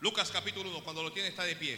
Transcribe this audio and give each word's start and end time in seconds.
Lucas 0.00 0.30
capítulo 0.30 0.70
1, 0.70 0.84
cuando 0.84 1.02
lo 1.02 1.12
tiene 1.12 1.28
está 1.28 1.42
de 1.42 1.56
pie. 1.56 1.76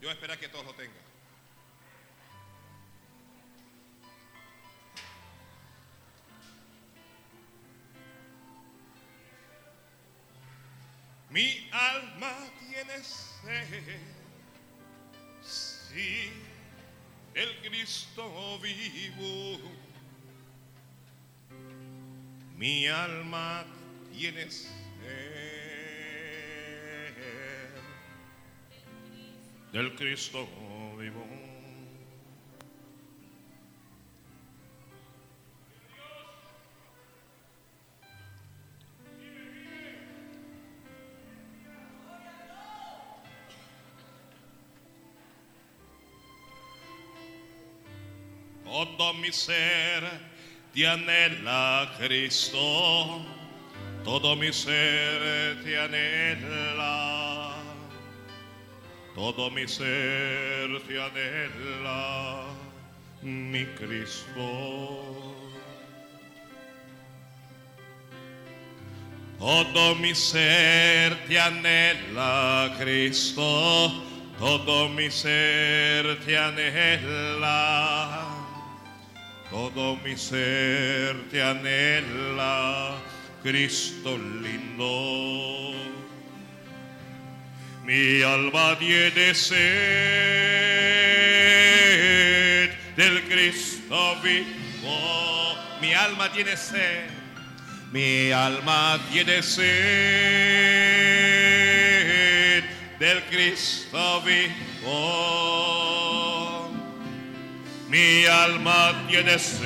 Yo 0.00 0.08
voy 0.08 0.12
esperar 0.12 0.38
que 0.38 0.48
todos 0.48 0.64
lo 0.64 0.74
tengan. 0.74 1.13
Alma 12.24 12.50
tiene 12.58 13.02
sí, 15.42 16.30
el 17.34 17.60
Cristo 17.62 18.58
vivo. 18.60 19.58
Mi 22.56 22.86
alma 22.86 23.64
tiene 24.12 24.50
sed 24.50 24.74
del 29.72 29.94
Cristo 29.96 30.48
vivo. 30.98 31.33
Mi 49.24 49.32
ser 49.32 50.02
te 50.74 50.86
anhela, 50.86 51.90
Cristo. 51.98 53.24
Todo 54.04 54.36
mi 54.36 54.52
ser 54.52 55.64
te 55.64 55.78
anhela. 55.78 57.54
Todo 59.14 59.50
mi 59.50 59.66
ser 59.66 60.68
te 60.86 61.00
anhela, 61.00 62.44
mi 63.22 63.64
Cristo. 63.78 65.32
Todo 69.38 69.94
mi 69.94 70.14
ser 70.14 71.16
te 71.26 71.40
anhela, 71.40 72.76
Cristo. 72.78 74.04
Todo 74.38 74.88
mi 74.90 75.10
ser 75.10 76.18
te 76.26 76.36
anhela. 76.36 78.23
Todo 79.54 79.94
mi 80.02 80.16
ser 80.16 81.14
te 81.30 81.40
anhela, 81.40 82.98
Cristo 83.40 84.18
lindo. 84.18 85.72
Mi 87.84 88.20
alma 88.22 88.76
tiene 88.80 89.32
sed 89.32 89.54
del 92.96 93.22
Cristo 93.28 94.16
vivo. 94.24 95.54
Mi 95.80 95.94
alma 95.94 96.28
tiene 96.32 96.56
sed. 96.56 97.10
Mi 97.92 98.32
alma 98.32 98.98
tiene 99.12 99.40
sed 99.40 99.64
del 102.98 103.22
Cristo 103.30 104.20
vivo. 104.22 105.93
Mi 107.94 108.26
alma 108.26 109.06
tiene 109.06 109.38
sed 109.38 109.62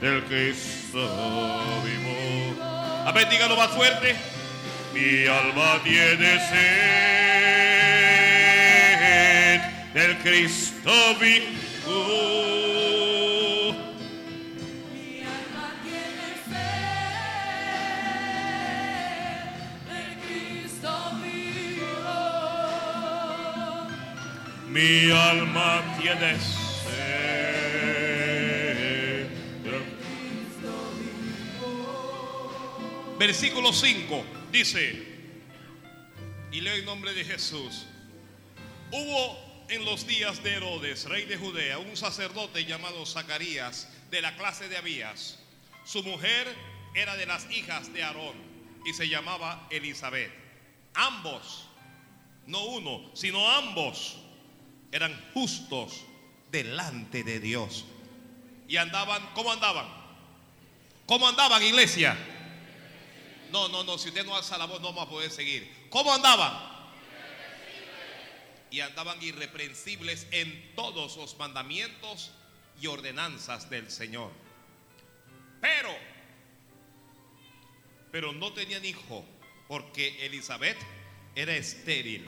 del 0.00 0.22
Cristo 0.28 1.00
vivo. 1.82 2.54
A 3.04 3.10
ver, 3.12 3.28
dígalo 3.28 3.56
más 3.56 3.70
fuerte. 3.70 4.14
Mi 4.94 5.26
alma 5.26 5.80
tiene 5.82 6.38
sed 6.38 6.62
del 9.92 10.18
Cristo 10.18 10.92
vivo. 11.20 12.61
Mi 24.82 25.12
alma 25.12 25.96
tiene 26.00 26.36
Versículo 33.16 33.72
5 33.72 34.24
dice, 34.50 35.06
y 36.50 36.60
leo 36.62 36.74
en 36.74 36.84
nombre 36.84 37.14
de 37.14 37.24
Jesús, 37.24 37.86
hubo 38.90 39.66
en 39.68 39.84
los 39.84 40.04
días 40.08 40.42
de 40.42 40.54
Herodes, 40.54 41.04
rey 41.04 41.26
de 41.26 41.36
Judea, 41.36 41.78
un 41.78 41.96
sacerdote 41.96 42.64
llamado 42.64 43.06
Zacarías 43.06 43.88
de 44.10 44.20
la 44.20 44.34
clase 44.34 44.68
de 44.68 44.78
Abías. 44.78 45.38
Su 45.84 46.02
mujer 46.02 46.52
era 46.96 47.14
de 47.14 47.26
las 47.26 47.48
hijas 47.52 47.92
de 47.92 48.02
Aarón 48.02 48.34
y 48.84 48.92
se 48.94 49.08
llamaba 49.08 49.68
Elizabeth. 49.70 50.32
Ambos, 50.94 51.68
no 52.48 52.64
uno, 52.64 53.12
sino 53.14 53.48
ambos, 53.48 54.21
eran 54.92 55.18
justos 55.32 56.04
delante 56.50 57.24
de 57.24 57.40
Dios. 57.40 57.86
Y 58.68 58.76
andaban, 58.76 59.30
¿cómo 59.34 59.50
andaban? 59.50 59.86
¿Cómo 61.06 61.26
andaban, 61.26 61.62
iglesia? 61.62 62.16
No, 63.50 63.68
no, 63.68 63.82
no, 63.84 63.98
si 63.98 64.08
usted 64.08 64.24
no 64.24 64.36
alza 64.36 64.56
la 64.56 64.66
voz 64.66 64.80
no 64.80 64.88
vamos 64.88 65.06
a 65.06 65.10
poder 65.10 65.30
seguir. 65.30 65.88
¿Cómo 65.90 66.12
andaban? 66.12 66.70
Y 68.70 68.80
andaban 68.80 69.22
irreprensibles 69.22 70.26
en 70.30 70.74
todos 70.74 71.16
los 71.16 71.36
mandamientos 71.38 72.30
y 72.80 72.86
ordenanzas 72.86 73.68
del 73.68 73.90
Señor. 73.90 74.30
Pero, 75.60 75.94
pero 78.10 78.32
no 78.32 78.52
tenían 78.52 78.84
hijo, 78.84 79.24
porque 79.68 80.24
Elizabeth 80.26 80.78
era 81.34 81.54
estéril 81.54 82.26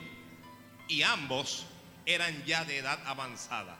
y 0.87 1.01
ambos 1.01 1.65
eran 2.05 2.43
ya 2.45 2.65
de 2.65 2.77
edad 2.77 2.99
avanzada. 3.05 3.77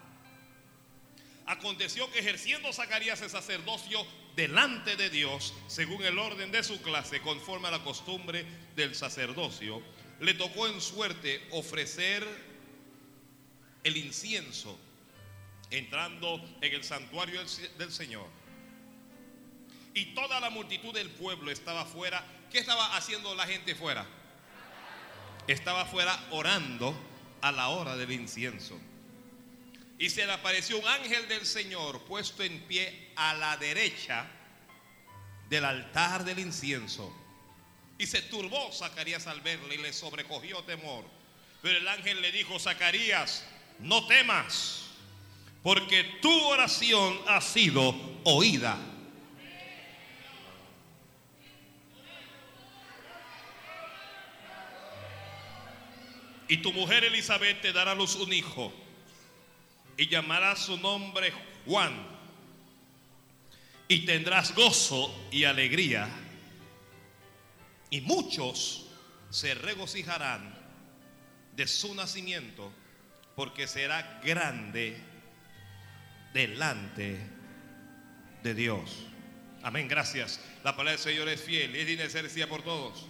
Aconteció 1.46 2.12
que 2.12 2.20
ejerciendo 2.20 2.74
Zacarías 2.74 3.22
el 3.22 3.30
sacerdocio 3.30 4.06
delante 4.36 4.96
de 4.96 5.10
Dios, 5.10 5.54
según 5.68 6.04
el 6.04 6.18
orden 6.18 6.52
de 6.52 6.64
su 6.64 6.82
clase, 6.82 7.22
conforme 7.22 7.68
a 7.68 7.72
la 7.72 7.84
costumbre 7.84 8.46
del 8.76 8.96
sacerdocio, 8.96 9.82
le 10.20 10.34
tocó 10.34 10.68
en 10.68 10.82
suerte 10.82 11.46
ofrecer 11.52 12.26
el 13.84 13.98
incienso 13.98 14.78
entrando 15.70 16.44
en 16.62 16.74
el 16.74 16.84
santuario 16.84 17.42
del, 17.78 17.92
Señor. 17.92 18.28
Y 19.94 20.14
toda 20.14 20.40
la 20.40 20.50
multitud 20.50 20.94
del 20.94 21.10
pueblo 21.10 21.52
estaba 21.52 21.86
fuera. 21.86 22.24
¿Qué 22.52 22.60
estaba 22.60 22.96
haciendo 22.96 23.36
la 23.36 23.46
gente 23.46 23.76
fuera? 23.76 24.06
Estaba 25.48 25.86
fuera 25.86 26.18
orando 26.32 26.96
a 27.46 27.52
la 27.52 27.70
hora 27.70 27.96
del 27.96 28.12
incienso. 28.12 28.76
Y 30.00 30.10
se 30.10 30.26
le 30.26 30.32
apareció 30.32 30.80
un 30.80 30.88
ángel 30.88 31.28
del 31.28 31.46
Señor 31.46 32.02
puesto 32.06 32.42
en 32.42 32.60
pie 32.62 33.12
a 33.16 33.36
la 33.36 33.56
derecha 33.58 34.26
del 35.48 35.64
altar 35.64 36.26
del 36.26 36.40
incienso. 36.40 37.16
Y 38.00 38.08
se 38.08 38.24
turbó 38.24 38.72
Zacarías 38.74 39.28
al 39.28 39.42
verle 39.42 39.76
y 39.76 39.78
le 39.78 39.94
sobrecogió 39.94 40.64
temor. 40.64 41.06
Pero 41.62 41.78
el 41.78 41.88
ángel 41.88 42.20
le 42.20 42.32
dijo, 42.32 42.58
Zacarías, 42.58 43.46
no 43.78 44.08
temas, 44.08 44.86
porque 45.62 46.04
tu 46.24 46.46
oración 46.46 47.16
ha 47.28 47.42
sido 47.42 47.94
oída. 48.24 48.76
Y 56.48 56.58
tu 56.58 56.72
mujer 56.74 57.04
Elizabeth 57.04 57.62
te 57.62 57.74
dará 57.74 57.92
a 57.92 57.96
luz 57.96 58.16
un 58.16 58.32
hijo 58.32 58.72
y 59.98 60.08
llamará 60.08 60.56
su 60.56 60.78
nombre 60.78 61.34
Juan. 61.66 62.16
Y 63.88 64.06
tendrás 64.06 64.54
gozo 64.54 65.28
y 65.32 65.44
alegría. 65.44 66.08
Y 67.90 68.02
muchos 68.02 68.88
se 69.30 69.54
regocijarán 69.54 70.56
de 71.56 71.68
su 71.68 71.94
nacimiento 71.96 72.72
porque 73.36 73.68
será 73.68 74.20
grande 74.24 74.98
delante 76.34 77.20
de 78.44 78.54
Dios. 78.54 79.06
Amén, 79.64 79.88
gracias. 79.88 80.40
La 80.64 80.72
palabra 80.72 80.92
del 80.92 81.00
Señor 81.00 81.30
es 81.30 81.42
fiel 81.42 81.76
y 81.76 81.80
es 81.80 81.88
digna 81.88 82.48
por 82.48 82.62
todos. 82.62 83.06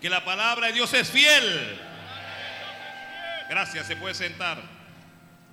Que 0.00 0.08
la 0.08 0.24
palabra 0.24 0.68
de 0.68 0.72
Dios 0.74 0.92
es 0.94 1.10
fiel. 1.10 1.78
Gracias, 3.50 3.86
se 3.88 3.96
puede 3.96 4.14
sentar. 4.14 4.62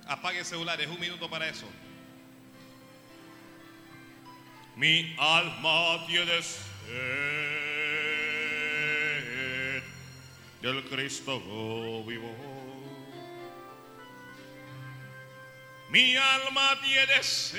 Apague 0.06 0.38
el 0.38 0.44
celular, 0.44 0.80
es 0.80 0.86
un 0.86 1.00
minuto 1.00 1.28
para 1.28 1.48
eso. 1.48 1.68
Mi 4.76 5.16
alma 5.18 6.06
tiene 6.06 6.40
sed 6.40 6.62
del 10.62 10.84
Cristo 10.84 11.40
vivo. 12.04 12.32
Mi 15.90 16.14
alma 16.14 16.80
tiene 16.80 17.20
sed 17.20 17.58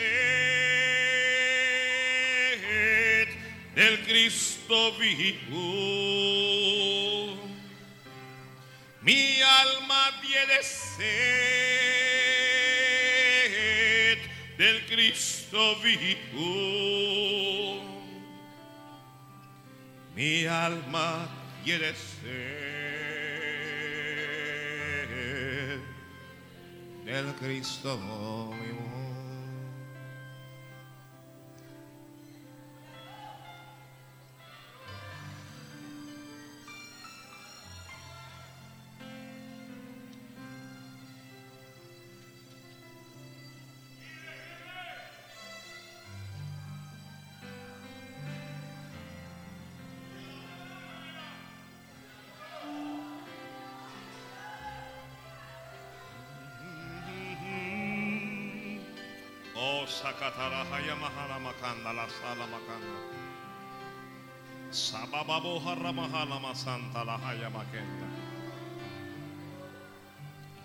del 3.76 4.06
Cristo 4.06 4.94
vivo. 4.94 6.89
Mi 9.10 9.42
alma 9.42 10.14
tiene 10.22 10.62
sed 10.62 11.10
del 14.56 14.86
Cristo 14.86 15.80
vivo. 15.82 16.46
Mi 20.14 20.46
alma 20.46 21.28
tiene 21.64 21.96
sed 21.96 22.30
del 27.04 27.34
Cristo 27.40 27.98
vivo. 27.98 28.99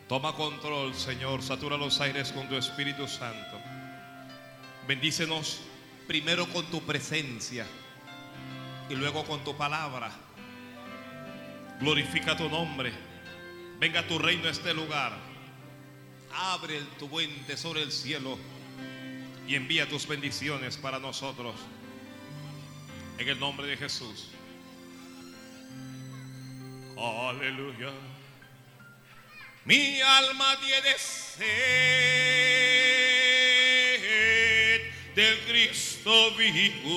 Toma 0.09 0.35
control, 0.35 0.95
Señor. 0.95 1.43
Satura 1.43 1.77
los 1.77 2.01
aires 2.01 2.31
con 2.31 2.49
tu 2.49 2.55
Espíritu 2.55 3.09
Santo. 3.09 3.59
Bendícenos 4.87 5.63
primero 6.07 6.47
con 6.47 6.67
tu 6.67 6.83
presencia 6.83 7.67
y 8.89 8.95
luego 8.95 9.25
con 9.25 9.43
tu 9.43 9.57
palabra. 9.57 10.13
Glorifica 11.81 12.37
tu 12.37 12.49
nombre. 12.49 12.93
Venga 13.81 14.07
tu 14.07 14.19
reino 14.19 14.47
a 14.47 14.51
este 14.53 14.73
lugar. 14.75 15.13
Abre 16.33 16.81
tu 16.99 17.09
buen 17.09 17.31
tesoro 17.47 17.81
el 17.81 17.91
cielo 17.91 18.39
y 19.47 19.55
envía 19.55 19.89
tus 19.89 20.07
bendiciones 20.07 20.77
para 20.77 20.99
nosotros. 20.99 21.55
En 23.19 23.29
el 23.29 23.39
nombre 23.39 23.67
de 23.67 23.77
Jesús. 23.77 24.31
Aleluya. 26.97 27.91
Mi 29.65 30.01
alma 30.01 30.59
tiene 30.61 30.99
sed 30.99 31.45
del 35.15 35.39
Cristo 35.49 36.35
vivo. 36.37 36.95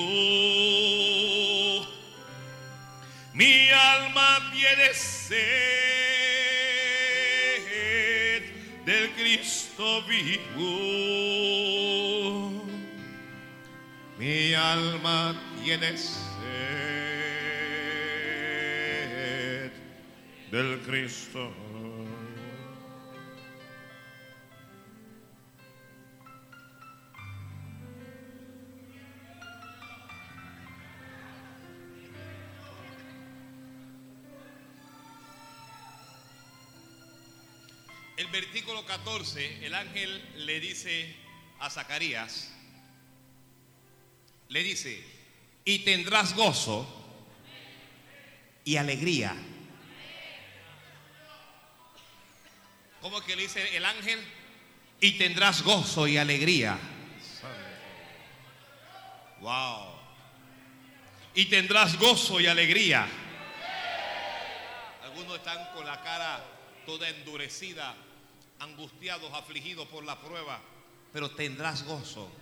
Mi 3.32 3.70
alma 3.70 4.50
tiene 4.52 4.92
sed 4.92 5.68
del 8.84 9.10
Cristo 9.12 10.02
vivo. 10.02 11.58
Alma 14.58 15.34
tiene 15.62 15.96
sed 15.96 16.38
del 20.50 20.80
Cristo. 20.80 21.52
El 38.16 38.26
versículo 38.26 38.84
14, 38.84 39.64
el 39.64 39.74
ángel 39.74 40.44
le 40.44 40.58
dice 40.58 41.14
a 41.60 41.70
Zacarías, 41.70 42.57
le 44.48 44.62
dice, 44.62 45.02
y 45.64 45.80
tendrás 45.80 46.34
gozo 46.34 46.86
y 48.64 48.76
alegría. 48.76 49.36
¿Cómo 53.00 53.20
que 53.20 53.36
le 53.36 53.42
dice 53.42 53.76
el 53.76 53.84
ángel? 53.84 54.20
Y 55.00 55.12
tendrás 55.12 55.62
gozo 55.62 56.08
y 56.08 56.16
alegría. 56.16 56.78
Wow. 59.40 59.98
Y 61.34 61.44
tendrás 61.46 61.96
gozo 61.98 62.40
y 62.40 62.46
alegría. 62.46 63.06
Algunos 65.04 65.36
están 65.36 65.72
con 65.74 65.86
la 65.86 66.02
cara 66.02 66.44
toda 66.86 67.08
endurecida, 67.08 67.94
angustiados, 68.58 69.32
afligidos 69.34 69.86
por 69.88 70.04
la 70.04 70.18
prueba, 70.20 70.60
pero 71.12 71.30
tendrás 71.30 71.84
gozo 71.84 72.32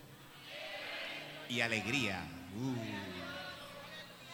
y 1.48 1.60
alegría. 1.60 2.22
Uh, 2.56 2.74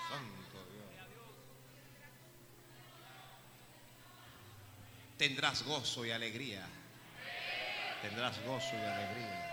santo 0.08 0.66
Dios. 0.72 1.08
Tendrás 5.18 5.62
gozo 5.62 6.04
y 6.04 6.10
alegría. 6.10 6.66
Tendrás 8.02 8.42
gozo 8.44 8.75
y 8.75 8.80
alegría. 8.80 9.48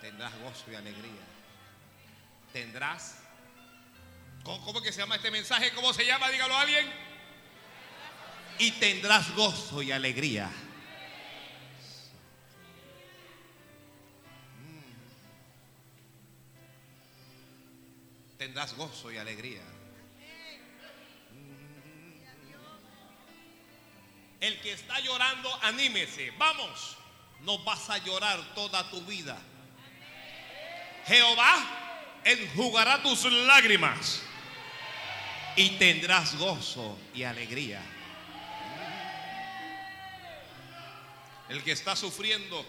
Tendrás 0.00 0.32
gozo 0.40 0.70
y 0.70 0.74
alegría. 0.74 1.26
Tendrás. 2.52 3.18
¿Cómo, 4.44 4.64
cómo 4.64 4.80
que 4.80 4.92
se 4.92 5.00
llama 5.00 5.16
este 5.16 5.30
mensaje? 5.30 5.72
¿Cómo 5.72 5.92
se 5.92 6.06
llama? 6.06 6.30
Dígalo 6.30 6.54
a 6.54 6.60
alguien. 6.62 6.86
Y 8.58 8.72
tendrás 8.72 9.34
gozo 9.34 9.82
y 9.82 9.92
alegría. 9.92 10.50
Tendrás 18.38 18.74
gozo 18.74 19.10
y 19.10 19.18
alegría. 19.18 19.62
El 24.40 24.60
que 24.60 24.72
está 24.72 25.00
llorando, 25.00 25.52
anímese. 25.62 26.30
Vamos, 26.38 26.96
no 27.40 27.58
vas 27.64 27.90
a 27.90 27.98
llorar 27.98 28.54
toda 28.54 28.88
tu 28.90 29.02
vida. 29.02 29.36
Jehová 31.06 32.20
enjugará 32.24 33.02
tus 33.02 33.24
lágrimas 33.24 34.22
y 35.56 35.70
tendrás 35.70 36.36
gozo 36.36 36.96
y 37.14 37.24
alegría. 37.24 37.82
El 41.48 41.64
que 41.64 41.72
está 41.72 41.96
sufriendo, 41.96 42.64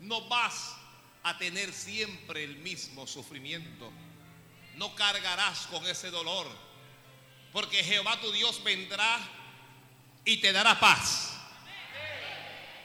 no 0.00 0.26
vas 0.28 0.76
a 1.24 1.36
tener 1.36 1.72
siempre 1.72 2.44
el 2.44 2.56
mismo 2.56 3.06
sufrimiento. 3.06 3.92
No 4.76 4.94
cargarás 4.94 5.66
con 5.70 5.84
ese 5.86 6.10
dolor. 6.10 6.46
Porque 7.52 7.84
Jehová 7.84 8.20
tu 8.20 8.30
Dios 8.32 8.62
vendrá 8.64 9.18
y 10.24 10.38
te 10.38 10.52
dará 10.52 10.78
paz. 10.78 11.36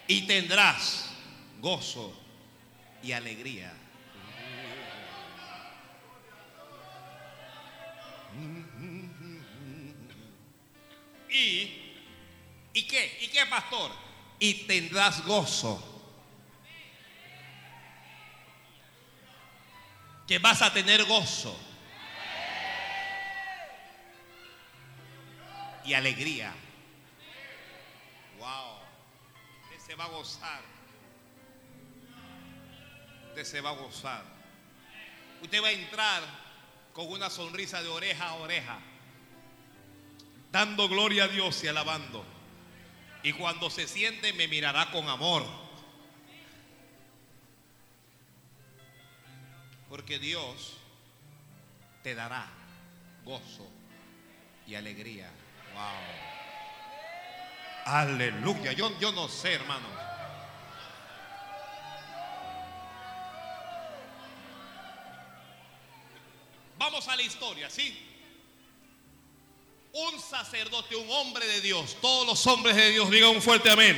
Y 0.07 0.23
tendrás 0.23 1.09
gozo 1.59 2.15
y 3.01 3.11
alegría. 3.11 3.73
Y, 11.29 11.93
¿y 12.73 12.87
qué? 12.87 13.19
¿Y 13.21 13.27
qué, 13.27 13.45
pastor? 13.45 13.91
Y 14.39 14.53
tendrás 14.65 15.23
gozo. 15.25 15.89
que 20.29 20.37
vas 20.37 20.61
a 20.61 20.71
tener 20.71 21.05
gozo 21.05 21.59
y 25.85 25.93
alegría. 25.93 26.53
Wow. 28.37 28.79
Usted 29.63 29.85
se 29.85 29.95
va 29.95 30.05
a 30.05 30.09
gozar. 30.09 30.61
Usted 33.29 33.43
se 33.43 33.61
va 33.61 33.69
a 33.69 33.73
gozar. 33.73 34.23
Usted 35.41 35.63
va 35.63 35.67
a 35.67 35.71
entrar 35.71 36.23
con 36.93 37.11
una 37.11 37.29
sonrisa 37.29 37.81
de 37.81 37.87
oreja 37.87 38.29
a 38.29 38.33
oreja, 38.35 38.79
dando 40.51 40.89
gloria 40.89 41.25
a 41.25 41.27
Dios 41.27 41.63
y 41.63 41.67
alabando. 41.67 42.25
Y 43.23 43.33
cuando 43.33 43.69
se 43.69 43.87
siente 43.87 44.33
me 44.33 44.47
mirará 44.47 44.91
con 44.91 45.07
amor. 45.07 45.45
Porque 49.89 50.19
Dios 50.19 50.77
te 52.03 52.15
dará 52.15 52.47
gozo 53.23 53.67
y 54.67 54.75
alegría. 54.75 55.31
Aleluya. 57.85 58.71
Yo, 58.73 58.97
yo 58.99 59.11
no 59.11 59.27
sé, 59.27 59.53
hermanos. 59.53 59.91
Vamos 66.77 67.07
a 67.07 67.15
la 67.15 67.21
historia, 67.21 67.69
¿sí? 67.69 67.97
Un 69.91 70.19
sacerdote, 70.19 70.95
un 70.95 71.09
hombre 71.11 71.45
de 71.47 71.61
Dios. 71.61 71.97
Todos 72.01 72.25
los 72.25 72.47
hombres 72.47 72.75
de 72.75 72.91
Dios 72.91 73.09
digan 73.09 73.29
un 73.31 73.41
fuerte 73.41 73.69
amén. 73.69 73.95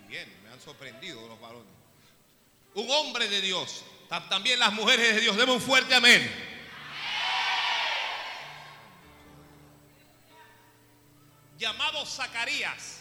Muy 0.00 0.08
bien, 0.08 0.32
me 0.44 0.50
han 0.50 0.60
sorprendido 0.60 1.26
los 1.26 1.40
varones. 1.40 1.72
Un 2.74 2.90
hombre 2.90 3.28
de 3.28 3.40
Dios. 3.40 3.82
Ta- 4.08 4.28
También 4.28 4.58
las 4.58 4.72
mujeres 4.72 5.14
de 5.14 5.20
Dios. 5.20 5.36
Demos 5.36 5.56
un 5.56 5.62
fuerte 5.62 5.94
amén. 5.94 6.53
Llamado 11.58 12.04
Zacarías. 12.04 13.00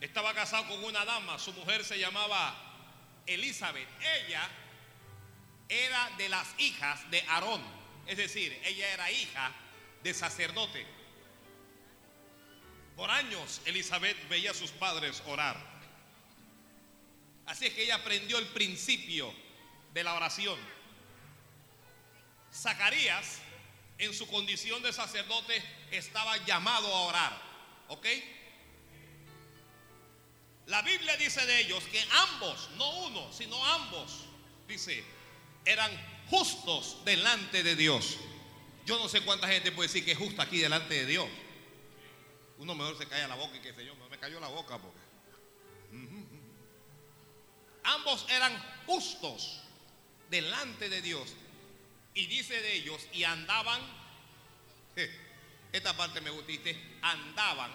Estaba 0.00 0.32
casado 0.32 0.66
con 0.68 0.82
una 0.84 1.04
dama, 1.04 1.38
su 1.38 1.52
mujer 1.52 1.84
se 1.84 1.98
llamaba 1.98 2.54
Elizabeth. 3.26 3.88
Ella 4.00 4.48
era 5.68 6.10
de 6.16 6.28
las 6.28 6.58
hijas 6.58 7.10
de 7.10 7.20
Aarón, 7.28 7.62
es 8.06 8.16
decir, 8.16 8.58
ella 8.64 8.92
era 8.92 9.10
hija 9.10 9.52
de 10.02 10.14
sacerdote. 10.14 10.86
Por 12.96 13.10
años 13.10 13.60
Elizabeth 13.66 14.28
veía 14.28 14.52
a 14.52 14.54
sus 14.54 14.70
padres 14.70 15.22
orar. 15.26 15.56
Así 17.46 17.66
es 17.66 17.74
que 17.74 17.82
ella 17.82 17.96
aprendió 17.96 18.38
el 18.38 18.46
principio 18.48 19.32
de 19.92 20.04
la 20.04 20.14
oración. 20.14 20.58
Zacarías, 22.52 23.38
en 23.98 24.14
su 24.14 24.26
condición 24.26 24.82
de 24.82 24.92
sacerdote, 24.92 25.62
estaba 25.90 26.36
llamado 26.44 26.86
a 26.94 27.00
orar. 27.02 27.42
¿Ok? 27.88 28.06
La 30.66 30.82
Biblia 30.82 31.16
dice 31.16 31.44
de 31.46 31.60
ellos 31.60 31.82
que 31.84 32.00
ambos, 32.12 32.70
no 32.76 33.06
uno, 33.06 33.32
sino 33.32 33.64
ambos, 33.66 34.24
dice, 34.68 35.02
eran 35.64 35.90
justos 36.28 37.04
delante 37.04 37.62
de 37.62 37.74
Dios. 37.74 38.18
Yo 38.86 38.98
no 38.98 39.08
sé 39.08 39.20
cuánta 39.22 39.48
gente 39.48 39.72
puede 39.72 39.88
decir 39.88 40.04
que 40.04 40.12
es 40.12 40.18
justa 40.18 40.44
aquí 40.44 40.58
delante 40.58 40.94
de 40.94 41.06
Dios. 41.06 41.28
Uno 42.58 42.74
mejor 42.74 42.96
se 42.98 43.06
calla 43.06 43.26
la 43.26 43.34
boca 43.34 43.56
y 43.56 43.60
qué 43.60 43.74
sé 43.74 43.84
yo, 43.84 43.94
me 43.96 44.18
cayó 44.18 44.38
la 44.38 44.48
boca 44.48 44.78
porque. 44.78 45.00
Ambos 47.82 48.26
eran 48.30 48.56
justos 48.86 49.62
delante 50.28 50.88
de 50.88 51.02
Dios. 51.02 51.34
Y 52.20 52.26
dice 52.26 52.60
de 52.60 52.74
ellos, 52.74 53.06
y 53.14 53.24
andaban, 53.24 53.80
esta 55.72 55.96
parte 55.96 56.20
me 56.20 56.28
gustiste, 56.28 56.78
andaban, 57.00 57.70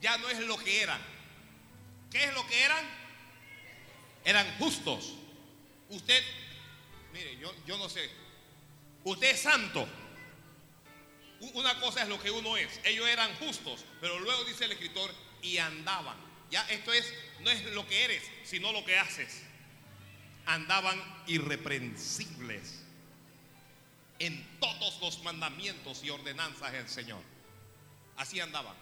ya 0.00 0.18
no 0.18 0.28
es 0.28 0.40
lo 0.40 0.58
que 0.58 0.82
eran. 0.82 1.00
¿Qué 2.10 2.24
es 2.24 2.34
lo 2.34 2.44
que 2.48 2.60
eran? 2.60 2.84
Eran 4.24 4.58
justos. 4.58 5.14
Usted, 5.90 6.24
mire, 7.12 7.36
yo, 7.36 7.54
yo 7.68 7.78
no 7.78 7.88
sé, 7.88 8.10
usted 9.04 9.30
es 9.30 9.42
santo. 9.42 9.88
Una 11.54 11.78
cosa 11.78 12.02
es 12.02 12.08
lo 12.08 12.20
que 12.20 12.32
uno 12.32 12.56
es. 12.56 12.80
Ellos 12.82 13.06
eran 13.06 13.32
justos, 13.36 13.84
pero 14.00 14.18
luego 14.18 14.42
dice 14.42 14.64
el 14.64 14.72
escritor, 14.72 15.14
y 15.40 15.58
andaban. 15.58 16.16
Ya 16.50 16.68
esto 16.68 16.92
es, 16.92 17.14
no 17.42 17.50
es 17.50 17.64
lo 17.66 17.86
que 17.86 18.06
eres, 18.06 18.24
sino 18.42 18.72
lo 18.72 18.84
que 18.84 18.98
haces. 18.98 19.44
Andaban 20.46 21.00
irreprensibles 21.28 22.87
en 24.18 24.58
todos 24.58 25.00
los 25.00 25.22
mandamientos 25.22 26.02
y 26.02 26.10
ordenanzas 26.10 26.72
del 26.72 26.88
Señor. 26.88 27.22
Así 28.16 28.40
andaban. 28.40 28.74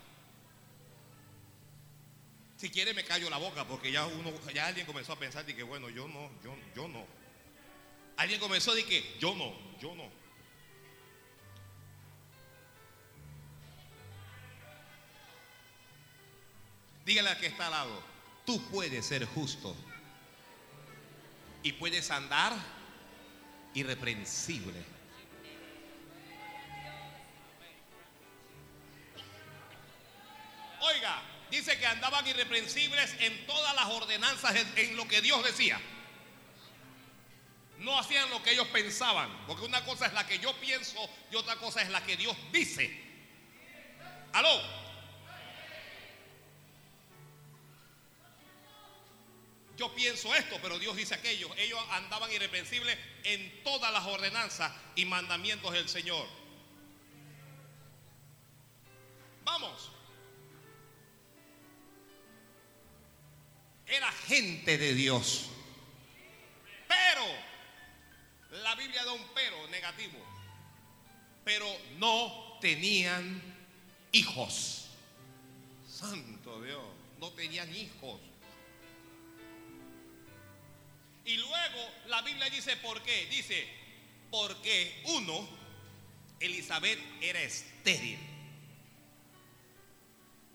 Si 2.56 2.70
quiere 2.70 2.94
me 2.94 3.04
callo 3.04 3.28
la 3.28 3.36
boca 3.36 3.66
porque 3.66 3.92
ya 3.92 4.06
uno, 4.06 4.32
ya 4.52 4.66
alguien 4.66 4.86
comenzó 4.86 5.12
a 5.12 5.18
pensar 5.18 5.44
de 5.44 5.54
que 5.54 5.62
bueno, 5.62 5.90
yo 5.90 6.08
no, 6.08 6.30
yo, 6.42 6.56
yo 6.74 6.88
no. 6.88 7.04
Alguien 8.16 8.40
comenzó 8.40 8.74
de 8.74 8.84
que 8.84 9.16
yo 9.18 9.34
no, 9.34 9.54
yo 9.78 9.94
no. 9.94 10.10
Dígale 17.04 17.28
al 17.28 17.38
que 17.38 17.46
está 17.46 17.66
al 17.66 17.72
lado, 17.72 18.02
tú 18.46 18.60
puedes 18.68 19.04
ser 19.06 19.26
justo 19.26 19.76
y 21.62 21.72
puedes 21.72 22.10
andar 22.10 22.52
irreprensible. 23.74 24.95
Oiga, 30.80 31.22
dice 31.50 31.78
que 31.78 31.86
andaban 31.86 32.26
irreprensibles 32.26 33.14
en 33.20 33.46
todas 33.46 33.74
las 33.74 33.86
ordenanzas, 33.86 34.54
en, 34.76 34.96
lo 34.96 35.06
que 35.08 35.20
Dios 35.20 35.42
decía. 35.44 35.80
No 37.78 37.98
hacían 37.98 38.30
lo 38.30 38.42
que 38.42 38.52
ellos 38.52 38.66
pensaban, 38.68 39.30
porque 39.46 39.64
una 39.64 39.84
cosa 39.84 40.06
es 40.06 40.12
la 40.12 40.26
que 40.26 40.38
yo 40.38 40.54
pienso 40.56 40.98
y 41.30 41.36
otra 41.36 41.56
cosa 41.56 41.82
es 41.82 41.90
la 41.90 42.02
que 42.04 42.16
Dios 42.16 42.36
dice. 42.52 43.04
¿Aló? 44.32 44.86
Yo 49.76 49.94
pienso 49.94 50.34
esto, 50.34 50.58
pero 50.62 50.78
Dios 50.78 50.96
dice 50.96 51.14
aquello. 51.14 51.50
Ellos 51.56 51.78
andaban 51.90 52.32
irreprensibles 52.32 52.96
en 53.24 53.62
todas 53.62 53.92
las 53.92 54.06
ordenanzas 54.06 54.72
y 54.94 55.04
mandamientos 55.04 55.72
del 55.72 55.88
Señor. 55.88 56.26
Vamos. 59.44 59.95
Era 63.86 64.10
gente 64.10 64.78
de 64.78 64.94
Dios. 64.94 65.50
Pero, 66.88 67.26
la 68.62 68.74
Biblia 68.74 69.04
da 69.04 69.12
un 69.12 69.24
pero 69.34 69.66
negativo. 69.68 70.18
Pero 71.44 71.66
no 71.98 72.58
tenían 72.60 73.42
hijos. 74.12 74.88
Santo 75.88 76.62
Dios, 76.62 76.84
no 77.18 77.30
tenían 77.32 77.74
hijos. 77.74 78.20
Y 81.24 81.36
luego 81.38 81.90
la 82.06 82.22
Biblia 82.22 82.50
dice 82.50 82.76
por 82.76 83.02
qué. 83.02 83.26
Dice, 83.26 83.66
porque 84.30 85.02
uno, 85.06 85.48
Elizabeth 86.40 86.98
era 87.20 87.40
estéril. 87.42 88.18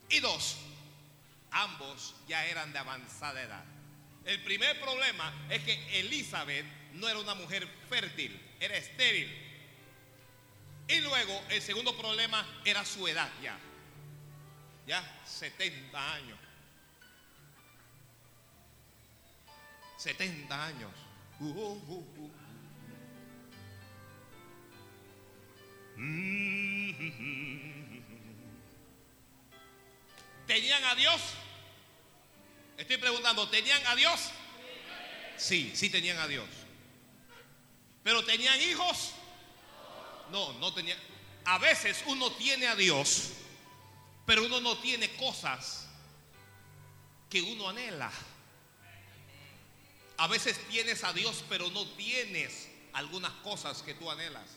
Y 0.10 0.20
dos, 0.20 0.58
ambos 1.51 2.15
ya 2.27 2.46
eran 2.46 2.74
de 2.74 2.79
avanzada 2.79 3.41
edad. 3.41 3.63
El 4.25 4.41
primer 4.43 4.79
problema 4.79 5.34
es 5.50 5.63
que 5.63 6.00
Elizabeth 6.00 6.65
no 6.93 7.08
era 7.08 7.20
una 7.20 7.36
mujer 7.36 7.67
fértil, 7.89 8.39
era 8.60 8.75
estéril. 8.75 9.29
Y 10.88 11.00
luego 11.00 11.41
el 11.50 11.62
segundo 11.62 11.96
problema 11.98 12.46
era 12.65 12.84
su 12.86 13.08
edad 13.08 13.29
ya. 13.41 13.58
Ya 14.86 15.22
70 15.25 16.13
años. 16.13 16.38
70 19.98 20.65
años. 20.65 20.91
¿Tenían 30.48 30.84
a 30.84 30.96
Dios? 30.96 31.40
Estoy 32.82 32.98
preguntando, 32.98 33.48
¿tenían 33.48 33.80
a 33.86 33.96
Dios? 33.96 34.32
Sí, 35.38 35.72
sí 35.76 35.92
tenían 35.92 36.18
a 36.18 36.28
Dios. 36.28 36.48
¿Pero 38.04 38.26
tenían 38.26 38.60
hijos? 38.60 39.12
No, 40.32 40.54
no 40.54 40.74
tenían. 40.74 40.98
A 41.46 41.60
veces 41.60 42.04
uno 42.08 42.32
tiene 42.34 42.68
a 42.68 42.76
Dios 42.76 43.32
Pero 44.26 44.46
uno 44.46 44.62
no 44.62 44.78
tiene 44.78 45.16
cosas 45.16 45.88
que 47.30 47.42
uno 47.42 47.70
anhela. 47.70 48.12
A 50.18 50.28
veces 50.28 50.60
tienes 50.68 51.04
a 51.04 51.14
Dios, 51.14 51.44
pero 51.50 51.70
no 51.70 51.88
tienes 51.90 52.68
algunas 52.94 53.32
cosas 53.44 53.84
que 53.84 53.94
tú 53.94 54.10
anhelas. 54.10 54.50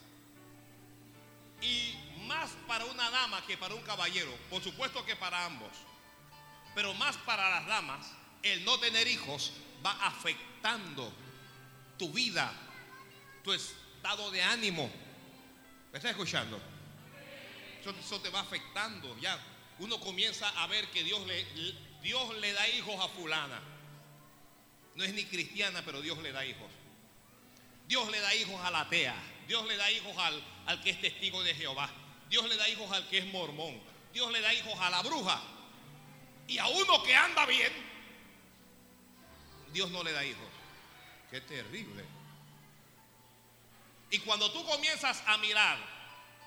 Y 1.61 1.95
más 2.27 2.53
para 2.67 2.87
una 2.87 3.11
dama 3.11 3.45
que 3.47 3.59
para 3.59 3.75
un 3.75 3.83
caballero, 3.83 4.35
por 4.49 4.63
supuesto 4.63 5.05
que 5.05 5.15
para 5.15 5.45
ambos, 5.45 5.73
pero 6.75 6.95
más 6.95 7.17
para 7.19 7.49
las 7.51 7.67
damas, 7.67 8.13
el 8.43 8.65
no 8.65 8.79
tener 8.79 9.07
hijos 9.07 9.53
va 9.85 9.93
afectando 10.07 11.13
tu 11.99 12.11
vida, 12.13 12.53
tu 13.43 13.53
estado 13.53 14.31
de 14.31 14.43
ánimo. 14.43 14.91
¿Me 15.93 15.99
estás 15.99 16.11
escuchando? 16.11 16.61
Eso, 17.81 17.91
eso 17.91 18.21
te 18.21 18.31
va 18.31 18.41
afectando. 18.41 19.17
Ya 19.19 19.39
uno 19.79 20.01
comienza 20.01 20.49
a 20.63 20.67
ver 20.67 20.89
que 20.89 21.05
Dios 21.05 21.25
le, 21.27 21.45
Dios 22.03 22.35
le 22.39 22.53
da 22.53 22.69
hijos 22.69 22.97
a 23.01 23.09
fulana. 23.09 23.61
No 24.95 25.05
es 25.05 25.13
ni 25.15 25.25
cristiana, 25.25 25.83
pero 25.85 26.01
Dios 26.01 26.19
le 26.19 26.33
da 26.33 26.45
hijos. 26.45 26.71
Dios 27.87 28.11
le 28.11 28.21
da 28.21 28.35
hijos 28.35 28.61
a 28.65 28.71
la 28.71 28.81
atea. 28.81 29.15
Dios 29.47 29.67
le 29.67 29.77
da 29.77 29.91
hijos 29.91 30.17
al, 30.19 30.43
al 30.67 30.83
que 30.83 30.91
es 30.91 31.01
testigo 31.01 31.43
de 31.43 31.55
Jehová. 31.55 31.91
Dios 32.29 32.49
le 32.49 32.57
da 32.57 32.69
hijos 32.69 32.91
al 32.93 33.09
que 33.09 33.19
es 33.19 33.27
mormón. 33.27 33.81
Dios 34.13 34.31
le 34.33 34.41
da 34.41 34.55
hijos 34.55 34.75
a 34.81 34.91
la 34.91 35.03
bruja. 35.03 35.43
Y 36.47 36.59
a 36.59 36.67
uno 36.67 37.03
que 37.03 37.15
anda 37.15 37.47
bien, 37.47 37.73
Dios 39.73 39.91
no 39.91 40.03
le 40.03 40.13
da 40.13 40.25
hijos. 40.25 40.49
Qué 41.31 41.41
terrible. 41.41 42.05
Y 44.11 44.19
cuando 44.21 44.53
tú 44.53 44.65
comienzas 44.65 45.23
a 45.27 45.37
mirar 45.39 45.79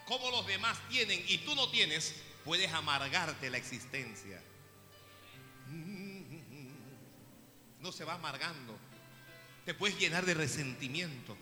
cómo 0.05 0.31
los 0.31 0.47
demás 0.47 0.77
tienen 0.89 1.23
y 1.27 1.39
tú 1.39 1.53
no 1.55 1.69
tienes, 1.69 2.15
puedes 2.45 2.71
amargarte 2.71 3.49
la 3.49 3.57
existencia. 3.57 4.41
No 7.81 7.91
se 7.91 8.05
va 8.05 8.13
amargando. 8.13 8.77
Te 9.65 9.73
puedes 9.73 9.99
llenar 9.99 10.25
de 10.25 10.33
resentimiento. 10.33 11.35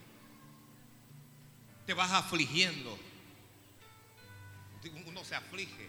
Te 1.86 1.94
vas 1.94 2.10
afligiendo. 2.10 2.98
Uno 5.06 5.24
se 5.24 5.36
aflige. 5.36 5.88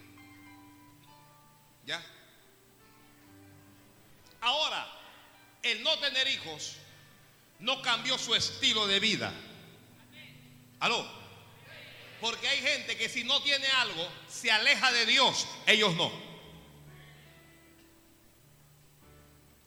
¿Ya? 1.86 2.03
Ahora, 4.41 4.88
el 5.63 5.84
no 5.84 5.98
tener 6.00 6.27
hijos 6.27 6.77
no 7.60 7.82
cambió 7.82 8.17
su 8.17 8.36
estilo 8.36 8.88
de 8.88 9.00
vida. 9.00 9.34
¿Aló? 10.79 11.06
Porque 12.22 12.48
hay 12.48 12.60
gente 12.60 12.98
que 12.98 13.10
si 13.10 13.24
no 13.24 13.41
tiene 13.41 13.67
algo, 13.67 14.08
se 14.27 14.51
aleja 14.51 14.91
de 14.91 15.06
Dios. 15.06 15.48
Ellos 15.65 15.96
no. 15.96 16.12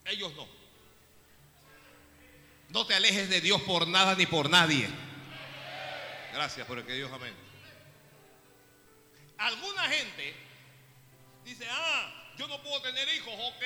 Ellos 0.05 0.33
no. 0.35 0.49
No 2.71 2.87
te 2.87 2.95
alejes 2.95 3.29
de 3.29 3.41
Dios 3.41 3.61
por 3.62 3.87
nada 3.87 4.15
ni 4.15 4.27
por 4.27 4.49
nadie. 4.49 4.89
Gracias 6.33 6.67
por 6.67 6.79
el 6.79 6.87
que 6.87 6.95
Dios 6.95 7.11
amén. 7.12 7.35
Alguna 9.39 9.89
gente 9.89 10.35
dice, 11.45 11.67
ah, 11.69 12.33
yo 12.37 12.47
no 12.47 12.62
puedo 12.62 12.83
tener 12.83 13.09
hijos, 13.15 13.33
ok. 13.35 13.65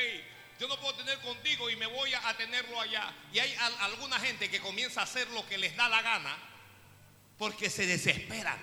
Yo 0.58 0.68
no 0.68 0.78
puedo 0.80 0.94
tener 0.94 1.18
contigo 1.20 1.68
y 1.68 1.76
me 1.76 1.86
voy 1.86 2.14
a, 2.14 2.36
tenerlo 2.36 2.80
allá. 2.80 3.12
Y 3.32 3.38
hay 3.38 3.54
alguna 3.80 4.20
gente 4.20 4.48
que 4.48 4.60
comienza 4.60 5.00
a 5.00 5.04
hacer 5.04 5.28
lo 5.30 5.46
que 5.46 5.58
les 5.58 5.74
da 5.76 5.88
la 5.88 6.00
gana 6.00 6.36
porque 7.38 7.68
se 7.68 7.86
desesperan. 7.86 8.58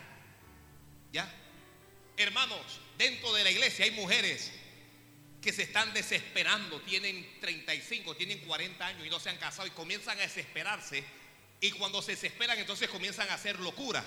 ¿Ya? 1.11 1.31
Hermanos, 2.15 2.79
dentro 2.97 3.33
de 3.33 3.43
la 3.43 3.51
iglesia 3.51 3.85
hay 3.85 3.91
mujeres 3.91 4.51
que 5.41 5.51
se 5.51 5.63
están 5.63 5.91
desesperando, 5.93 6.79
tienen 6.81 7.39
35, 7.41 8.15
tienen 8.15 8.39
40 8.39 8.85
años 8.85 9.05
y 9.05 9.09
no 9.09 9.19
se 9.19 9.29
han 9.29 9.37
casado 9.37 9.67
y 9.67 9.71
comienzan 9.71 10.17
a 10.19 10.21
desesperarse. 10.21 11.03
Y 11.59 11.71
cuando 11.71 12.01
se 12.01 12.11
desesperan, 12.11 12.57
entonces 12.57 12.89
comienzan 12.89 13.29
a 13.29 13.33
hacer 13.33 13.59
locura, 13.59 14.03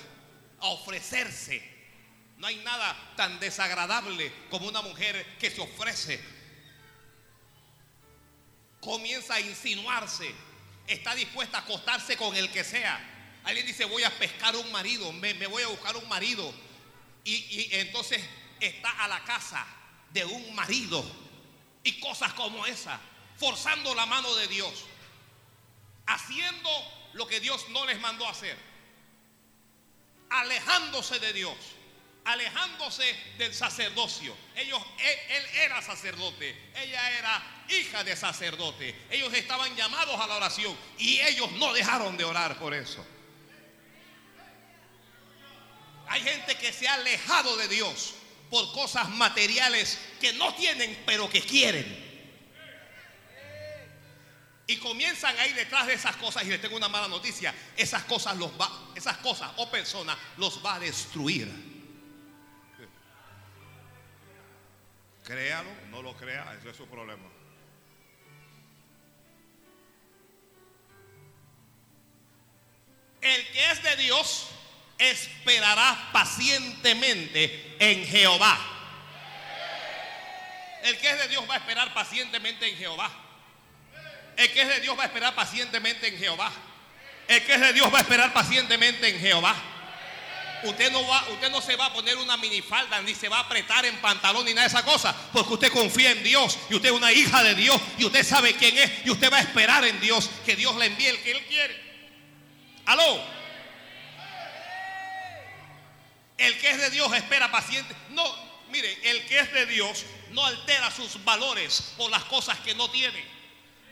a 0.60 0.68
ofrecerse. 0.68 1.62
No 2.38 2.46
hay 2.46 2.56
nada 2.56 3.14
tan 3.16 3.38
desagradable 3.40 4.32
como 4.48 4.68
una 4.68 4.82
mujer 4.82 5.36
que 5.38 5.50
se 5.50 5.60
ofrece. 5.60 6.20
Comienza 8.84 9.34
a 9.34 9.40
insinuarse, 9.40 10.30
está 10.86 11.14
dispuesta 11.14 11.58
a 11.58 11.60
acostarse 11.62 12.16
con 12.16 12.36
el 12.36 12.50
que 12.50 12.62
sea. 12.64 13.40
Alguien 13.44 13.66
dice, 13.66 13.86
voy 13.86 14.04
a 14.04 14.10
pescar 14.18 14.54
un 14.56 14.70
marido, 14.70 15.10
me, 15.12 15.32
voy 15.46 15.62
a 15.62 15.68
buscar 15.68 15.96
un 15.96 16.08
marido. 16.08 16.52
Y, 17.24 17.32
y 17.34 17.68
entonces 17.72 18.22
está 18.60 18.90
a 18.90 19.08
la 19.08 19.24
casa 19.24 19.66
de 20.12 20.24
un 20.24 20.54
marido 20.54 21.04
y 21.82 21.98
cosas 22.00 22.32
como 22.34 22.66
esa, 22.66 23.00
forzando 23.38 23.94
la 23.94 24.06
mano 24.06 24.34
de 24.36 24.48
Dios, 24.48 24.84
haciendo 26.06 26.70
lo 27.14 27.26
que 27.26 27.40
Dios 27.40 27.68
no 27.70 27.84
les 27.86 28.00
mandó 28.00 28.28
hacer, 28.28 28.56
alejándose 30.30 31.18
de 31.18 31.32
Dios, 31.32 31.56
alejándose 32.24 33.04
del 33.38 33.54
sacerdocio. 33.54 34.34
Ellos, 34.56 34.82
él, 34.98 35.46
era 35.54 35.82
sacerdote, 35.82 36.56
ella 36.76 37.18
era 37.18 37.64
hija 37.68 38.02
de 38.02 38.16
sacerdote. 38.16 38.94
Ellos 39.10 39.32
estaban 39.34 39.74
llamados 39.76 40.18
a 40.20 40.26
la 40.26 40.36
oración 40.36 40.76
y 40.98 41.20
ellos 41.20 41.52
no 41.52 41.72
dejaron 41.72 42.16
de 42.16 42.24
orar 42.24 42.58
por 42.58 42.74
eso. 42.74 43.04
Hay 46.08 46.22
gente 46.22 46.56
que 46.56 46.72
se 46.72 46.86
ha 46.86 46.94
alejado 46.94 47.56
de 47.56 47.68
Dios 47.68 48.14
por 48.50 48.72
cosas 48.72 49.08
materiales 49.10 49.98
que 50.20 50.32
no 50.34 50.54
tienen, 50.54 51.02
pero 51.06 51.28
que 51.28 51.42
quieren. 51.42 52.04
Y 54.66 54.76
comienzan 54.78 55.38
a 55.38 55.46
ir 55.46 55.54
detrás 55.54 55.86
de 55.86 55.94
esas 55.94 56.16
cosas 56.16 56.44
y 56.44 56.46
les 56.46 56.60
tengo 56.60 56.76
una 56.76 56.88
mala 56.88 57.08
noticia, 57.08 57.54
esas 57.76 58.04
cosas 58.04 58.36
los 58.38 58.50
va, 58.58 58.70
esas 58.94 59.18
cosas 59.18 59.50
o 59.56 59.70
personas 59.70 60.16
los 60.38 60.64
va 60.64 60.76
a 60.76 60.80
destruir. 60.80 61.73
Créalo, 65.24 65.70
no 65.90 66.02
lo 66.02 66.14
crea, 66.16 66.54
ese 66.58 66.70
es 66.70 66.76
su 66.76 66.86
problema. 66.86 67.28
El 73.22 73.48
que 73.48 73.70
es 73.70 73.82
de 73.82 73.96
Dios 73.96 74.48
esperará 74.98 76.10
pacientemente 76.12 77.76
en 77.78 78.06
Jehová. 78.06 78.58
El 80.82 80.98
que 80.98 81.10
es 81.10 81.18
de 81.18 81.28
Dios 81.28 81.48
va 81.48 81.54
a 81.54 81.56
esperar 81.56 81.94
pacientemente 81.94 82.68
en 82.68 82.76
Jehová. 82.76 83.10
El 84.36 84.52
que 84.52 84.60
es 84.60 84.68
de 84.68 84.80
Dios 84.80 84.98
va 84.98 85.04
a 85.04 85.06
esperar 85.06 85.34
pacientemente 85.34 86.08
en 86.08 86.18
Jehová. 86.18 86.52
El 87.28 87.42
que 87.46 87.54
es 87.54 87.60
de 87.60 87.72
Dios 87.72 87.90
va 87.92 87.98
a 87.98 88.02
esperar 88.02 88.34
pacientemente 88.34 89.08
en 89.08 89.18
Jehová. 89.18 89.56
Usted 90.64 90.90
no, 90.90 91.06
va, 91.06 91.26
usted 91.30 91.50
no 91.50 91.60
se 91.60 91.76
va 91.76 91.86
a 91.86 91.92
poner 91.92 92.16
una 92.16 92.36
minifalda 92.36 93.00
ni 93.02 93.14
se 93.14 93.28
va 93.28 93.38
a 93.38 93.40
apretar 93.40 93.84
en 93.84 93.96
pantalón 93.98 94.44
ni 94.44 94.54
nada 94.54 94.66
de 94.66 94.74
esa 94.74 94.84
cosa, 94.84 95.14
porque 95.32 95.54
usted 95.54 95.72
confía 95.72 96.10
en 96.10 96.22
Dios 96.22 96.58
y 96.70 96.74
usted 96.74 96.88
es 96.88 96.94
una 96.94 97.12
hija 97.12 97.42
de 97.42 97.54
Dios 97.54 97.80
y 97.98 98.04
usted 98.04 98.24
sabe 98.24 98.54
quién 98.54 98.76
es 98.78 98.90
y 99.04 99.10
usted 99.10 99.30
va 99.30 99.36
a 99.38 99.40
esperar 99.40 99.84
en 99.84 100.00
Dios 100.00 100.30
que 100.44 100.56
Dios 100.56 100.74
le 100.76 100.86
envíe 100.86 101.06
el 101.06 101.22
que 101.22 101.30
Él 101.32 101.44
quiere. 101.46 101.84
Aló. 102.86 103.20
El 106.38 106.58
que 106.58 106.70
es 106.70 106.78
de 106.78 106.90
Dios 106.90 107.12
espera 107.12 107.50
paciente. 107.50 107.94
No, 108.10 108.24
mire, 108.70 109.10
el 109.10 109.24
que 109.26 109.38
es 109.38 109.52
de 109.52 109.66
Dios 109.66 110.04
no 110.30 110.44
altera 110.44 110.90
sus 110.90 111.22
valores 111.24 111.92
por 111.96 112.10
las 112.10 112.24
cosas 112.24 112.58
que 112.60 112.74
no 112.74 112.90
tiene. 112.90 113.33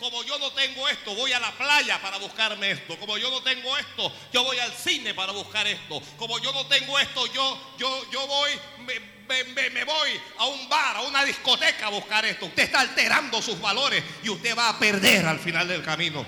Como 0.02 0.24
yo 0.24 0.36
no 0.40 0.50
tengo 0.50 0.88
esto, 0.88 1.14
voy 1.14 1.32
a 1.32 1.38
la 1.38 1.52
playa 1.52 2.02
para 2.02 2.18
buscarme 2.18 2.72
esto. 2.72 2.98
Como 2.98 3.18
yo 3.18 3.30
no 3.30 3.40
tengo 3.40 3.78
esto, 3.78 4.12
yo 4.32 4.42
voy 4.42 4.58
al 4.58 4.72
cine 4.72 5.14
para 5.14 5.30
buscar 5.30 5.64
esto. 5.68 6.02
Como 6.16 6.40
yo 6.40 6.52
no 6.52 6.66
tengo 6.66 6.98
esto, 6.98 7.24
yo, 7.32 7.76
yo, 7.78 8.10
yo 8.10 8.26
voy, 8.26 8.50
me, 8.80 9.44
me, 9.44 9.70
me 9.70 9.84
voy 9.84 10.20
a 10.38 10.46
un 10.46 10.68
bar, 10.68 10.96
a 10.96 11.02
una 11.02 11.24
discoteca 11.24 11.86
a 11.86 11.90
buscar 11.90 12.24
esto. 12.24 12.46
Usted 12.46 12.64
está 12.64 12.80
alterando 12.80 13.40
sus 13.40 13.60
valores 13.60 14.02
y 14.24 14.28
usted 14.28 14.58
va 14.58 14.70
a 14.70 14.78
perder 14.80 15.24
al 15.24 15.38
final 15.38 15.68
del 15.68 15.84
camino. 15.84 16.26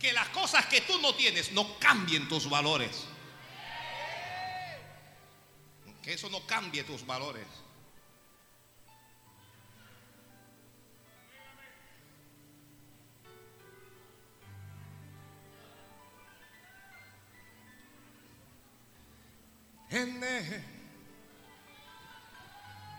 que 0.00 0.12
las 0.12 0.28
cosas 0.28 0.66
que 0.66 0.80
tú 0.80 1.00
no 1.00 1.14
tienes 1.14 1.52
no 1.52 1.78
cambien 1.78 2.28
tus 2.28 2.50
valores. 2.50 3.04
Que 6.02 6.14
eso 6.14 6.28
no 6.30 6.44
cambie 6.46 6.82
tus 6.82 7.06
valores. 7.06 7.46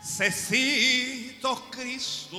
Necesito 0.02 1.70
Cristo. 1.70 2.38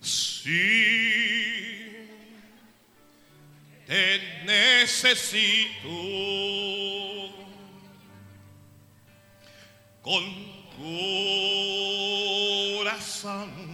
Sí, 0.00 0.50
te 3.86 4.44
necesito 4.44 5.88
con 10.02 10.24
corazón. 12.78 13.67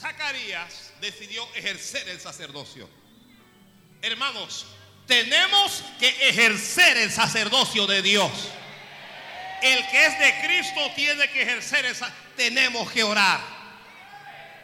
Zacarías 0.00 0.92
decidió 1.02 1.46
ejercer 1.54 2.08
el 2.08 2.18
sacerdocio. 2.18 2.88
Hermanos, 4.00 4.64
tenemos 5.06 5.84
que 5.98 6.08
ejercer 6.26 6.96
el 6.96 7.12
sacerdocio 7.12 7.86
de 7.86 8.00
Dios. 8.00 8.30
El 9.60 9.86
que 9.88 10.06
es 10.06 10.18
de 10.18 10.46
Cristo 10.46 10.90
tiene 10.96 11.28
que 11.28 11.42
ejercer 11.42 11.84
esa. 11.84 12.10
Tenemos 12.34 12.90
que 12.90 13.02
orar. 13.02 13.40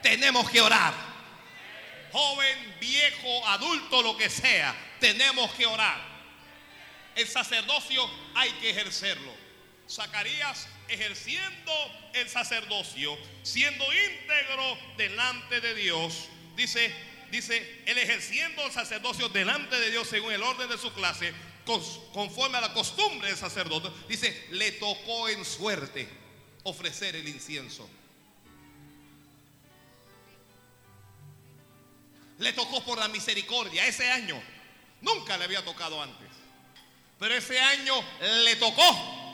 Tenemos 0.02 0.48
que 0.48 0.62
orar. 0.62 0.94
Joven, 2.12 2.76
viejo, 2.80 3.46
adulto, 3.46 4.00
lo 4.00 4.16
que 4.16 4.30
sea, 4.30 4.74
tenemos 5.00 5.52
que 5.52 5.66
orar. 5.66 6.00
El 7.14 7.28
sacerdocio 7.28 8.08
hay 8.34 8.52
que 8.52 8.70
ejercerlo. 8.70 9.34
Zacarías 9.86 10.66
ejerciendo 10.88 11.72
el 12.14 12.28
sacerdocio, 12.28 13.16
siendo 13.42 13.84
íntegro 13.84 14.78
delante 14.96 15.60
de 15.60 15.74
Dios, 15.74 16.28
dice, 16.56 16.92
dice, 17.30 17.82
él 17.86 17.98
ejerciendo 17.98 18.64
el 18.64 18.72
sacerdocio 18.72 19.28
delante 19.28 19.78
de 19.78 19.90
Dios 19.90 20.08
según 20.08 20.32
el 20.32 20.42
orden 20.42 20.68
de 20.68 20.78
su 20.78 20.92
clase, 20.92 21.32
conforme 22.12 22.58
a 22.58 22.60
la 22.60 22.72
costumbre 22.72 23.28
del 23.28 23.36
sacerdote, 23.36 23.90
dice, 24.08 24.46
le 24.50 24.72
tocó 24.72 25.28
en 25.28 25.44
suerte 25.44 26.08
ofrecer 26.62 27.16
el 27.16 27.28
incienso. 27.28 27.88
Le 32.38 32.52
tocó 32.52 32.84
por 32.84 32.98
la 32.98 33.08
misericordia 33.08 33.86
ese 33.86 34.10
año. 34.10 34.40
Nunca 35.00 35.38
le 35.38 35.44
había 35.44 35.64
tocado 35.64 36.02
antes. 36.02 36.28
Pero 37.18 37.34
ese 37.34 37.58
año 37.58 37.94
le 38.44 38.56
tocó. 38.56 39.25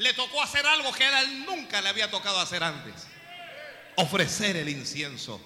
Le 0.00 0.12
tocó 0.14 0.42
hacer 0.42 0.66
algo 0.66 0.92
que 0.92 1.04
a 1.04 1.20
él 1.22 1.44
nunca 1.44 1.80
le 1.80 1.88
había 1.88 2.10
tocado 2.10 2.40
hacer 2.40 2.62
antes. 2.62 3.06
Ofrecer 3.96 4.56
el 4.56 4.68
incienso 4.68 5.40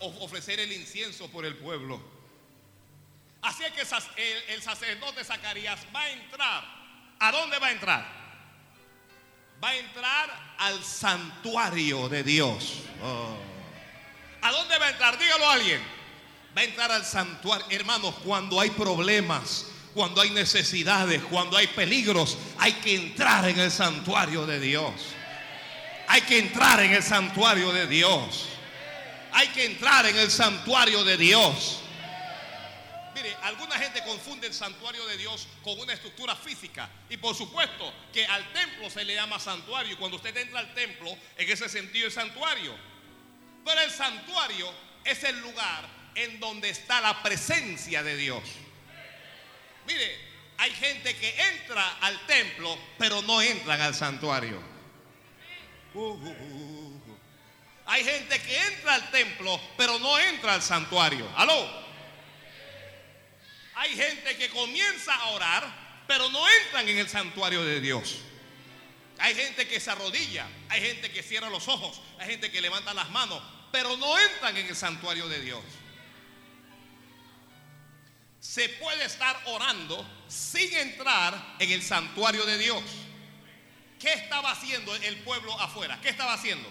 ofrecer 0.00 0.60
el 0.60 0.72
incienso 0.72 1.28
por 1.28 1.44
el 1.44 1.56
pueblo. 1.56 2.00
Así 3.42 3.64
que 3.74 3.82
el, 4.52 4.62
sacerdote 4.62 5.24
Zacarías 5.24 5.80
va 5.94 6.02
a 6.02 6.10
entrar. 6.10 6.64
¿A 7.18 7.32
dónde 7.32 7.58
va 7.58 7.68
a 7.68 7.72
entrar? 7.72 8.06
Va 9.62 9.68
a 9.68 9.76
entrar 9.76 10.54
al 10.58 10.82
santuario 10.82 12.08
de 12.08 12.22
Dios. 12.22 12.82
Oh. 13.02 13.36
¿A 14.42 14.52
dónde 14.52 14.78
va 14.78 14.86
a 14.86 14.90
entrar? 14.90 15.18
Dígalo 15.18 15.46
a 15.46 15.52
alguien. 15.54 15.82
Va 16.56 16.62
a 16.62 16.64
entrar 16.64 16.92
al 16.92 17.04
santuario. 17.04 17.66
Hermanos, 17.70 18.14
cuando 18.24 18.60
hay 18.60 18.70
problemas, 18.70 19.66
cuando 19.96 20.20
hay 20.20 20.30
necesidades, 20.30 21.20
cuando 21.24 21.56
hay 21.56 21.66
peligros, 21.66 22.38
hay 22.58 22.74
que 22.74 22.94
entrar 22.94 23.48
en 23.48 23.58
el 23.58 23.72
santuario 23.72 24.46
de 24.46 24.60
Dios. 24.60 24.92
Hay 26.06 26.20
que 26.20 26.38
entrar 26.38 26.78
en 26.84 26.92
el 26.92 27.02
santuario 27.02 27.72
de 27.72 27.88
Dios 27.88 28.46
hay 29.36 29.48
que 29.48 29.66
entrar 29.66 30.06
en 30.06 30.16
el 30.16 30.30
santuario 30.30 31.04
de 31.04 31.18
Dios. 31.18 31.80
Mire, 33.14 33.36
alguna 33.42 33.74
gente 33.78 34.02
confunde 34.02 34.46
el 34.46 34.54
santuario 34.54 35.06
de 35.06 35.18
Dios 35.18 35.46
con 35.62 35.78
una 35.78 35.92
estructura 35.92 36.34
física. 36.34 36.88
Y 37.10 37.18
por 37.18 37.34
supuesto 37.34 37.92
que 38.14 38.24
al 38.24 38.50
templo 38.54 38.88
se 38.88 39.04
le 39.04 39.14
llama 39.14 39.38
santuario. 39.38 39.92
Y 39.92 39.96
cuando 39.96 40.16
usted 40.16 40.34
entra 40.38 40.60
al 40.60 40.72
templo, 40.72 41.14
en 41.36 41.50
ese 41.50 41.68
sentido 41.68 42.08
es 42.08 42.14
santuario. 42.14 42.74
Pero 43.62 43.78
el 43.82 43.90
santuario 43.90 44.72
es 45.04 45.22
el 45.24 45.38
lugar 45.40 45.86
en 46.14 46.40
donde 46.40 46.70
está 46.70 47.02
la 47.02 47.22
presencia 47.22 48.02
de 48.02 48.16
Dios. 48.16 48.42
Mire, 49.86 50.18
hay 50.58 50.70
gente 50.72 51.14
que 51.16 51.34
entra 51.54 51.98
al 52.00 52.26
templo, 52.26 52.78
pero 52.98 53.22
no 53.22 53.40
entran 53.40 53.80
al 53.80 53.94
santuario. 53.94 54.60
Uh, 55.94 56.00
uh, 56.00 56.28
uh, 56.28 57.16
hay 57.86 58.04
gente 58.04 58.38
que 58.40 58.60
entra 58.62 58.96
al 58.96 59.10
templo, 59.10 59.60
pero 59.76 59.98
no 59.98 60.18
entra 60.18 60.54
al 60.54 60.62
santuario. 60.62 61.30
¿Aló? 61.36 61.86
Hay 63.76 63.94
gente 63.94 64.36
que 64.36 64.48
comienza 64.50 65.14
a 65.14 65.28
orar, 65.28 66.04
pero 66.08 66.28
no 66.30 66.48
entran 66.48 66.88
en 66.88 66.98
el 66.98 67.08
santuario 67.08 67.64
de 67.64 67.80
Dios. 67.80 68.18
Hay 69.18 69.34
gente 69.34 69.68
que 69.68 69.78
se 69.80 69.90
arrodilla, 69.90 70.46
hay 70.68 70.82
gente 70.82 71.10
que 71.10 71.22
cierra 71.22 71.48
los 71.48 71.68
ojos, 71.68 72.00
hay 72.18 72.30
gente 72.30 72.50
que 72.50 72.60
levanta 72.60 72.92
las 72.92 73.08
manos, 73.10 73.42
pero 73.72 73.96
no 73.96 74.18
entran 74.18 74.56
en 74.56 74.66
el 74.66 74.76
santuario 74.76 75.28
de 75.28 75.40
Dios. 75.40 75.62
Se 78.40 78.68
puede 78.68 79.04
estar 79.04 79.40
orando 79.46 80.08
sin 80.28 80.72
entrar 80.74 81.56
en 81.58 81.70
el 81.70 81.82
santuario 81.82 82.44
de 82.46 82.58
Dios. 82.58 82.82
¿Qué 83.98 84.12
estaba 84.12 84.52
haciendo 84.52 84.94
el 84.94 85.16
pueblo 85.18 85.58
afuera? 85.60 85.98
¿Qué 86.00 86.10
estaba 86.10 86.34
haciendo? 86.34 86.68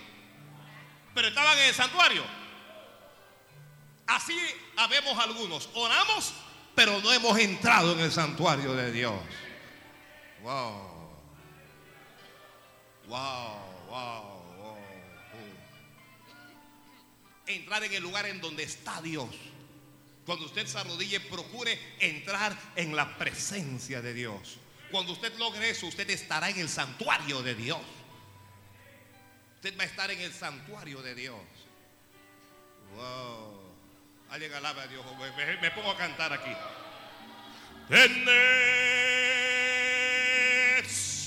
pero 1.16 1.30
estaban 1.30 1.58
en 1.58 1.70
el 1.70 1.74
santuario. 1.74 2.24
Así 4.06 4.38
habemos 4.76 5.18
algunos. 5.18 5.70
Oramos, 5.74 6.34
pero 6.76 7.00
no 7.00 7.12
hemos 7.12 7.40
entrado 7.40 7.94
en 7.94 8.02
el 8.02 8.12
santuario 8.12 8.76
de 8.76 8.92
Dios. 8.92 9.16
Wow. 10.44 10.94
Wow, 13.08 13.58
wow, 13.88 14.24
wow. 14.60 14.78
Entrar 17.48 17.84
en 17.86 17.94
el 17.94 18.04
lugar 18.04 18.26
en 18.26 18.42
donde 18.42 18.64
está 18.64 19.02
Dios. 19.02 19.30
Cuando 20.26 20.46
usted 20.46 20.66
se 20.66 20.80
arrodille, 20.80 21.20
procure 21.20 21.78
entrar 22.00 22.58
en 22.76 22.96
la 22.96 23.18
presencia 23.18 24.02
de 24.02 24.14
Dios. 24.14 24.58
Cuando 24.90 25.12
usted 25.14 25.34
logre 25.38 25.70
eso, 25.70 25.86
usted 25.88 26.10
estará 26.10 26.50
en 26.50 26.60
el 26.60 26.70
santuario 26.70 27.44
de 27.44 27.54
Dios. 27.54 27.82
Usted 29.56 29.78
va 29.78 29.84
a 29.84 29.88
estar 29.88 30.10
en 30.10 30.22
el 30.22 30.34
santuario 30.34 31.02
de 31.02 31.16
Dios. 31.16 31.36
Wow. 32.96 33.66
Alguien 34.30 34.54
alaba 34.54 34.84
a 34.84 34.88
Dios. 34.88 35.06
Me, 35.62 35.72
pongo 35.72 35.92
a 35.92 35.98
cantar 35.98 36.32
aquí. 36.34 36.52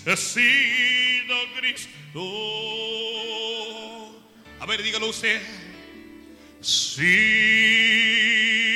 Necesito 0.04 1.34
Cristo. 1.56 2.20
A 4.61 4.66
ver, 4.66 4.82
dígalo 4.82 5.08
usted. 5.08 5.40
Sí. 6.61 8.67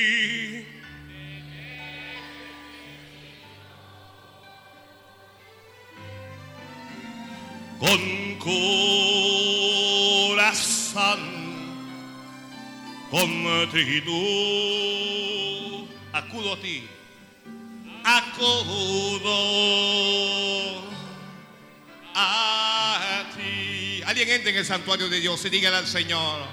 Con 7.83 8.13
contigo. 13.11 14.13
Acudo 16.13 16.53
a 16.53 16.61
ti. 16.61 16.87
Acudo 18.05 19.25
a 22.15 23.25
ti. 23.37 24.03
Alguien 24.07 24.31
entra 24.31 24.51
en 24.51 24.57
el 24.59 24.65
santuario 24.65 25.09
de 25.09 25.19
Dios 25.19 25.45
y 25.45 25.51
dígale 25.51 25.79
al 25.79 25.89
Señor. 25.89 26.47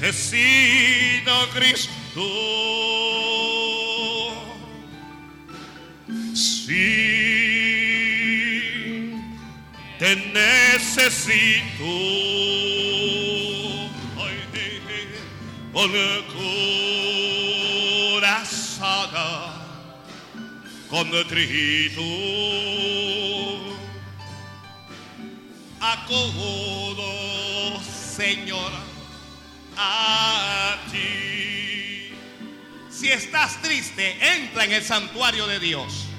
Necesito 0.00 1.48
Cristo. 1.54 3.39
Sí 6.34 7.40
te 10.00 10.16
necesito. 10.16 11.84
Ay, 14.16 14.36
con 15.74 15.90
corazón 18.20 19.10
contrito. 20.88 22.00
Acudo, 25.82 27.12
Señor, 28.16 28.72
a 29.76 30.78
ti. 30.90 32.14
Si 32.90 33.08
estás 33.10 33.60
triste, 33.60 34.16
entra 34.34 34.64
en 34.64 34.72
el 34.72 34.82
santuario 34.82 35.46
de 35.46 35.60
Dios. 35.60 36.09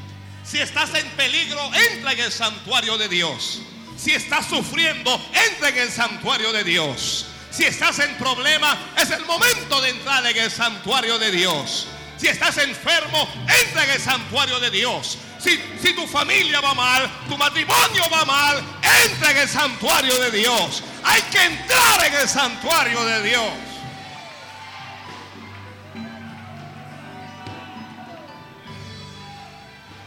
Si 0.51 0.59
estás 0.59 0.93
en 0.95 1.09
peligro, 1.11 1.71
entra 1.93 2.11
en 2.11 2.19
el 2.19 2.29
santuario 2.29 2.97
de 2.97 3.07
Dios. 3.07 3.61
Si 3.95 4.11
estás 4.11 4.47
sufriendo, 4.47 5.15
entra 5.49 5.69
en 5.69 5.77
el 5.77 5.89
santuario 5.89 6.51
de 6.51 6.65
Dios. 6.65 7.27
Si 7.51 7.63
estás 7.63 7.99
en 7.99 8.13
problema, 8.17 8.77
es 8.97 9.11
el 9.11 9.23
momento 9.25 9.79
de 9.79 9.91
entrar 9.91 10.25
en 10.25 10.35
el 10.35 10.51
santuario 10.51 11.17
de 11.19 11.31
Dios. 11.31 11.87
Si 12.17 12.27
estás 12.27 12.57
enfermo, 12.57 13.29
entra 13.63 13.85
en 13.85 13.91
el 13.91 14.01
santuario 14.01 14.59
de 14.59 14.71
Dios. 14.71 15.17
Si, 15.39 15.57
si 15.81 15.93
tu 15.93 16.05
familia 16.05 16.59
va 16.59 16.73
mal, 16.73 17.09
tu 17.29 17.37
matrimonio 17.37 18.03
va 18.11 18.25
mal, 18.25 18.61
entra 19.05 19.31
en 19.31 19.37
el 19.37 19.47
santuario 19.47 20.19
de 20.19 20.31
Dios. 20.31 20.83
Hay 21.05 21.21
que 21.31 21.45
entrar 21.45 22.05
en 22.07 22.13
el 22.15 22.27
santuario 22.27 23.01
de 23.05 23.23
Dios. 23.23 23.70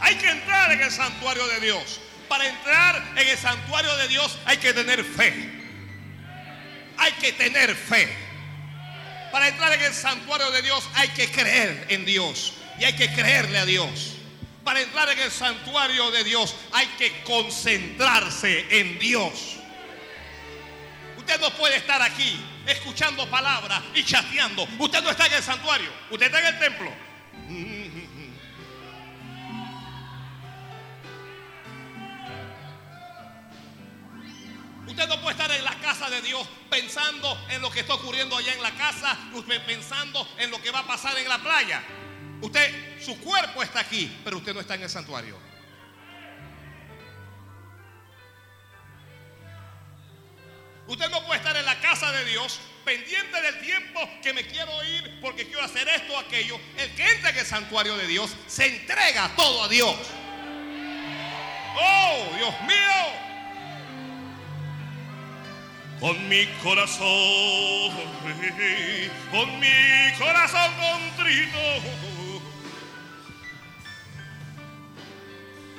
Hay 0.04 0.16
que 0.16 0.28
entrar 0.28 0.70
en 0.70 0.82
el 0.82 0.90
santuario 0.90 1.46
de 1.46 1.60
Dios. 1.60 1.98
Para 2.28 2.46
entrar 2.46 3.02
en 3.16 3.26
el 3.26 3.38
santuario 3.38 3.96
de 3.96 4.08
Dios 4.08 4.38
hay 4.44 4.58
que 4.58 4.74
tener 4.74 5.02
fe. 5.02 5.50
Hay 6.98 7.12
que 7.12 7.32
tener 7.32 7.74
fe. 7.74 8.14
Para 9.32 9.48
entrar 9.48 9.72
en 9.72 9.80
el 9.80 9.94
santuario 9.94 10.50
de 10.50 10.60
Dios 10.60 10.86
hay 10.94 11.08
que 11.08 11.30
creer 11.30 11.86
en 11.88 12.04
Dios. 12.04 12.52
Y 12.78 12.84
hay 12.84 12.94
que 12.94 13.10
creerle 13.14 13.58
a 13.58 13.64
Dios. 13.64 14.16
Para 14.62 14.82
entrar 14.82 15.08
en 15.08 15.20
el 15.20 15.30
santuario 15.30 16.10
de 16.10 16.22
Dios 16.22 16.54
hay 16.72 16.86
que 16.98 17.22
concentrarse 17.22 18.66
en 18.78 18.98
Dios. 18.98 19.56
Usted 21.16 21.40
no 21.40 21.50
puede 21.56 21.76
estar 21.76 22.02
aquí 22.02 22.38
escuchando 22.66 23.26
palabras 23.30 23.82
y 23.94 24.04
chateando. 24.04 24.68
Usted 24.78 25.02
no 25.02 25.08
está 25.08 25.26
en 25.28 25.32
el 25.32 25.42
santuario. 25.42 25.90
Usted 26.10 26.26
está 26.26 26.40
en 26.40 26.46
el 26.46 26.58
templo. 26.58 26.92
Usted 34.94 35.08
no 35.08 35.20
puede 35.20 35.32
estar 35.32 35.50
en 35.50 35.64
la 35.64 35.74
casa 35.80 36.08
de 36.08 36.22
Dios 36.22 36.46
pensando 36.70 37.36
en 37.50 37.60
lo 37.60 37.68
que 37.68 37.80
está 37.80 37.94
ocurriendo 37.94 38.36
allá 38.36 38.52
en 38.52 38.62
la 38.62 38.70
casa, 38.76 39.18
pensando 39.66 40.24
en 40.38 40.52
lo 40.52 40.62
que 40.62 40.70
va 40.70 40.78
a 40.78 40.86
pasar 40.86 41.18
en 41.18 41.28
la 41.28 41.38
playa. 41.38 41.82
Usted, 42.40 43.02
su 43.04 43.18
cuerpo 43.18 43.60
está 43.64 43.80
aquí, 43.80 44.20
pero 44.22 44.36
usted 44.36 44.54
no 44.54 44.60
está 44.60 44.76
en 44.76 44.82
el 44.82 44.88
santuario. 44.88 45.36
Usted 50.86 51.10
no 51.10 51.26
puede 51.26 51.40
estar 51.40 51.56
en 51.56 51.66
la 51.66 51.80
casa 51.80 52.12
de 52.12 52.24
Dios 52.26 52.60
pendiente 52.84 53.42
del 53.42 53.60
tiempo 53.62 54.08
que 54.22 54.32
me 54.32 54.46
quiero 54.46 54.70
ir 54.84 55.18
porque 55.20 55.44
quiero 55.44 55.64
hacer 55.64 55.88
esto 55.88 56.12
o 56.12 56.18
aquello. 56.20 56.56
El 56.76 56.94
que 56.94 57.14
entra 57.14 57.30
en 57.30 57.38
el 57.38 57.46
santuario 57.46 57.96
de 57.96 58.06
Dios 58.06 58.30
se 58.46 58.66
entrega 58.66 59.28
todo 59.34 59.64
a 59.64 59.68
Dios. 59.68 59.96
Oh, 61.82 62.36
Dios 62.36 62.60
mío. 62.62 63.33
Con 66.04 66.28
mi 66.28 66.44
corazón, 66.62 67.90
con 69.30 69.58
mi 69.58 70.18
corazón 70.18 70.70
contrito, 70.76 71.58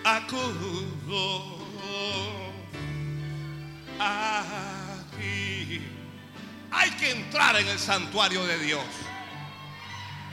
acudo 0.03 1.59
a 3.99 4.95
ti. 5.15 5.85
Hay 6.71 6.89
que 6.97 7.11
entrar 7.11 7.57
en 7.57 7.67
el 7.67 7.77
santuario 7.77 8.47
de 8.47 8.57
Dios. 8.57 8.83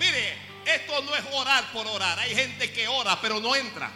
Mire, 0.00 0.38
esto 0.64 1.02
no 1.02 1.14
es 1.14 1.24
orar 1.34 1.70
por 1.70 1.86
orar. 1.86 2.18
Hay 2.18 2.34
gente 2.34 2.72
que 2.72 2.88
ora 2.88 3.20
pero 3.20 3.40
no 3.40 3.54
entra, 3.54 3.90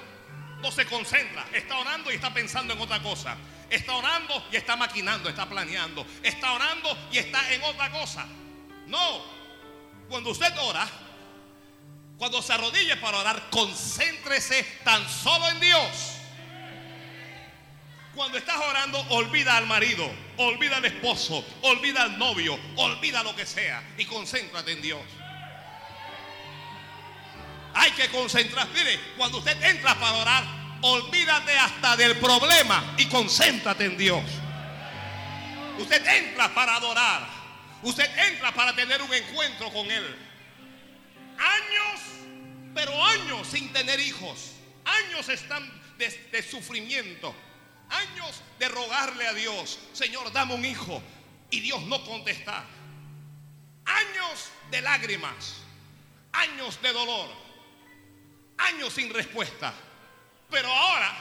no 0.61 0.71
se 0.71 0.85
concentra, 0.85 1.47
está 1.55 1.79
orando 1.79 2.13
y 2.13 2.17
está 2.17 2.35
pensando 2.35 2.75
en 2.75 2.81
otra 2.83 3.03
cosa. 3.03 3.39
Está 3.69 3.95
orando 3.95 4.47
y 4.53 4.57
está 4.57 4.77
maquinando, 4.77 5.29
está 5.29 5.49
planeando. 5.49 6.07
Está 6.23 6.53
orando 6.53 6.97
y 7.11 7.19
está 7.19 7.53
en 7.53 7.63
otra 7.65 7.91
cosa. 7.91 8.27
No. 8.87 9.23
Cuando 10.09 10.31
usted 10.31 10.53
ora, 10.61 10.87
cuando 12.17 12.41
se 12.41 12.53
arrodille 12.53 12.97
para 12.97 13.19
orar, 13.19 13.51
concéntrese 13.51 14.63
tan 14.85 15.09
solo 15.09 15.49
en 15.49 15.61
Dios. 15.61 16.13
Cuando 18.15 18.39
estás 18.39 18.57
orando, 18.57 18.99
olvida 19.11 19.59
al 19.59 19.67
marido, 19.67 20.11
olvida 20.39 20.79
al 20.79 20.85
esposo, 20.87 21.45
olvida 21.63 22.05
al 22.05 22.19
novio, 22.19 22.59
olvida 22.77 23.23
lo 23.23 23.37
que 23.37 23.45
sea 23.45 23.83
y 23.99 24.07
concéntrate 24.07 24.73
en 24.73 24.81
Dios. 24.81 25.03
Hay 27.75 27.91
que 27.91 28.09
concentrar. 28.09 28.69
Mire, 28.69 28.99
cuando 29.19 29.39
usted 29.39 29.63
entra 29.63 29.95
para 29.97 30.15
orar, 30.15 30.45
olvídate 30.83 31.57
hasta 31.59 31.97
del 31.97 32.17
problema 32.19 32.95
y 32.97 33.07
concéntrate 33.07 33.87
en 33.87 33.97
Dios. 33.97 34.25
Usted 35.79 36.07
entra 36.07 36.55
para 36.55 36.77
adorar. 36.77 37.27
Usted 37.83 38.09
entra 38.31 38.53
para 38.53 38.75
tener 38.75 39.03
un 39.03 39.13
encuentro 39.13 39.71
con 39.73 39.91
Él. 39.91 40.17
Años, 41.39 42.01
pero 42.75 43.05
años 43.05 43.47
sin 43.47 43.73
tener 43.73 44.01
hijos. 44.01 44.53
Años 44.85 45.29
están 45.29 45.69
de, 45.99 46.09
de 46.33 46.43
sufrimiento. 46.43 47.35
Años 47.91 48.43
de 48.59 48.69
rogarle 48.69 49.27
a 49.27 49.35
Dios, 49.35 49.79
Señor, 49.93 50.33
dame 50.33 50.55
un 50.55 50.65
hijo. 50.65 51.03
Y 51.51 51.61
Dios 51.61 51.83
no 51.83 52.03
contesta. 52.05 52.65
Años 53.85 54.51
de 54.71 54.81
lágrimas. 54.81 55.59
Años 56.33 56.81
de 56.83 56.93
dolor. 56.93 57.31
Años 58.59 58.93
sin 58.93 59.13
respuesta. 59.13 59.73
Pero 60.51 60.73
ahora, 60.73 61.13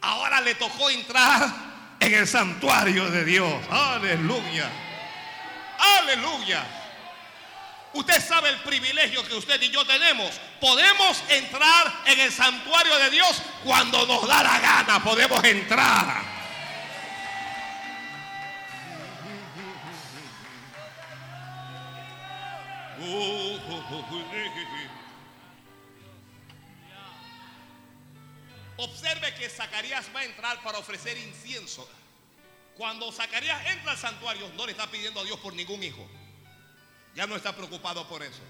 ahora 0.00 0.40
le 0.40 0.54
tocó 0.54 0.90
entrar 0.90 1.48
en 2.00 2.14
el 2.14 2.26
santuario 2.26 3.10
de 3.10 3.24
Dios. 3.24 3.54
Aleluya. 3.70 4.70
Aleluya. 5.98 6.64
Usted 7.92 8.26
sabe 8.26 8.48
el 8.50 8.58
privilegio 8.58 9.24
que 9.26 9.34
usted 9.34 9.60
y 9.62 9.70
yo 9.70 9.84
tenemos. 9.86 10.40
Podemos 10.60 11.22
entrar 11.28 11.92
en 12.06 12.20
el 12.20 12.32
santuario 12.32 12.96
de 12.98 13.10
Dios 13.10 13.40
cuando 13.62 14.04
nos 14.06 14.26
da 14.26 14.42
la 14.42 14.58
gana. 14.58 15.02
Podemos 15.02 15.42
entrar. 15.44 16.34
Observe 28.76 29.34
que 29.34 29.48
Zacarías 29.48 30.06
va 30.14 30.20
a 30.20 30.24
entrar 30.24 30.62
para 30.62 30.78
ofrecer 30.78 31.16
incienso. 31.18 31.88
Cuando 32.76 33.10
Zacarías 33.12 33.64
entra 33.66 33.92
al 33.92 33.98
santuario, 33.98 34.48
no 34.56 34.66
le 34.66 34.72
está 34.72 34.90
pidiendo 34.90 35.20
a 35.20 35.24
Dios 35.24 35.38
por 35.38 35.54
ningún 35.54 35.82
hijo. 35.82 36.04
Ya 37.14 37.26
no 37.26 37.36
está 37.36 37.54
preocupado 37.54 38.08
por 38.08 38.22
eso. 38.22 38.40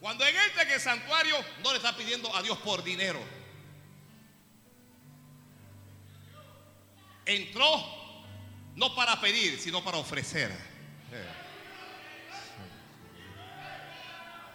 Cuando 0.00 0.24
él 0.24 0.34
entra 0.48 0.62
en 0.62 0.70
el 0.70 0.80
santuario, 0.80 1.36
no 1.62 1.72
le 1.72 1.76
está 1.76 1.94
pidiendo 1.94 2.34
a 2.34 2.40
Dios 2.42 2.56
por 2.58 2.82
dinero. 2.82 3.20
Entró 7.26 7.66
no 8.76 8.94
para 8.94 9.20
pedir, 9.20 9.58
sino 9.60 9.84
para 9.84 9.98
ofrecer. 9.98 10.50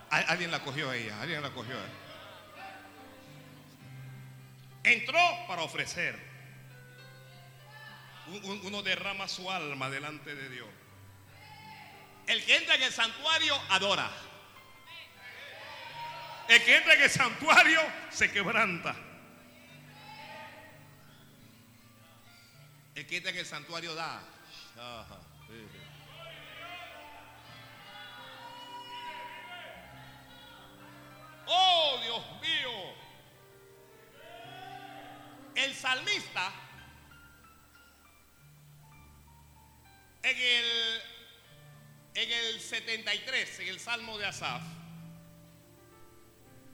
Al- 0.09 0.25
Alguien 0.29 0.49
la 0.49 0.63
cogió 0.63 0.89
a 0.89 0.95
ella, 0.95 1.21
alguien 1.21 1.41
la 1.43 1.51
cogió. 1.51 1.73
ella. 1.73 2.04
Entró 4.86 5.19
para 5.48 5.63
ofrecer. 5.63 6.15
Un- 8.28 8.43
un- 8.45 8.65
Uno 8.65 8.82
derrama 8.84 9.28
su 9.28 9.50
alma 9.52 9.89
delante 9.89 10.34
de 10.36 10.50
Dios. 10.50 10.67
El 12.28 12.43
que 12.45 12.56
entra 12.56 12.76
en 12.76 12.84
el 12.84 12.91
santuario 12.91 13.56
adora. 13.69 14.10
El 16.48 16.63
que 16.63 16.76
entra 16.78 16.93
en 16.93 17.02
el 17.02 17.10
santuario 17.10 17.82
se 18.12 18.32
quebranta. 18.32 18.95
El 22.93 23.06
que 23.08 23.17
entra 23.17 23.32
en 23.32 23.38
el 23.38 23.45
santuario 23.45 23.93
da. 23.95 24.21
Oh, 31.48 32.00
Dios 32.04 32.41
mío. 32.41 33.04
El 35.55 35.73
salmista 35.73 36.53
en 40.21 40.37
el, 40.37 41.01
en 42.15 42.31
el 42.31 42.59
73, 42.59 43.59
en 43.59 43.67
el 43.69 43.79
Salmo 43.79 44.17
de 44.17 44.25
Asaf, 44.25 44.61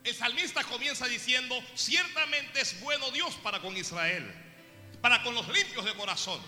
el 0.03 0.15
salmista 0.15 0.63
comienza 0.63 1.07
diciendo, 1.07 1.61
ciertamente 1.75 2.61
es 2.61 2.81
bueno 2.81 3.11
Dios 3.11 3.35
para 3.35 3.61
con 3.61 3.77
Israel, 3.77 4.33
para 4.99 5.21
con 5.21 5.35
los 5.35 5.47
limpios 5.49 5.85
de 5.85 5.93
corazón. 5.93 6.41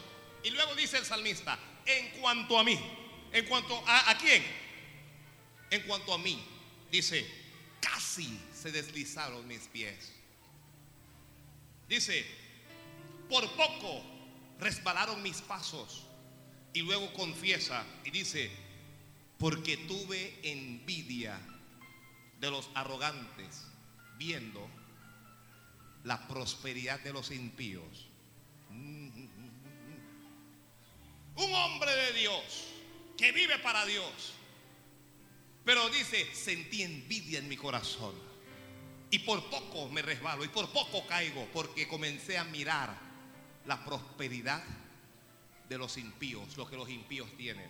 Y 0.44 0.50
luego 0.50 0.74
dice 0.76 0.98
el 0.98 1.06
salmista, 1.06 1.60
en 1.86 2.10
cuanto 2.20 2.58
a 2.58 2.64
mí, 2.64 2.80
en 3.32 3.46
cuanto 3.46 3.84
a, 3.88 4.10
¿a 4.10 4.18
quién? 4.18 4.44
En 5.70 5.82
cuanto 5.84 6.14
a 6.14 6.18
mí, 6.18 6.44
dice, 6.90 7.30
casi 7.80 8.40
se 8.54 8.72
deslizaron 8.72 9.48
mis 9.48 9.68
pies. 9.68 10.12
Dice, 11.88 12.26
por 13.30 13.50
poco 13.56 14.04
resbalaron 14.60 15.22
mis 15.22 15.42
pasos. 15.42 16.04
Y 16.74 16.82
luego 16.82 17.14
confiesa 17.14 17.86
y 18.04 18.10
dice, 18.10 18.50
porque 19.38 19.78
tuve 19.78 20.40
envidia 20.44 21.40
de 22.40 22.50
los 22.50 22.70
arrogantes 22.74 23.68
viendo 24.18 24.68
la 26.04 26.28
prosperidad 26.28 27.00
de 27.02 27.14
los 27.14 27.32
impíos. 27.32 28.08
Un 31.36 31.54
hombre 31.54 31.92
de 31.92 32.14
Dios 32.14 32.68
que 33.18 33.32
vive 33.32 33.60
para 33.60 33.86
Dios. 33.86 34.34
Pero 35.64 35.90
dice, 35.90 36.34
sentí 36.34 36.84
envidia 36.84 37.40
en 37.40 37.48
mi 37.48 37.56
corazón. 37.56 38.14
Y 39.14 39.20
por 39.20 39.48
poco 39.48 39.90
me 39.90 40.02
resbalo 40.02 40.44
y 40.44 40.48
por 40.48 40.72
poco 40.72 41.06
caigo 41.06 41.48
porque 41.54 41.88
comencé 41.88 42.36
a 42.36 42.44
mirar 42.46 42.98
la 43.68 43.86
prosperidad 43.86 44.64
de 45.70 45.78
los 45.78 45.98
impíos, 45.98 46.58
lo 46.58 46.68
que 46.68 46.76
los 46.76 46.90
impíos 46.90 47.30
tienen. 47.38 47.70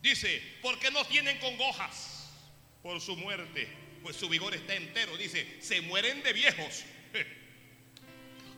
Dice, 0.00 0.40
porque 0.62 0.90
no 0.90 1.04
tienen 1.04 1.38
congojas 1.40 2.30
por 2.82 3.02
su 3.02 3.18
muerte, 3.18 3.68
pues 4.02 4.16
su 4.16 4.30
vigor 4.30 4.54
está 4.54 4.72
entero. 4.72 5.14
Dice, 5.18 5.60
se 5.60 5.82
mueren 5.82 6.22
de 6.22 6.32
viejos. 6.32 6.84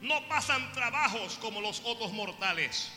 No 0.00 0.28
pasan 0.28 0.72
trabajos 0.72 1.36
como 1.38 1.60
los 1.60 1.80
otros 1.80 2.12
mortales, 2.12 2.92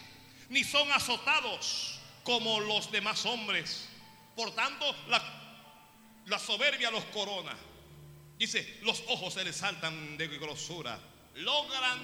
ni 0.49 0.63
son 0.63 0.91
azotados 0.91 1.99
como 2.23 2.59
los 2.59 2.91
demás 2.91 3.25
hombres. 3.25 3.89
Por 4.35 4.53
tanto, 4.53 4.95
la, 5.07 5.23
la 6.27 6.37
soberbia 6.37 6.91
los 6.91 7.03
corona. 7.05 7.57
Dice, 8.41 8.79
los 8.81 9.03
ojos 9.07 9.35
se 9.35 9.43
les 9.43 9.55
saltan 9.55 10.17
de 10.17 10.27
grosura. 10.27 10.99
Logran, 11.35 11.99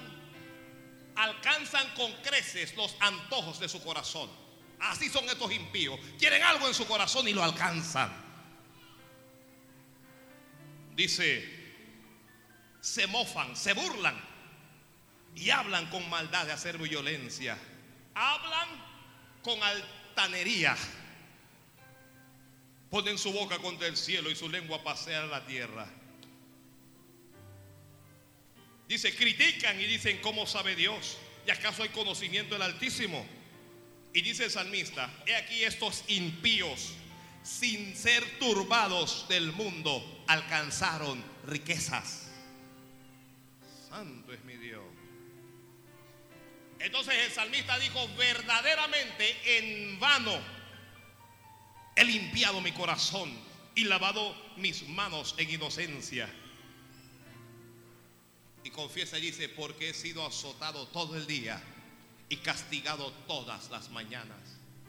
alcanzan 1.16 1.92
con 1.96 2.12
creces 2.22 2.76
los 2.76 2.94
antojos 3.00 3.58
de 3.58 3.68
su 3.68 3.82
corazón. 3.82 4.30
Así 4.78 5.08
son 5.08 5.24
estos 5.24 5.50
impíos. 5.50 5.98
Quieren 6.16 6.40
algo 6.44 6.68
en 6.68 6.74
su 6.74 6.86
corazón 6.86 7.26
y 7.26 7.32
lo 7.32 7.42
alcanzan. 7.42 8.12
Dice, 10.94 11.44
se 12.80 13.08
mofan, 13.08 13.56
se 13.56 13.72
burlan 13.72 14.14
y 15.34 15.50
hablan 15.50 15.90
con 15.90 16.08
maldad 16.08 16.46
de 16.46 16.52
hacer 16.52 16.78
violencia. 16.78 17.58
Hablan 18.14 18.68
con 19.42 19.60
altanería. 19.60 20.76
Ponen 22.90 23.18
su 23.18 23.32
boca 23.32 23.58
contra 23.58 23.88
el 23.88 23.96
cielo 23.96 24.30
y 24.30 24.36
su 24.36 24.48
lengua 24.48 24.84
pasea 24.84 25.26
la 25.26 25.44
tierra. 25.44 25.97
Dice, 28.88 29.14
critican 29.14 29.78
y 29.78 29.84
dicen, 29.84 30.18
¿cómo 30.22 30.46
sabe 30.46 30.74
Dios? 30.74 31.18
¿Y 31.46 31.50
acaso 31.50 31.82
hay 31.82 31.90
conocimiento 31.90 32.54
del 32.54 32.62
Altísimo? 32.62 33.24
Y 34.14 34.22
dice 34.22 34.44
el 34.44 34.50
salmista, 34.50 35.12
he 35.26 35.36
aquí 35.36 35.62
estos 35.62 36.04
impíos, 36.08 36.94
sin 37.42 37.94
ser 37.94 38.24
turbados 38.38 39.26
del 39.28 39.52
mundo, 39.52 40.24
alcanzaron 40.26 41.22
riquezas. 41.46 42.30
Santo 43.90 44.32
es 44.32 44.42
mi 44.44 44.56
Dios. 44.56 44.82
Entonces 46.78 47.14
el 47.26 47.30
salmista 47.30 47.78
dijo, 47.78 48.08
verdaderamente 48.16 49.58
en 49.58 50.00
vano 50.00 50.38
he 51.94 52.04
limpiado 52.04 52.60
mi 52.62 52.72
corazón 52.72 53.30
y 53.74 53.84
lavado 53.84 54.34
mis 54.56 54.88
manos 54.88 55.34
en 55.36 55.50
inocencia. 55.50 56.32
Y 58.64 58.70
confiesa 58.70 59.18
y 59.18 59.22
dice, 59.22 59.48
porque 59.48 59.90
he 59.90 59.94
sido 59.94 60.26
azotado 60.26 60.86
todo 60.88 61.16
el 61.16 61.26
día 61.26 61.62
y 62.28 62.36
castigado 62.38 63.12
todas 63.26 63.70
las 63.70 63.90
mañanas. 63.90 64.38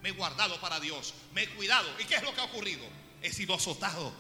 Me 0.02 0.10
he 0.10 0.12
guardado 0.14 0.60
para 0.60 0.80
Dios, 0.80 1.14
me 1.34 1.44
he 1.44 1.50
cuidado. 1.50 1.90
¿Y 2.00 2.06
qué 2.06 2.16
es 2.16 2.24
lo 2.24 2.34
que 2.34 2.42
ha 2.42 2.46
ocurrido? 2.46 2.86
He 3.22 3.32
sido 3.32 3.54
azotado 3.54 4.14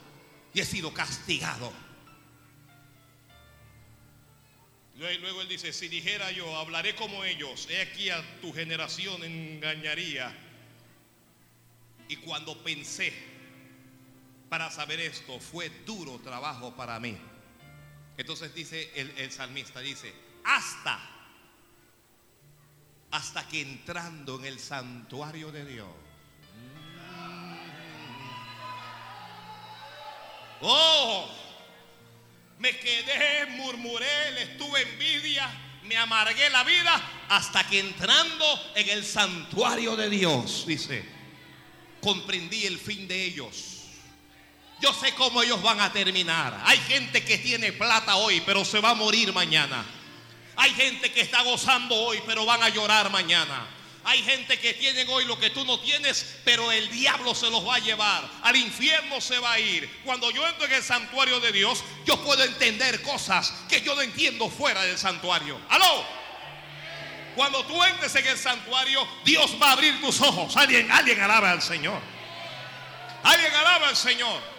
y 0.53 0.59
he 0.59 0.65
sido 0.65 0.93
castigado. 0.93 1.71
Luego 4.97 5.41
él 5.41 5.47
dice, 5.47 5.71
si 5.71 5.88
dijera 5.88 6.29
yo, 6.31 6.57
hablaré 6.57 6.93
como 6.93 7.23
ellos, 7.23 7.67
he 7.69 7.81
aquí 7.81 8.09
a 8.09 8.21
tu 8.41 8.51
generación 8.51 9.23
engañaría. 9.23 10.35
Y 12.09 12.17
cuando 12.17 12.62
pensé 12.63 13.13
para 14.49 14.69
saber 14.71 14.99
esto, 14.99 15.39
fue 15.39 15.69
duro 15.85 16.19
trabajo 16.19 16.75
para 16.75 16.99
mí. 16.99 17.17
Entonces 18.19 18.53
dice 18.53 18.91
el, 18.95 19.32
salmista, 19.32 19.79
dice, 19.79 20.13
hasta, 20.43 20.99
hasta 23.12 23.47
que 23.47 23.62
entrando 23.62 24.38
en 24.39 24.43
el 24.43 24.60
santuario 24.60 25.53
de 25.53 25.63
Dios. 25.63 25.88
Oh, 30.60 31.29
me 32.58 32.77
quedé, 32.77 33.45
murmuré, 33.51 34.32
le 34.34 34.41
estuve 34.43 34.82
envidia, 34.82 35.49
me 35.86 35.95
amargué 35.95 36.49
la 36.49 36.65
vida 36.65 37.25
hasta 37.29 37.65
que 37.69 37.79
entrando 37.79 38.45
en 38.75 38.89
el 38.89 39.05
santuario 39.05 39.95
de 39.95 40.10
Dios, 40.10 40.65
dice, 40.67 41.05
comprendí 42.01 42.65
el 42.65 42.79
fin 42.79 43.08
de 43.08 43.23
ellos. 43.23 43.78
Yo 44.81 44.93
sé 44.93 45.13
cómo 45.13 45.41
ellos 45.41 45.61
van 45.61 45.81
a 45.81 45.91
terminar. 45.91 46.61
Hay 46.65 46.77
gente 46.79 47.23
que 47.23 47.37
tiene 47.37 47.73
plata 47.73 48.15
hoy, 48.15 48.41
pero 48.45 48.63
se 48.63 48.79
va 48.79 48.91
a 48.91 48.95
morir 48.95 49.33
mañana. 49.33 49.85
Hay 50.55 50.71
gente 50.71 51.11
que 51.11 51.21
está 51.21 51.41
gozando 51.43 51.95
hoy, 51.95 52.21
pero 52.25 52.45
van 52.45 52.63
a 52.63 52.69
llorar 52.69 53.09
mañana. 53.09 53.67
Hay 54.05 54.23
gente 54.23 54.57
que 54.59 54.73
tienen 54.73 55.07
hoy 55.09 55.25
lo 55.25 55.37
que 55.37 55.49
tú 55.49 55.65
no 55.65 55.79
tienes, 55.79 56.37
pero 56.45 56.71
el 56.71 56.89
diablo 56.89 57.35
se 57.35 57.49
los 57.49 57.67
va 57.67 57.75
a 57.75 57.79
llevar. 57.79 58.27
Al 58.41 58.55
infierno 58.55 59.19
se 59.19 59.37
va 59.39 59.53
a 59.53 59.59
ir. 59.59 60.01
Cuando 60.05 60.31
yo 60.31 60.47
entro 60.47 60.65
en 60.65 60.73
el 60.73 60.83
santuario 60.83 61.39
de 61.39 61.51
Dios, 61.51 61.83
yo 62.05 62.17
puedo 62.23 62.43
entender 62.43 63.01
cosas 63.01 63.53
que 63.67 63.81
yo 63.81 63.95
no 63.95 64.01
entiendo 64.01 64.49
fuera 64.49 64.83
del 64.83 64.97
santuario. 64.97 65.59
¡Aló! 65.69 66.05
Cuando 67.35 67.63
tú 67.65 67.83
entres 67.83 68.15
en 68.15 68.27
el 68.27 68.37
santuario, 68.37 69.07
Dios 69.23 69.55
va 69.61 69.69
a 69.69 69.71
abrir 69.73 70.01
tus 70.01 70.19
ojos. 70.21 70.55
Alguien, 70.57 70.89
alguien 70.91 71.19
alaba 71.19 71.51
al 71.51 71.61
Señor. 71.61 72.01
Alguien 73.23 73.53
alaba 73.53 73.89
al 73.89 73.95
Señor. 73.95 74.59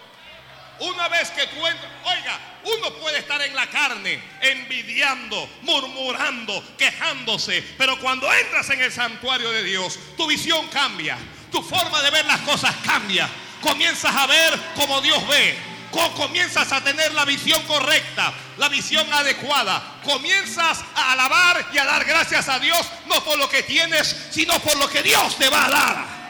Una 0.81 1.07
vez 1.09 1.29
que 1.29 1.45
tú 1.45 1.67
entras, 1.67 1.91
oiga, 2.05 2.39
uno 2.63 2.91
puede 2.95 3.19
estar 3.19 3.39
en 3.43 3.55
la 3.55 3.67
carne, 3.69 4.19
envidiando, 4.41 5.47
murmurando, 5.61 6.63
quejándose, 6.75 7.63
pero 7.77 7.99
cuando 7.99 8.31
entras 8.33 8.67
en 8.71 8.81
el 8.81 8.91
santuario 8.91 9.51
de 9.51 9.63
Dios, 9.63 9.99
tu 10.17 10.25
visión 10.25 10.67
cambia, 10.69 11.19
tu 11.51 11.61
forma 11.61 12.01
de 12.01 12.09
ver 12.09 12.25
las 12.25 12.41
cosas 12.41 12.75
cambia. 12.83 13.29
Comienzas 13.61 14.15
a 14.15 14.25
ver 14.25 14.59
como 14.75 15.01
Dios 15.01 15.27
ve, 15.27 15.55
comienzas 16.15 16.71
a 16.71 16.83
tener 16.83 17.13
la 17.13 17.25
visión 17.25 17.61
correcta, 17.67 18.33
la 18.57 18.67
visión 18.67 19.11
adecuada. 19.13 19.99
Comienzas 20.03 20.79
a 20.95 21.11
alabar 21.11 21.63
y 21.71 21.77
a 21.77 21.85
dar 21.85 22.03
gracias 22.05 22.49
a 22.49 22.57
Dios, 22.57 22.81
no 23.05 23.23
por 23.23 23.37
lo 23.37 23.47
que 23.47 23.61
tienes, 23.61 24.15
sino 24.31 24.59
por 24.59 24.75
lo 24.77 24.89
que 24.89 25.03
Dios 25.03 25.37
te 25.37 25.47
va 25.47 25.65
a 25.65 25.69
dar. 25.69 26.20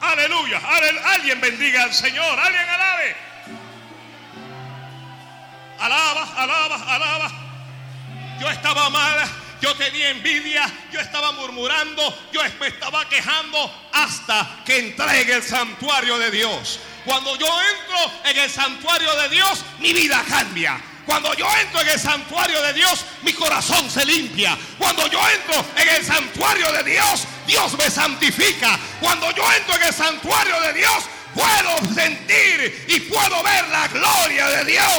Aleluya. 0.00 0.60
Alguien 1.14 1.40
bendiga 1.40 1.84
al 1.84 1.94
Señor. 1.94 2.38
Alguien 2.38 2.68
alabe. 2.68 3.16
Alaba, 5.78 6.28
alaba, 6.36 6.94
alaba. 6.94 7.30
Yo 8.40 8.50
estaba 8.50 8.90
mal. 8.90 9.28
Yo 9.60 9.74
tenía 9.74 10.10
envidia, 10.10 10.70
yo 10.92 11.00
estaba 11.00 11.32
murmurando, 11.32 12.16
yo 12.32 12.40
me 12.60 12.68
estaba 12.68 13.08
quejando 13.08 13.88
hasta 13.92 14.60
que 14.64 14.78
entré 14.78 15.22
en 15.22 15.30
el 15.30 15.42
santuario 15.42 16.16
de 16.16 16.30
Dios. 16.30 16.78
Cuando 17.04 17.36
yo 17.36 17.46
entro 17.46 18.12
en 18.24 18.38
el 18.38 18.50
santuario 18.50 19.12
de 19.16 19.28
Dios, 19.30 19.64
mi 19.80 19.92
vida 19.92 20.22
cambia. 20.28 20.80
Cuando 21.08 21.32
yo 21.32 21.46
entro 21.62 21.80
en 21.80 21.88
el 21.88 21.98
santuario 21.98 22.60
de 22.60 22.74
Dios, 22.74 23.02
mi 23.22 23.32
corazón 23.32 23.90
se 23.90 24.04
limpia. 24.04 24.58
Cuando 24.76 25.06
yo 25.06 25.18
entro 25.30 25.64
en 25.74 25.88
el 25.88 26.04
santuario 26.04 26.70
de 26.70 26.82
Dios, 26.84 27.24
Dios 27.46 27.78
me 27.78 27.88
santifica. 27.88 28.78
Cuando 29.00 29.30
yo 29.30 29.42
entro 29.54 29.74
en 29.76 29.84
el 29.84 29.94
santuario 29.94 30.60
de 30.60 30.74
Dios, 30.74 31.04
puedo 31.32 31.94
sentir 31.94 32.84
y 32.88 33.00
puedo 33.00 33.42
ver 33.42 33.68
la 33.68 33.88
gloria 33.88 34.48
de 34.48 34.64
Dios. 34.66 34.98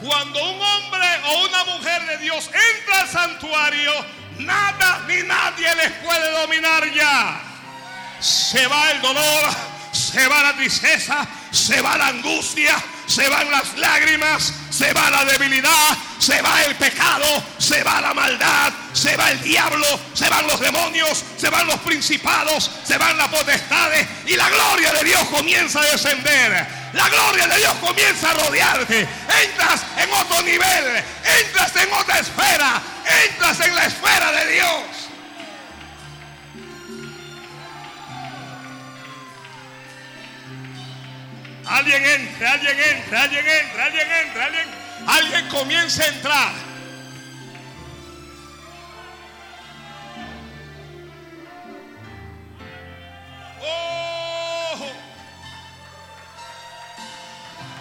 Cuando 0.00 0.50
un 0.50 0.62
hombre 0.62 1.08
o 1.24 1.46
una 1.48 1.64
mujer 1.64 2.06
de 2.06 2.18
Dios 2.18 2.48
entra 2.78 3.00
al 3.00 3.08
santuario, 3.08 4.17
nada 4.38 5.04
ni 5.06 5.22
nadie 5.22 5.74
les 5.74 5.92
puede 6.04 6.40
dominar 6.40 6.92
ya. 6.92 7.40
Se 8.20 8.66
va 8.66 8.90
el 8.90 9.00
dolor, 9.00 9.50
se 9.92 10.26
va 10.26 10.42
la 10.42 10.56
tristeza, 10.56 11.26
se 11.50 11.80
va 11.80 11.96
la 11.96 12.08
angustia, 12.08 12.76
se 13.06 13.28
van 13.28 13.50
las 13.50 13.76
lágrimas, 13.78 14.52
se 14.70 14.92
va 14.92 15.10
la 15.10 15.24
debilidad, 15.24 15.96
se 16.18 16.40
va 16.42 16.62
el 16.64 16.74
pecado, 16.76 17.42
se 17.58 17.82
va 17.82 18.00
la 18.00 18.14
maldad, 18.14 18.72
se 18.92 19.16
va 19.16 19.30
el 19.30 19.40
diablo, 19.42 19.86
se 20.14 20.28
van 20.28 20.46
los 20.46 20.60
demonios, 20.60 21.24
se 21.36 21.48
van 21.48 21.66
los 21.66 21.78
principados, 21.80 22.70
se 22.84 22.98
van 22.98 23.16
las 23.16 23.28
potestades 23.28 24.06
y 24.26 24.36
la 24.36 24.48
gloria 24.48 24.92
de 24.92 25.04
Dios 25.04 25.22
comienza 25.28 25.80
a 25.80 25.86
descender. 25.86 26.78
La 26.92 27.08
gloria 27.08 27.46
de 27.46 27.56
Dios 27.56 27.74
comienza 27.80 28.30
a 28.30 28.34
rodearte. 28.34 29.08
Entras 29.44 29.82
en 29.96 30.12
otro 30.12 30.42
nivel, 30.42 31.04
entras 31.24 31.76
en 31.76 31.92
otra 31.92 32.18
esfera, 32.18 32.82
entras 33.26 33.60
en 33.60 33.74
la 33.74 33.84
esfera 33.86 34.32
de 34.32 34.52
Dios. 34.52 34.82
Alguien 41.66 42.04
entra, 42.04 42.52
alguien 42.52 42.80
entra, 42.80 43.22
alguien 43.22 43.46
entra, 43.46 43.84
alguien 43.84 44.12
entra, 44.26 44.44
alguien, 44.46 44.68
alguien 45.06 45.48
comienza 45.48 46.02
a 46.02 46.06
entrar. 46.06 46.67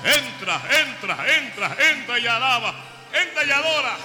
Entra, 0.08 0.62
entra, 0.88 1.18
entra, 1.38 1.78
entra 1.92 2.18
y 2.18 2.28
alaba, 2.28 2.74
entra 3.12 3.44
y 3.44 3.52
adora. 3.52 3.98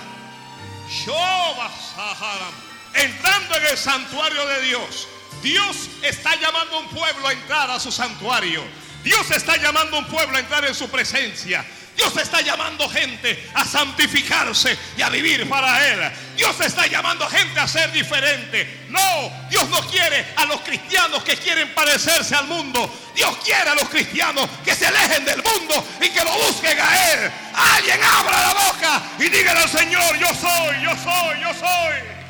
Entrando 2.92 3.56
en 3.56 3.66
el 3.66 3.78
santuario 3.78 4.44
de 4.46 4.62
Dios. 4.62 5.08
Dios 5.42 5.88
está 6.02 6.34
llamando 6.36 6.76
a 6.76 6.78
un 6.80 6.88
pueblo 6.88 7.28
a 7.28 7.32
entrar 7.32 7.70
a 7.70 7.78
su 7.78 7.92
santuario. 7.92 8.64
Dios 9.04 9.30
está 9.30 9.56
llamando 9.56 9.96
a 9.96 10.00
un 10.00 10.06
pueblo 10.06 10.36
a 10.36 10.40
entrar 10.40 10.64
en 10.64 10.74
su 10.74 10.90
presencia. 10.90 11.64
Dios 11.96 12.16
está 12.16 12.40
llamando 12.40 12.88
gente 12.88 13.50
a 13.54 13.64
santificarse 13.64 14.76
y 14.96 15.02
a 15.02 15.10
vivir 15.10 15.48
para 15.48 15.86
Él. 15.88 16.12
Dios 16.36 16.58
está 16.60 16.86
llamando 16.86 17.28
gente 17.28 17.60
a 17.60 17.68
ser 17.68 17.92
diferente. 17.92 18.86
No, 18.88 19.30
Dios 19.50 19.68
no 19.68 19.80
quiere 19.88 20.26
a 20.36 20.46
los 20.46 20.60
cristianos 20.62 21.22
que 21.22 21.36
quieren 21.36 21.74
parecerse 21.74 22.34
al 22.34 22.46
mundo. 22.46 22.90
Dios 23.14 23.36
quiere 23.44 23.70
a 23.70 23.74
los 23.74 23.88
cristianos 23.88 24.48
que 24.64 24.74
se 24.74 24.86
alejen 24.86 25.24
del 25.24 25.42
mundo 25.42 25.84
y 26.00 26.08
que 26.08 26.24
lo 26.24 26.32
busquen 26.46 26.78
a 26.80 27.12
Él. 27.12 27.30
Alguien 27.54 28.00
abra 28.02 28.40
la 28.40 28.54
boca 28.54 29.02
y 29.18 29.28
dígale 29.28 29.60
al 29.60 29.68
Señor, 29.68 30.18
yo 30.18 30.28
soy, 30.28 30.82
yo 30.82 30.90
soy, 30.96 31.40
yo 31.40 31.54
soy. 31.54 32.21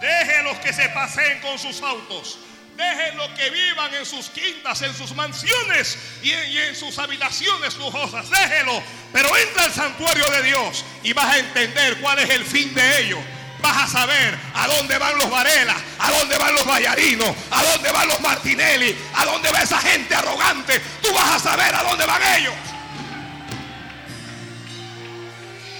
Déjenlos 0.00 0.58
que 0.58 0.72
se 0.72 0.88
paseen 0.90 1.40
con 1.40 1.58
sus 1.58 1.82
autos. 1.82 2.38
Déjenlos 2.76 3.28
que 3.30 3.50
vivan 3.50 3.92
en 3.94 4.06
sus 4.06 4.30
quintas, 4.30 4.80
en 4.82 4.94
sus 4.94 5.12
mansiones 5.16 5.98
y 6.22 6.30
en, 6.30 6.76
sus 6.76 6.96
habitaciones 6.98 7.76
lujosas. 7.76 8.30
Déjenlo. 8.30 8.80
Pero 9.12 9.36
entra 9.36 9.64
al 9.64 9.72
santuario 9.72 10.24
de 10.30 10.42
Dios 10.44 10.84
y 11.02 11.12
vas 11.12 11.34
a 11.34 11.38
entender 11.38 11.98
cuál 12.00 12.20
es 12.20 12.30
el 12.30 12.44
fin 12.44 12.72
de 12.74 13.00
ellos. 13.00 13.18
Vas 13.60 13.76
a 13.76 13.86
saber 13.88 14.38
a 14.54 14.68
dónde 14.68 14.96
van 14.98 15.18
los 15.18 15.28
Varela, 15.28 15.74
a 15.98 16.10
dónde 16.12 16.38
van 16.38 16.54
los 16.54 16.64
Vallarinos, 16.64 17.34
a 17.50 17.64
dónde 17.64 17.90
van 17.90 18.06
los 18.06 18.20
Martinelli, 18.20 18.96
a 19.16 19.24
dónde 19.24 19.50
va 19.50 19.62
esa 19.62 19.80
gente 19.80 20.14
arrogante. 20.14 20.78
Tú 21.02 21.12
vas 21.12 21.32
a 21.32 21.38
saber 21.40 21.74
a 21.74 21.82
dónde 21.82 22.06
van 22.06 22.22
ellos. 22.38 22.54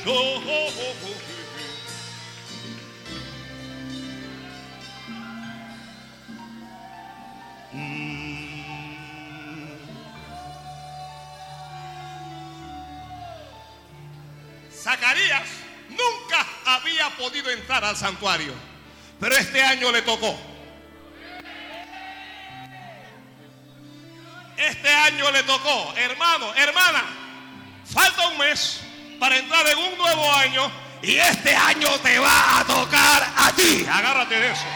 Oh, 0.05 0.43
oh. 0.45 0.98
Zacarías 14.89 15.43
nunca 15.91 16.47
había 16.65 17.11
podido 17.11 17.51
entrar 17.51 17.85
al 17.85 17.95
santuario, 17.95 18.55
pero 19.21 19.37
este 19.37 19.63
año 19.63 19.93
le 19.93 20.01
tocó. 20.01 20.35
Este 24.57 24.89
año 24.91 25.31
le 25.31 25.43
tocó, 25.43 25.93
hermano, 25.95 26.55
hermana, 26.55 27.05
falta 27.93 28.29
un 28.29 28.39
mes 28.39 28.81
para 29.21 29.37
entrar 29.37 29.69
en 29.69 29.77
un 29.77 29.99
nuevo 29.99 30.33
año 30.33 30.73
y 31.03 31.17
este 31.17 31.55
año 31.55 31.91
te 32.01 32.19
va 32.19 32.61
a 32.61 32.65
tocar 32.65 33.31
a 33.37 33.53
ti. 33.53 33.87
Agárrate 33.93 34.41
de 34.41 34.53
eso. 34.53 34.67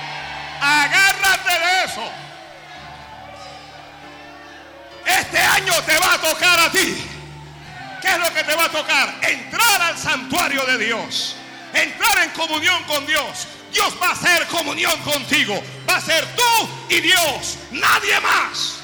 Agárrate 0.61 1.59
de 1.59 1.85
eso. 1.85 2.13
Este 5.07 5.39
año 5.39 5.73
te 5.87 5.99
va 5.99 6.13
a 6.13 6.19
tocar 6.19 6.61
a 6.61 6.71
ti. 6.71 7.12
¿Qué 8.03 8.09
es 8.09 8.19
lo 8.19 8.35
que 8.35 8.43
te 8.43 8.57
va 8.57 8.65
a 8.65 8.69
tocar? 8.69 9.21
Entrar 9.23 9.81
al 9.81 9.97
santuario 9.97 10.67
de 10.67 10.77
Dios. 10.77 11.37
Entrar 11.73 12.25
en 12.25 12.31
comunión 12.31 12.83
con 12.83 13.07
Dios. 13.07 13.47
Dios 13.73 13.95
va 14.03 14.09
a 14.09 14.13
hacer 14.13 14.45
comunión 14.49 15.01
contigo. 15.03 15.63
Va 15.89 15.97
a 15.97 16.01
ser 16.01 16.27
tú 16.35 16.69
y 16.89 17.01
Dios. 17.01 17.59
Nadie 17.71 18.21
más. 18.21 18.81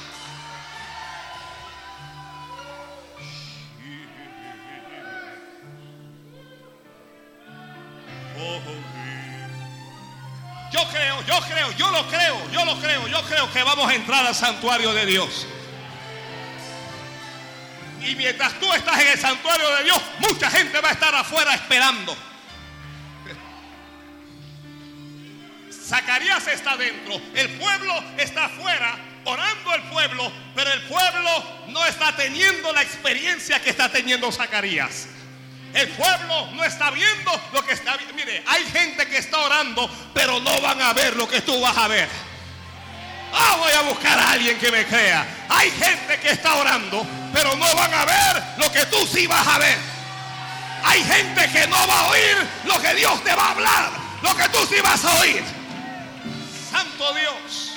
Yo 10.71 10.81
creo, 10.91 11.23
yo 11.23 11.41
creo, 11.41 11.73
yo 11.73 11.91
lo 11.91 12.07
creo, 12.07 12.51
yo 12.53 12.65
lo 12.65 12.79
creo, 12.79 13.09
yo 13.09 13.23
creo 13.23 13.53
que 13.53 13.63
vamos 13.65 13.91
a 13.91 13.95
entrar 13.95 14.25
al 14.25 14.35
santuario 14.35 14.93
de 14.95 15.07
Dios. 15.07 15.47
Y 18.03 18.15
mientras 18.15 18.55
tú 18.61 18.73
estás 18.73 19.01
en 19.01 19.09
el 19.09 19.19
santuario 19.19 19.69
de 19.77 19.85
Dios, 19.85 20.01
mucha 20.21 20.51
gente 20.51 20.81
va 20.81 20.91
a 20.91 20.93
estar 20.93 21.15
afuera 21.15 21.55
esperando. 21.55 22.17
Zacarías 25.73 26.47
está 26.49 26.77
dentro, 26.77 27.19
el 27.35 27.49
pueblo 27.59 28.05
está 28.19 28.45
afuera, 28.45 28.99
orando 29.25 29.75
el 29.75 29.83
pueblo, 29.85 30.31
pero 30.55 30.71
el 30.71 30.83
pueblo 30.83 31.45
no 31.69 31.87
está 31.87 32.15
teniendo 32.15 32.73
la 32.75 32.83
experiencia 32.83 33.61
que 33.61 33.71
está 33.71 33.89
teniendo 33.89 34.31
Zacarías. 34.31 35.09
El 35.73 35.89
pueblo 35.89 36.51
no 36.53 36.65
está 36.65 36.91
viendo 36.91 37.41
lo 37.53 37.65
que 37.65 37.75
está 37.75 37.97
viendo. 37.97 38.15
Mire, 38.15 38.43
hay 38.47 38.65
gente 38.67 39.07
que 39.07 39.19
está 39.19 39.39
orando, 39.39 39.89
pero 40.15 40.41
no 40.41 40.61
van 40.61 40.81
a 40.81 40.93
ver 40.93 41.17
lo 41.17 41.29
que 41.29 41.41
tú 41.41 41.59
vas 41.61 41.77
a 41.77 41.89
ver. 41.89 42.09
Ah, 43.33 43.57
voy 43.59 43.73
a 43.73 43.83
buscar 43.83 44.19
a 44.19 44.31
alguien 44.33 44.59
que 44.59 44.71
me 44.71 44.87
crea. 44.87 45.27
Hay 45.49 45.71
gente 45.71 46.19
que 46.21 46.31
está 46.31 46.57
orando, 46.57 47.07
pero 47.33 47.55
no 47.57 47.75
van 47.75 47.93
a 47.93 48.05
ver 48.05 48.43
lo 48.59 48.71
que 48.73 48.85
tú 48.87 49.07
sí 49.07 49.27
vas 49.27 49.47
a 49.47 49.59
ver. 49.59 49.79
Hay 50.85 51.03
gente 51.03 51.49
que 51.51 51.67
no 51.67 51.77
va 51.87 52.01
a 52.01 52.09
oír 52.09 52.37
lo 52.65 52.81
que 52.81 52.95
Dios 52.95 53.23
te 53.25 53.35
va 53.35 53.49
a 53.49 53.51
hablar, 53.51 53.91
lo 54.23 54.37
que 54.37 54.49
tú 54.49 54.59
sí 54.69 54.81
vas 54.83 55.05
a 55.05 55.15
oír. 55.21 55.43
Santo 56.71 57.15
Dios, 57.15 57.73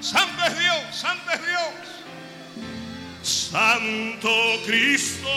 Santo 0.00 0.44
es 0.46 0.58
Dios, 0.58 0.82
Santo 0.92 1.32
es 1.32 1.46
Dios. 1.46 1.96
Santo 3.22 4.30
Cristo, 4.64 5.28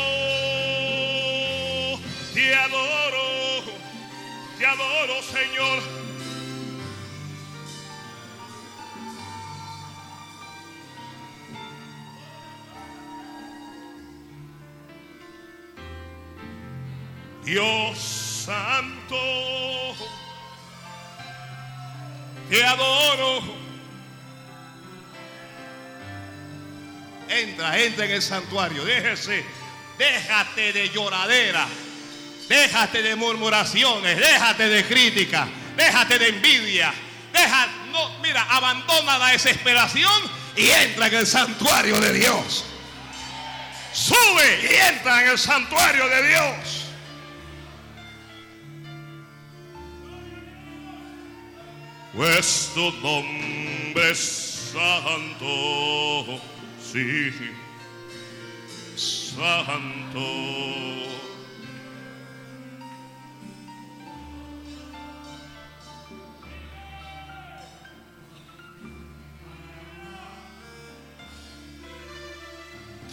te 2.34 2.56
adoro, 2.56 3.64
te 4.58 4.66
adoro 4.66 5.24
Señor. 5.24 6.09
Dios 17.50 17.98
santo, 18.46 19.18
te 22.48 22.64
adoro. 22.64 23.42
Entra, 27.28 27.80
entra 27.80 28.06
en 28.06 28.12
el 28.12 28.22
santuario, 28.22 28.86
déjese, 28.86 29.44
déjate 29.98 30.74
de 30.74 30.90
lloradera, 30.90 31.66
déjate 32.48 33.02
de 33.02 33.16
murmuraciones, 33.16 34.16
déjate 34.16 34.70
de 34.70 34.86
crítica, 34.86 35.48
déjate 35.76 36.20
de 36.20 36.28
envidia, 36.28 36.94
deja, 37.34 37.68
no, 37.92 38.20
mira, 38.20 38.44
abandona 38.44 39.18
la 39.18 39.28
desesperación 39.30 40.22
y 40.56 40.70
entra 40.70 41.08
en 41.08 41.16
el 41.16 41.26
santuario 41.26 42.00
de 42.00 42.14
Dios. 42.14 42.66
Sube 43.92 44.70
y 44.70 44.76
entra 44.94 45.24
en 45.24 45.30
el 45.30 45.40
santuario 45.40 46.08
de 46.10 46.28
Dios. 46.28 46.79
Pues 52.20 52.72
nombre 52.76 54.12
es 54.12 54.74
santo, 54.74 56.42
sí, 56.84 57.32
santo. 58.98 60.20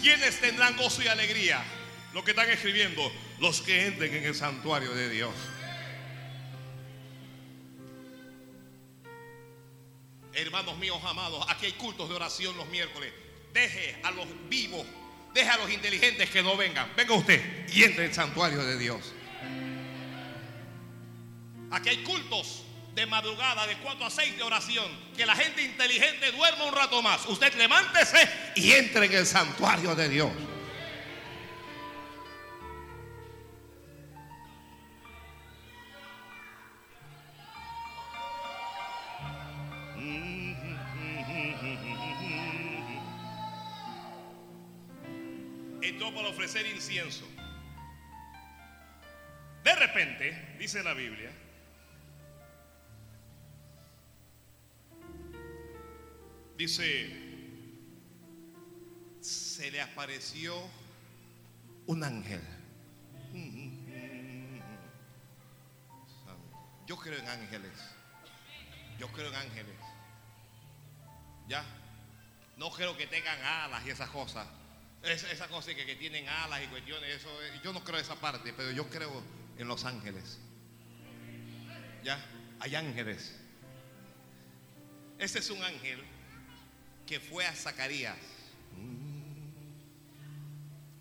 ¿Quiénes 0.02 0.40
tendrán 0.40 0.76
gozo 0.76 1.04
y 1.04 1.06
alegría? 1.06 1.62
Lo 2.12 2.24
que 2.24 2.32
están 2.32 2.50
escribiendo, 2.50 3.12
los 3.38 3.62
que 3.62 3.86
entren 3.86 4.12
en 4.16 4.24
el 4.24 4.34
santuario 4.34 4.92
de 4.96 5.08
Dios. 5.10 5.30
Hermanos 10.36 10.76
míos 10.76 11.00
amados, 11.06 11.46
aquí 11.48 11.64
hay 11.64 11.72
cultos 11.72 12.10
de 12.10 12.14
oración 12.14 12.54
los 12.58 12.68
miércoles. 12.68 13.10
Deje 13.54 13.98
a 14.02 14.10
los 14.10 14.26
vivos, 14.50 14.86
deje 15.32 15.48
a 15.48 15.56
los 15.56 15.70
inteligentes 15.70 16.28
que 16.28 16.42
no 16.42 16.58
vengan. 16.58 16.92
Venga 16.94 17.14
usted 17.14 17.66
y 17.72 17.84
entre 17.84 18.04
en 18.04 18.10
el 18.10 18.14
santuario 18.14 18.62
de 18.62 18.78
Dios. 18.78 19.14
Aquí 21.70 21.88
hay 21.88 22.02
cultos 22.02 22.64
de 22.94 23.06
madrugada 23.06 23.66
de 23.66 23.78
4 23.78 24.04
a 24.04 24.10
6 24.10 24.36
de 24.36 24.42
oración. 24.42 24.86
Que 25.16 25.24
la 25.24 25.34
gente 25.34 25.62
inteligente 25.62 26.30
duerma 26.32 26.64
un 26.64 26.74
rato 26.74 27.00
más. 27.00 27.24
Usted 27.26 27.54
levántese 27.54 28.28
y 28.56 28.72
entre 28.72 29.06
en 29.06 29.14
el 29.14 29.26
santuario 29.26 29.94
de 29.94 30.10
Dios. 30.10 30.30
Dice 50.66 50.82
la 50.82 50.94
Biblia, 50.94 51.30
dice, 56.56 57.10
se 59.20 59.70
le 59.70 59.80
apareció 59.80 60.56
un 61.86 62.02
ángel. 62.04 62.40
Yo 66.86 66.96
creo 66.96 67.18
en 67.18 67.28
ángeles. 67.28 67.72
Yo 68.98 69.08
creo 69.08 69.28
en 69.28 69.34
ángeles. 69.34 69.74
¿Ya? 71.48 71.64
No 72.56 72.70
creo 72.70 72.96
que 72.96 73.06
tengan 73.06 73.40
alas 73.42 73.84
y 73.86 73.90
esas 73.90 74.08
cosas. 74.10 74.46
Es- 75.02 75.24
esas 75.24 75.48
cosas 75.48 75.74
que, 75.74 75.84
que 75.86 75.96
tienen 75.96 76.28
alas 76.28 76.62
y 76.64 76.66
cuestiones. 76.68 77.08
Eso, 77.10 77.28
yo 77.62 77.72
no 77.72 77.84
creo 77.84 77.98
esa 78.00 78.16
parte, 78.16 78.52
pero 78.52 78.70
yo 78.70 78.88
creo 78.88 79.22
en 79.58 79.68
los 79.68 79.84
ángeles. 79.84 80.38
Hay 82.60 82.74
ángeles. 82.74 83.34
Ese 85.18 85.38
es 85.38 85.50
un 85.50 85.62
ángel 85.62 86.02
que 87.06 87.20
fue 87.20 87.46
a 87.46 87.54
Zacarías. 87.54 88.16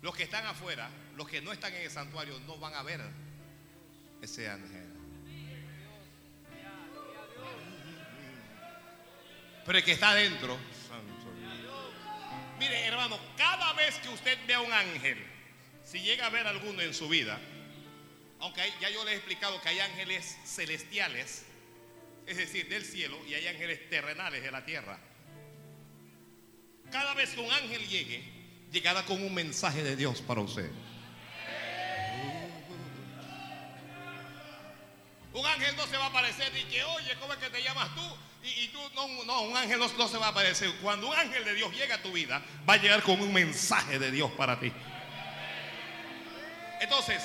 Los 0.02 0.14
que 0.14 0.22
están 0.22 0.46
afuera, 0.46 0.88
los 1.16 1.28
que 1.28 1.40
no 1.40 1.52
están 1.52 1.74
en 1.74 1.82
el 1.82 1.90
santuario, 1.90 2.38
no 2.40 2.56
van 2.58 2.74
a 2.74 2.82
ver 2.82 3.00
ese 4.22 4.48
ángel. 4.48 4.86
Pero 9.64 9.78
el 9.78 9.84
que 9.84 9.92
está 9.92 10.10
adentro. 10.10 10.56
Mire, 12.58 12.86
hermano, 12.86 13.18
cada 13.36 13.72
vez 13.74 13.96
que 13.98 14.08
usted 14.08 14.38
vea 14.46 14.60
un 14.60 14.72
ángel, 14.72 15.18
si 15.84 16.00
llega 16.00 16.26
a 16.26 16.30
ver 16.30 16.46
alguno 16.46 16.80
en 16.80 16.94
su 16.94 17.08
vida, 17.08 17.38
aunque 18.40 18.62
ya 18.80 18.90
yo 18.90 19.04
le 19.04 19.12
he 19.12 19.16
explicado 19.16 19.60
que 19.60 19.68
hay 19.68 19.80
ángeles 19.80 20.38
celestiales, 20.44 21.44
es 22.26 22.36
decir, 22.36 22.68
del 22.68 22.84
cielo, 22.84 23.18
y 23.26 23.34
hay 23.34 23.46
ángeles 23.46 23.88
terrenales 23.88 24.42
de 24.42 24.50
la 24.50 24.64
tierra. 24.64 24.98
Cada 26.90 27.14
vez 27.14 27.30
que 27.30 27.40
un 27.40 27.50
ángel 27.50 27.86
llegue, 27.88 28.22
llegará 28.70 29.04
con 29.04 29.22
un 29.22 29.34
mensaje 29.34 29.82
de 29.82 29.96
Dios 29.96 30.20
para 30.22 30.40
usted. 30.40 30.70
Un 35.32 35.44
ángel 35.44 35.76
no 35.76 35.86
se 35.86 35.96
va 35.98 36.04
a 36.04 36.08
aparecer 36.08 36.50
y 36.56 36.64
que, 36.64 36.82
oye, 36.82 37.14
¿cómo 37.20 37.34
es 37.34 37.38
que 37.38 37.50
te 37.50 37.62
llamas 37.62 37.94
tú? 37.94 38.16
Y, 38.42 38.68
tú, 38.68 38.78
no, 38.94 39.24
no, 39.24 39.42
un 39.42 39.56
ángel 39.56 39.78
no, 39.78 39.88
no 39.88 40.08
se 40.08 40.16
va 40.18 40.26
a 40.26 40.30
aparecer. 40.30 40.72
Cuando 40.80 41.08
un 41.08 41.14
ángel 41.14 41.44
de 41.44 41.54
Dios 41.54 41.74
llega 41.76 41.96
a 41.96 42.02
tu 42.02 42.12
vida, 42.12 42.42
va 42.68 42.74
a 42.74 42.76
llegar 42.76 43.02
con 43.02 43.20
un 43.20 43.32
mensaje 43.32 43.98
de 43.98 44.10
Dios 44.10 44.30
para 44.32 44.58
ti. 44.60 44.72
Entonces, 46.80 47.22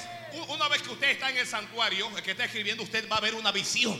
una 0.47 0.67
vez 0.67 0.81
que 0.81 0.89
usted 0.89 1.09
está 1.09 1.29
en 1.29 1.37
el 1.37 1.47
santuario, 1.47 2.09
el 2.15 2.23
que 2.23 2.31
está 2.31 2.45
escribiendo, 2.45 2.83
usted 2.83 3.07
va 3.09 3.17
a 3.17 3.21
ver 3.21 3.35
una 3.35 3.51
visión. 3.51 3.99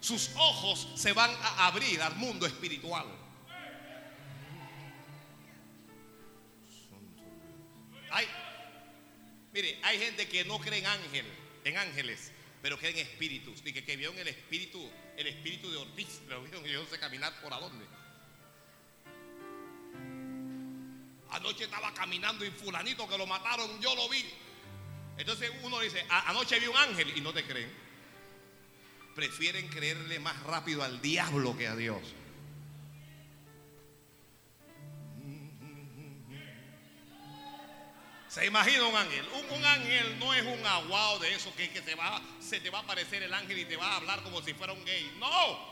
Sus 0.00 0.30
ojos 0.36 0.88
se 0.96 1.12
van 1.12 1.30
a 1.42 1.66
abrir 1.66 2.00
al 2.00 2.16
mundo 2.16 2.46
espiritual. 2.46 3.06
Hay, 8.10 8.26
mire, 9.52 9.78
hay 9.82 9.98
gente 9.98 10.28
que 10.28 10.44
no 10.44 10.58
cree 10.58 10.78
en 10.78 10.86
ángel, 10.86 11.26
en 11.64 11.76
ángeles, 11.76 12.32
pero 12.62 12.78
cree 12.78 12.92
en 12.92 12.98
espíritus. 12.98 13.60
Y 13.64 13.72
que, 13.72 13.84
que 13.84 13.96
vieron 13.96 14.18
el 14.18 14.28
espíritu, 14.28 14.90
el 15.16 15.26
espíritu 15.26 15.70
de 15.70 15.76
Ortiz, 15.76 16.20
lo 16.28 16.42
vieron 16.42 16.66
y 16.66 16.72
yo 16.72 16.84
sé 16.86 16.98
caminar 16.98 17.40
por 17.40 17.52
a 17.52 17.58
dónde. 17.58 17.84
Anoche 21.30 21.64
estaba 21.64 21.94
caminando 21.94 22.44
y 22.44 22.50
fulanito 22.50 23.08
que 23.08 23.16
lo 23.16 23.26
mataron, 23.26 23.80
yo 23.80 23.94
lo 23.94 24.08
vi. 24.08 24.24
Entonces 25.18 25.50
uno 25.62 25.80
dice, 25.80 26.04
"A- 26.08 26.30
anoche 26.30 26.58
vi 26.58 26.66
un 26.66 26.76
ángel 26.76 27.16
y 27.16 27.20
no 27.20 27.32
te 27.32 27.44
creen. 27.44 27.70
Prefieren 29.14 29.68
creerle 29.68 30.18
más 30.18 30.40
rápido 30.44 30.82
al 30.82 31.00
diablo 31.02 31.56
que 31.56 31.68
a 31.68 31.76
Dios. 31.76 32.00
Se 38.28 38.46
imagina 38.46 38.86
un 38.86 38.94
ángel. 38.94 39.26
Un, 39.50 39.64
ángel 39.64 40.18
no 40.20 40.32
es 40.32 40.44
un 40.46 40.64
aguao 40.64 41.18
de 41.18 41.34
eso 41.34 41.52
que, 41.56 41.68
que 41.70 41.80
te 41.82 41.96
va, 41.96 42.22
se 42.40 42.60
te 42.60 42.70
va 42.70 42.78
a 42.78 42.82
aparecer 42.82 43.22
el 43.24 43.34
ángel 43.34 43.58
y 43.58 43.64
te 43.64 43.76
va 43.76 43.88
a 43.92 43.96
hablar 43.96 44.22
como 44.22 44.40
si 44.42 44.54
fuera 44.54 44.72
un 44.72 44.84
gay. 44.84 45.16
No. 45.18 45.69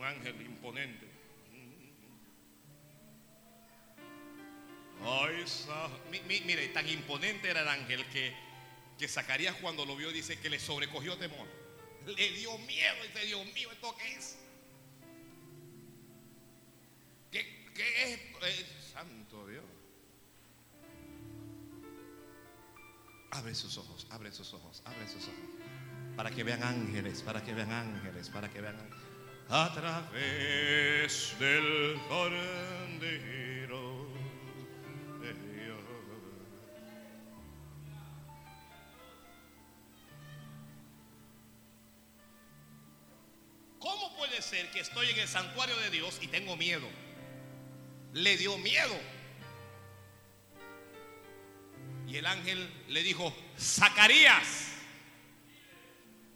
Un 0.00 0.06
ángel 0.06 0.40
imponente. 0.40 1.06
Ay, 5.04 5.44
mire, 6.46 6.68
tan 6.68 6.88
imponente 6.88 7.50
era 7.50 7.60
el 7.60 7.68
ángel 7.68 8.06
que, 8.06 8.34
que 8.98 9.06
Zacarías 9.08 9.56
cuando 9.56 9.84
lo 9.84 9.94
vio 9.96 10.10
dice 10.10 10.40
que 10.40 10.48
le 10.48 10.58
sobrecogió 10.58 11.18
temor. 11.18 11.46
Le 12.06 12.30
dio 12.30 12.56
miedo 12.60 12.94
y 13.04 13.08
dice, 13.08 13.26
Dios 13.26 13.46
mío, 13.52 13.70
¿esto 13.72 13.94
qué 13.98 14.14
es? 14.14 14.38
¿Qué, 17.30 17.70
qué 17.74 18.04
es? 18.04 18.20
Eh, 18.42 18.66
santo 18.94 19.48
Dios. 19.48 19.64
Abre 23.32 23.54
sus 23.54 23.76
ojos, 23.76 24.06
abre 24.08 24.32
sus 24.32 24.54
ojos, 24.54 24.82
abre 24.86 25.06
sus 25.06 25.24
ojos. 25.24 26.16
Para 26.16 26.30
que 26.30 26.42
vean 26.42 26.62
ángeles, 26.62 27.20
para 27.20 27.44
que 27.44 27.52
vean 27.52 27.70
ángeles, 27.70 28.30
para 28.30 28.48
que 28.48 28.62
vean 28.62 28.76
ángeles. 28.80 28.99
A 29.52 29.68
través 29.74 31.36
del 31.40 32.00
cordero 32.08 34.06
de 35.20 35.34
Dios. 35.34 35.80
¿Cómo 43.80 44.16
puede 44.16 44.40
ser 44.40 44.70
que 44.70 44.78
estoy 44.78 45.10
en 45.10 45.18
el 45.18 45.26
santuario 45.26 45.76
de 45.78 45.90
Dios 45.90 46.20
y 46.22 46.28
tengo 46.28 46.56
miedo? 46.56 46.86
Le 48.12 48.36
dio 48.36 48.56
miedo. 48.56 48.96
Y 52.06 52.18
el 52.18 52.26
ángel 52.26 52.72
le 52.86 53.02
dijo, 53.02 53.34
Zacarías. 53.58 54.74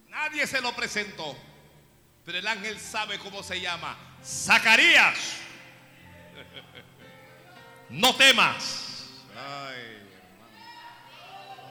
Nadie 0.08 0.48
se 0.48 0.60
lo 0.60 0.74
presentó. 0.74 1.53
Pero 2.24 2.38
el 2.38 2.46
ángel 2.46 2.80
sabe 2.80 3.18
cómo 3.18 3.42
se 3.42 3.60
llama. 3.60 3.96
Zacarías. 4.24 5.18
No 7.90 8.16
temas. 8.16 8.84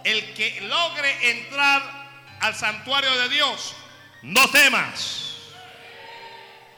El 0.04 0.34
que 0.34 0.62
logre 0.62 1.32
entrar 1.32 1.82
al 2.39 2.56
santuario 2.56 3.14
de 3.18 3.30
Dios, 3.30 3.74
no 4.22 4.49
temas. 4.51 5.38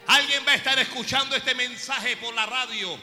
Alguien 0.06 0.44
va 0.46 0.52
a 0.52 0.56
estar 0.56 0.78
escuchando 0.78 1.36
este 1.36 1.54
mensaje 1.54 2.16
por 2.16 2.34
la 2.34 2.46
radio 2.46 2.98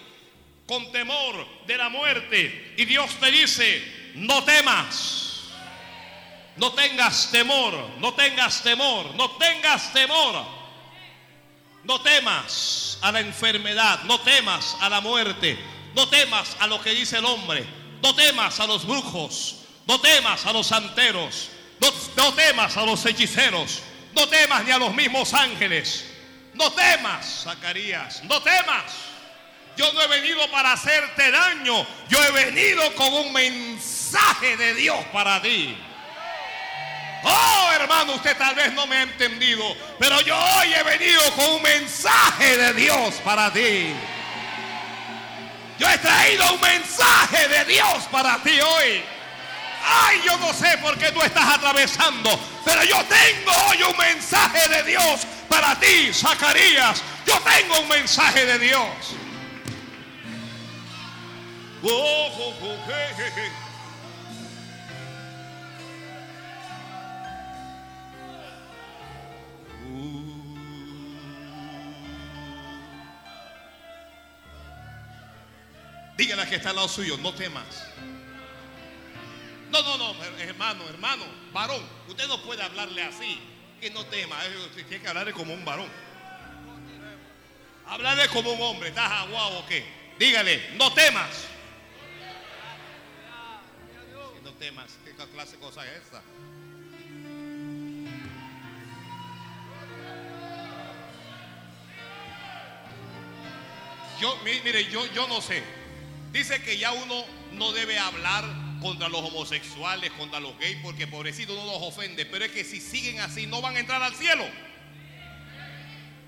con 0.65 0.91
temor 0.91 1.65
de 1.65 1.77
la 1.77 1.89
muerte. 1.89 2.73
Y 2.77 2.85
Dios 2.85 3.11
te 3.19 3.31
dice, 3.31 4.11
no 4.15 4.43
temas. 4.43 5.51
No 6.55 6.73
tengas 6.73 7.31
temor, 7.31 7.73
no 7.99 8.13
tengas 8.13 8.63
temor, 8.63 9.15
no 9.15 9.31
tengas 9.31 9.93
temor. 9.93 10.62
No 11.83 12.01
temas 12.01 12.97
a 13.01 13.11
la 13.11 13.19
enfermedad, 13.19 14.03
no 14.03 14.19
temas 14.21 14.77
a 14.79 14.89
la 14.89 15.01
muerte, 15.01 15.57
no 15.95 16.07
temas 16.07 16.55
a 16.59 16.67
lo 16.67 16.81
que 16.81 16.91
dice 16.91 17.17
el 17.17 17.25
hombre, 17.25 17.65
no 18.01 18.15
temas 18.15 18.59
a 18.59 18.67
los 18.67 18.85
brujos, 18.85 19.57
no 19.85 19.99
temas 19.99 20.45
a 20.45 20.53
los 20.53 20.67
santeros, 20.67 21.49
no, 21.79 21.91
no 22.15 22.33
temas 22.33 22.77
a 22.77 22.85
los 22.85 23.05
hechiceros, 23.05 23.81
no 24.13 24.27
temas 24.27 24.63
ni 24.63 24.71
a 24.71 24.77
los 24.77 24.93
mismos 24.93 25.33
ángeles, 25.33 26.05
no 26.53 26.71
temas, 26.71 27.43
Zacarías, 27.43 28.23
no 28.23 28.41
temas. 28.41 28.83
Yo 29.75 29.91
no 29.91 30.01
he 30.03 30.07
venido 30.07 30.49
para 30.51 30.73
hacerte 30.73 31.31
daño, 31.31 31.85
yo 32.07 32.23
he 32.23 32.31
venido 32.31 32.93
con 32.95 33.11
un 33.11 33.33
mensaje 33.33 34.03
mensaje 34.13 34.57
de 34.57 34.75
Dios 34.75 35.03
para 35.11 35.41
ti. 35.41 35.75
Hermano, 37.83 38.13
usted 38.13 38.37
tal 38.37 38.55
vez 38.55 38.71
no 38.71 38.87
me 38.87 38.95
ha 38.95 39.01
entendido, 39.01 39.75
pero 39.99 40.21
yo 40.21 40.37
hoy 40.37 40.73
he 40.73 40.83
venido 40.83 41.21
con 41.35 41.49
un 41.49 41.61
mensaje 41.61 42.55
de 42.55 42.73
Dios 42.75 43.15
para 43.25 43.51
ti. 43.51 43.93
Yo 45.77 45.89
he 45.89 45.97
traído 45.97 46.53
un 46.53 46.61
mensaje 46.61 47.45
de 47.49 47.65
Dios 47.65 48.05
para 48.09 48.41
ti 48.41 48.57
hoy. 48.61 49.03
Ay, 49.85 50.21
yo 50.25 50.37
no 50.37 50.53
sé 50.53 50.77
por 50.77 50.97
qué 50.97 51.11
tú 51.11 51.21
estás 51.23 51.57
atravesando, 51.57 52.39
pero 52.63 52.85
yo 52.85 53.03
tengo 53.03 53.51
hoy 53.67 53.83
un 53.83 53.97
mensaje 53.97 54.65
de 54.69 54.83
Dios 54.83 55.27
para 55.49 55.77
ti, 55.77 56.13
Zacarías. 56.13 57.03
Yo 57.27 57.37
tengo 57.41 57.81
un 57.81 57.89
mensaje 57.89 58.45
de 58.45 58.59
Dios. 58.59 58.87
Oh, 61.83 62.29
oh, 62.39 62.53
oh. 62.61 63.62
Dígale 76.17 76.43
a 76.43 76.49
que 76.49 76.55
está 76.55 76.69
al 76.69 76.75
lado 76.75 76.87
suyo, 76.87 77.17
no 77.17 77.33
temas. 77.33 77.65
No, 79.71 79.81
no, 79.81 79.97
no, 79.97 80.23
hermano, 80.39 80.87
hermano, 80.87 81.25
varón, 81.51 81.81
usted 82.07 82.27
no 82.27 82.39
puede 82.43 82.61
hablarle 82.61 83.01
así, 83.03 83.39
que 83.81 83.89
no 83.89 84.05
tema, 84.05 84.35
eh, 84.45 84.57
usted 84.67 84.85
tiene 84.85 85.01
que 85.01 85.09
hablarle 85.09 85.33
como 85.33 85.53
un 85.53 85.65
varón. 85.65 85.89
Hablarle 87.87 88.27
como 88.29 88.51
un 88.51 88.61
hombre, 88.61 88.89
¿estás 88.89 89.11
aguado 89.11 89.59
o 89.59 89.65
qué? 89.65 89.83
Dígale, 90.19 90.75
no 90.75 90.93
temas. 90.93 91.47
No 94.43 94.51
temas, 94.53 94.91
¿qué 95.03 95.13
clase 95.13 95.53
de 95.53 95.59
cosa 95.59 95.83
es 95.87 96.03
esa? 96.07 96.21
Yo, 104.19 104.35
mi- 104.43 104.61
mire, 104.63 104.85
yo, 104.89 105.05
yo 105.07 105.27
no 105.27 105.41
sé. 105.41 105.63
Dice 106.33 106.63
que 106.63 106.79
ya 106.79 106.91
uno 106.91 107.23
no 107.51 107.71
debe 107.73 107.99
hablar 107.99 108.43
contra 108.81 109.07
los 109.07 109.21
homosexuales, 109.21 110.09
contra 110.13 110.39
los 110.39 110.57
gays, 110.57 110.77
porque 110.81 111.05
pobrecito 111.05 111.53
no 111.53 111.63
los 111.63 111.77
ofende. 111.83 112.25
Pero 112.25 112.45
es 112.45 112.51
que 112.51 112.63
si 112.63 112.81
siguen 112.81 113.19
así, 113.19 113.45
no 113.45 113.61
van 113.61 113.75
a 113.75 113.79
entrar 113.79 114.01
al 114.01 114.15
cielo. 114.15 114.43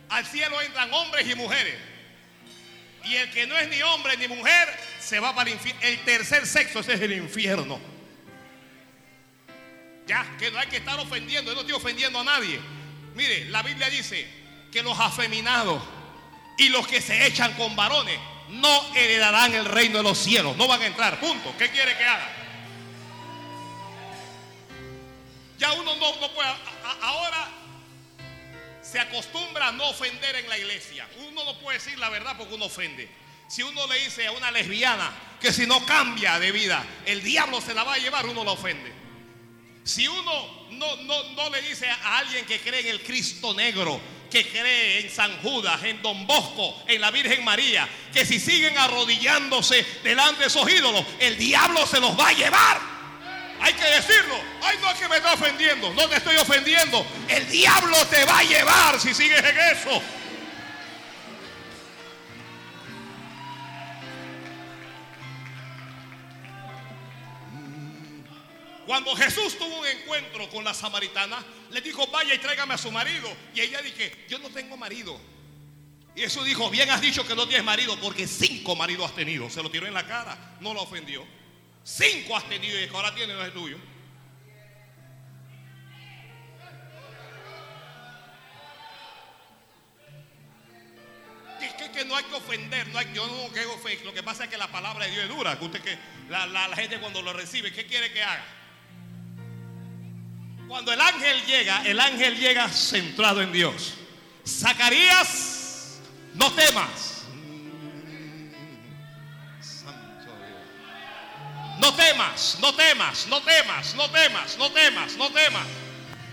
Al 0.10 0.24
cielo 0.28 0.62
entran 0.62 0.94
hombres 0.94 1.28
y 1.28 1.34
mujeres. 1.34 1.74
Y 3.04 3.16
el 3.16 3.32
que 3.32 3.48
no 3.48 3.58
es 3.58 3.68
ni 3.68 3.82
hombre 3.82 4.16
ni 4.18 4.28
mujer, 4.28 4.70
se 5.00 5.20
va 5.20 5.34
para 5.34 5.50
el 5.50 5.56
infierno. 5.56 5.82
El 5.82 6.00
tercer 6.02 6.46
sexo, 6.46 6.82
ese 6.82 6.94
es 6.94 7.02
el 7.02 7.14
infierno. 7.14 7.80
Ya, 10.06 10.38
que 10.38 10.52
no 10.52 10.60
hay 10.60 10.68
que 10.68 10.78
estar 10.78 11.00
ofendiendo. 11.00 11.50
Yo 11.50 11.56
no 11.56 11.62
estoy 11.62 11.76
ofendiendo 11.76 12.20
a 12.20 12.24
nadie. 12.24 12.60
Mire, 13.16 13.46
la 13.46 13.64
Biblia 13.64 13.90
dice 13.90 14.28
que 14.72 14.84
los 14.84 15.00
afeminados 15.00 15.82
y 16.60 16.70
los 16.70 16.88
que 16.88 17.02
se 17.02 17.26
echan 17.26 17.54
con 17.54 17.76
varones 17.76 18.20
no 18.50 18.96
heredarán 18.96 19.54
el 19.54 19.66
reino 19.66 19.98
de 19.98 20.04
los 20.04 20.18
cielos. 20.18 20.56
No 20.58 20.68
van 20.68 20.82
a 20.82 20.88
entrar. 20.88 21.20
Punto. 21.20 21.54
¿Qué 21.58 21.70
quiere 21.70 21.98
que 21.98 22.04
haga? 22.04 22.30
Ya 25.58 25.74
uno 25.74 25.96
no, 25.96 26.16
no 26.20 26.32
puede. 26.34 26.50
ahora 27.02 27.50
se 28.82 29.00
acostumbra 29.00 29.70
a 29.70 29.72
no 29.72 29.90
ofender 29.90 30.36
en 30.36 30.48
la 30.48 30.58
iglesia. 30.58 31.08
Uno 31.28 31.44
no 31.44 31.60
puede 31.60 31.80
decir 31.80 31.98
la 31.98 32.10
verdad 32.10 32.36
porque 32.38 32.54
uno 32.54 32.66
ofende. 32.66 33.10
Si 33.48 33.64
uno 33.64 33.88
le 33.88 34.04
dice 34.04 34.28
a 34.28 34.32
una 34.32 34.52
lesbiana 34.52 35.12
que 35.40 35.54
si 35.54 35.66
no 35.66 35.86
cambia 35.86 36.40
de 36.40 36.52
vida, 36.52 36.84
el 37.06 37.24
diablo 37.24 37.62
se 37.62 37.74
la 37.74 37.84
va 37.84 37.94
a 37.94 37.98
llevar, 37.98 38.26
uno 38.26 38.44
la 38.44 38.52
ofende. 38.52 38.94
Si 39.84 40.08
uno 40.08 40.68
no, 40.72 40.96
no, 40.98 41.24
no 41.32 41.50
le 41.50 41.62
dice 41.62 41.88
a 41.88 42.18
alguien 42.18 42.46
que 42.46 42.60
cree 42.60 42.82
en 42.82 42.88
el 42.88 43.04
Cristo 43.04 43.54
negro, 43.54 44.00
que 44.36 44.50
cree 44.50 45.00
en 45.00 45.10
San 45.10 45.32
Judas, 45.42 45.82
en 45.86 46.02
Don 46.02 46.28
Bosco, 46.28 46.76
en 46.88 47.00
la 47.00 47.10
Virgen 47.10 47.42
María, 47.46 47.88
que 48.14 48.26
si 48.26 48.38
siguen 48.38 48.78
arrodillándose 48.78 49.86
delante 50.04 50.42
de 50.42 50.48
esos 50.48 50.70
ídolos, 50.70 51.06
el 51.20 51.38
diablo 51.38 51.88
se 51.88 52.02
los 52.02 52.20
va 52.20 52.28
a 52.28 52.34
llevar. 52.34 52.82
Hay 53.62 53.72
que 53.72 53.86
decirlo. 53.86 54.36
Ay, 54.62 54.78
no 54.82 54.92
es 54.92 55.00
que 55.00 55.08
me 55.08 55.16
está 55.16 55.36
ofendiendo. 55.36 55.94
No 55.94 56.10
te 56.10 56.18
estoy 56.18 56.36
ofendiendo. 56.36 57.06
El 57.30 57.50
diablo 57.50 57.96
te 58.08 58.26
va 58.26 58.40
a 58.40 58.44
llevar 58.44 59.00
si 59.00 59.14
sigues 59.14 59.42
en 59.42 59.58
eso. 59.58 60.02
Cuando 68.86 69.16
Jesús 69.16 69.58
tuvo 69.58 69.80
un 69.80 69.88
encuentro 69.88 70.48
con 70.50 70.64
la 70.64 70.74
samaritana, 70.74 71.44
le 71.72 71.82
dijo, 71.82 72.06
vaya 72.08 72.34
y 72.34 72.38
tráigame 72.38 72.74
a 72.76 72.78
su 72.78 72.92
marido. 72.92 73.28
Y 73.54 73.62
ella 73.62 73.82
dije, 73.82 74.26
yo 74.30 74.38
no 74.40 74.50
tengo 74.50 74.78
marido. 74.78 75.20
Y 76.16 76.22
Jesús 76.22 76.46
dijo, 76.46 76.70
bien 76.70 76.90
has 76.92 77.02
dicho 77.02 77.28
que 77.28 77.36
no 77.36 77.48
tienes 77.48 77.66
marido, 77.66 78.00
porque 78.00 78.28
cinco 78.28 78.76
maridos 78.76 79.10
has 79.10 79.16
tenido. 79.16 79.50
Se 79.50 79.62
lo 79.64 79.70
tiró 79.72 79.88
en 79.88 79.94
la 79.94 80.06
cara, 80.06 80.58
no 80.62 80.74
lo 80.74 80.82
ofendió. 80.84 81.26
Cinco 81.84 82.38
has 82.38 82.48
tenido 82.48 82.80
y 82.80 82.88
ahora 82.88 83.14
tiene 83.14 83.34
no 83.34 83.44
es 83.44 83.54
tuyo. 83.54 83.78
Que, 91.60 91.70
que- 91.78 91.92
que 91.92 92.06
no 92.06 92.16
hay 92.16 92.24
que 92.26 92.36
ofender, 92.36 92.88
no 92.90 93.00
hay, 93.00 93.12
yo 93.14 93.26
no 93.28 93.48
quiero 93.54 93.74
ofender. 93.74 94.06
Lo 94.06 94.14
que 94.14 94.24
pasa 94.24 94.44
es 94.44 94.50
que 94.50 94.58
la 94.58 94.68
palabra 94.68 95.06
de 95.06 95.12
Dios 95.12 95.24
es 95.24 95.30
dura. 95.30 95.58
Usted 95.60 95.82
que 95.82 95.98
la- 96.30 96.46
la 96.46 96.76
gente 96.76 97.00
cuando 97.00 97.22
lo 97.22 97.32
recibe, 97.34 97.72
¿qué 97.72 97.86
quiere 97.86 98.12
que 98.12 98.22
haga? 98.22 98.44
Cuando 100.68 100.92
el 100.92 101.00
ángel 101.00 101.46
llega, 101.46 101.84
el 101.86 102.00
ángel 102.00 102.38
llega 102.38 102.68
centrado 102.70 103.42
en 103.42 103.52
Dios. 103.52 103.94
Zacarías, 104.48 106.00
no 106.34 106.52
temas. 106.54 107.12
No 111.80 111.94
temas, 111.94 112.58
no 112.62 112.74
temas, 112.74 113.28
no 113.28 113.42
temas, 113.42 113.96
no 113.96 114.10
temas, 114.10 114.58
no 114.58 114.72
temas, 114.72 115.18
no 115.18 115.30
temas. 115.30 115.68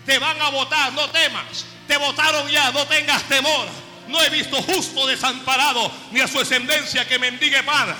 Te 0.06 0.18
van 0.18 0.40
a 0.40 0.50
votar, 0.50 0.92
no 0.92 1.10
temas. 1.10 1.66
Te 1.86 1.96
votaron 1.96 2.48
ya, 2.48 2.70
no 2.70 2.86
tengas 2.86 3.24
temor. 3.24 3.68
No 4.08 4.22
he 4.22 4.30
visto 4.30 4.60
justo 4.62 5.06
desamparado 5.06 5.90
ni 6.10 6.20
a 6.20 6.28
su 6.28 6.38
descendencia 6.38 7.06
que 7.06 7.18
mendigue 7.18 7.62
pan. 7.64 7.94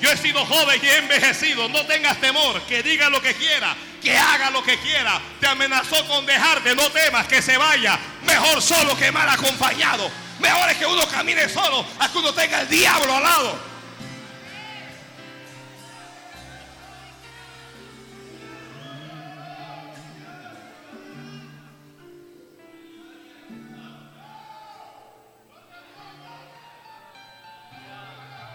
Yo 0.00 0.10
he 0.10 0.16
sido 0.16 0.44
joven 0.44 0.80
y 0.82 0.86
he 0.86 0.96
envejecido. 0.98 1.68
No 1.68 1.86
tengas 1.86 2.20
temor. 2.20 2.60
Que 2.62 2.82
diga 2.82 3.08
lo 3.08 3.22
que 3.22 3.34
quiera. 3.34 3.74
Que 4.06 4.16
haga 4.16 4.50
lo 4.50 4.62
que 4.62 4.78
quiera. 4.78 5.20
Te 5.40 5.48
amenazó 5.48 6.06
con 6.06 6.24
dejarte. 6.24 6.76
No 6.76 6.88
temas 6.92 7.26
que 7.26 7.42
se 7.42 7.58
vaya. 7.58 7.98
Mejor 8.22 8.62
solo 8.62 8.96
que 8.96 9.10
mal 9.10 9.28
acompañado. 9.28 10.08
Mejor 10.38 10.70
es 10.70 10.76
que 10.76 10.86
uno 10.86 11.04
camine 11.08 11.48
solo 11.48 11.84
a 11.98 12.08
que 12.08 12.18
uno 12.18 12.32
tenga 12.32 12.60
el 12.60 12.68
diablo 12.68 13.16
al 13.16 13.22
lado. 13.24 13.58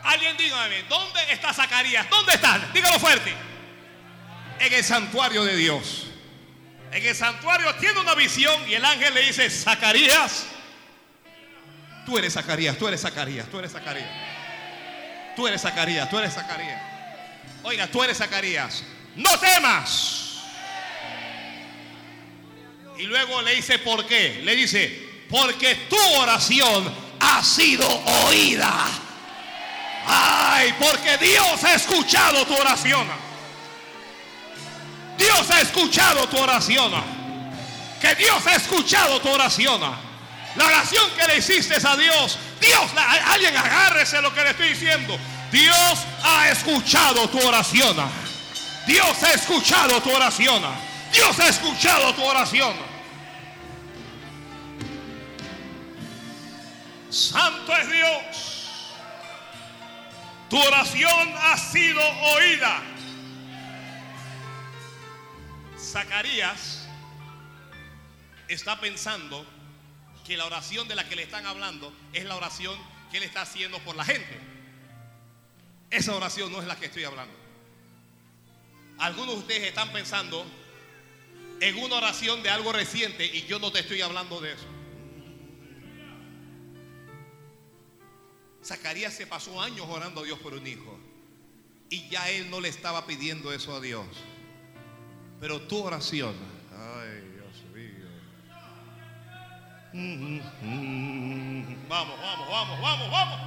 Alguien 0.06 0.38
dígame, 0.38 0.84
¿dónde 0.84 1.20
está 1.34 1.54
Zacarías? 1.54 2.10
¿Dónde 2.10 2.36
está? 2.36 2.58
Dígalo 2.74 2.98
fuerte. 3.00 3.51
En 4.62 4.72
el 4.72 4.84
santuario 4.84 5.44
de 5.44 5.56
Dios. 5.56 6.06
En 6.92 7.04
el 7.04 7.16
santuario 7.16 7.74
tiene 7.76 8.00
una 8.00 8.14
visión 8.14 8.70
y 8.70 8.76
el 8.76 8.86
ángel 8.86 9.12
le 9.12 9.22
dice, 9.22 9.50
Zacarías, 9.50 10.46
tú 12.06 12.16
eres 12.16 12.34
Zacarías, 12.34 12.78
tú 12.78 12.88
eres 12.88 13.02
Zacarías, 13.02 13.48
tú 13.50 13.58
eres 13.58 13.72
Zacarías. 13.72 14.08
Tú 15.36 15.48
eres 15.48 15.62
Zacarías, 15.62 16.08
tú 16.12 16.20
eres 16.20 16.34
Zacarías. 16.36 16.80
Oiga, 17.64 17.88
tú 17.88 18.04
eres 18.04 18.20
Zacarías. 18.20 18.84
No 19.16 19.40
temas. 19.40 20.44
Y 23.00 23.04
luego 23.04 23.42
le 23.42 23.56
dice, 23.56 23.80
¿por 23.80 24.06
qué? 24.06 24.42
Le 24.44 24.56
dice, 24.56 25.26
porque 25.28 25.74
tu 25.90 25.98
oración 26.20 26.94
ha 27.20 27.44
sido 27.44 27.88
oída. 28.28 28.72
Ay, 30.06 30.76
porque 30.78 31.18
Dios 31.18 31.64
ha 31.64 31.74
escuchado 31.74 32.46
tu 32.46 32.56
oración. 32.56 33.31
Dios 35.22 35.52
ha 35.52 35.62
escuchado 35.62 36.28
tu 36.28 36.38
oración. 36.38 36.92
Que 38.02 38.16
Dios 38.16 38.42
ha 38.48 38.56
escuchado 38.56 39.22
tu 39.22 39.30
oración. 39.30 39.80
La 40.56 40.66
oración 40.66 41.12
que 41.16 41.28
le 41.28 41.38
hiciste 41.38 41.76
a 41.76 41.96
Dios. 41.96 42.40
Dios, 42.60 42.92
alguien 43.28 43.56
agárrese 43.56 44.20
lo 44.20 44.34
que 44.34 44.42
le 44.42 44.50
estoy 44.50 44.70
diciendo. 44.70 45.16
Dios 45.52 46.00
ha 46.24 46.50
escuchado 46.50 47.30
tu 47.30 47.40
oración. 47.40 47.96
Dios 48.88 49.24
ha 49.24 49.34
escuchado 49.34 50.02
tu 50.02 50.12
oración. 50.12 50.64
Dios 51.14 51.40
ha 51.40 51.50
escuchado 51.50 52.16
tu 52.16 52.24
oración. 52.24 52.74
Santo 57.12 57.78
es 57.78 57.92
Dios. 57.92 58.94
Tu 60.50 60.58
oración 60.60 61.36
ha 61.44 61.58
sido 61.60 62.02
oída. 62.34 62.82
Zacarías 65.92 66.88
está 68.48 68.80
pensando 68.80 69.46
que 70.26 70.38
la 70.38 70.46
oración 70.46 70.88
de 70.88 70.96
la 70.96 71.10
que 71.10 71.18
le 71.18 71.24
están 71.24 71.46
hablando 71.46 71.94
es 72.14 72.24
la 72.24 72.38
oración 72.38 72.78
que 73.12 73.18
él 73.18 73.24
está 73.24 73.42
haciendo 73.42 73.78
por 73.80 73.98
la 73.98 74.06
gente. 74.06 74.40
Esa 75.90 76.16
oración 76.16 76.50
no 76.50 76.62
es 76.62 76.68
la 76.68 76.78
que 76.78 76.86
estoy 76.86 77.04
hablando. 77.04 77.34
Algunos 79.00 79.36
de 79.36 79.40
ustedes 79.42 79.64
están 79.64 79.92
pensando 79.92 80.46
en 81.60 81.78
una 81.78 81.98
oración 81.98 82.42
de 82.42 82.50
algo 82.50 82.72
reciente 82.72 83.26
y 83.26 83.46
yo 83.46 83.60
no 83.60 83.70
te 83.70 83.80
estoy 83.82 84.00
hablando 84.00 84.40
de 84.40 84.54
eso. 84.54 84.68
Zacarías 88.64 89.14
se 89.14 89.28
pasó 89.28 89.62
años 89.62 89.88
orando 89.90 90.22
a 90.22 90.24
Dios 90.24 90.40
por 90.40 90.54
un 90.54 90.66
hijo 90.66 90.98
y 91.90 92.08
ya 92.08 92.30
él 92.30 92.50
no 92.50 92.62
le 92.62 92.70
estaba 92.70 93.06
pidiendo 93.06 93.52
eso 93.52 93.76
a 93.76 93.82
Dios. 93.82 94.06
Pero 95.42 95.60
tu 95.62 95.84
oración, 95.84 96.36
ay 96.72 97.20
Dios 97.34 97.64
mío. 97.74 98.08
Vamos, 101.90 102.16
vamos, 102.22 102.48
vamos, 102.48 102.80
vamos, 102.80 103.12
vamos. 103.12 103.40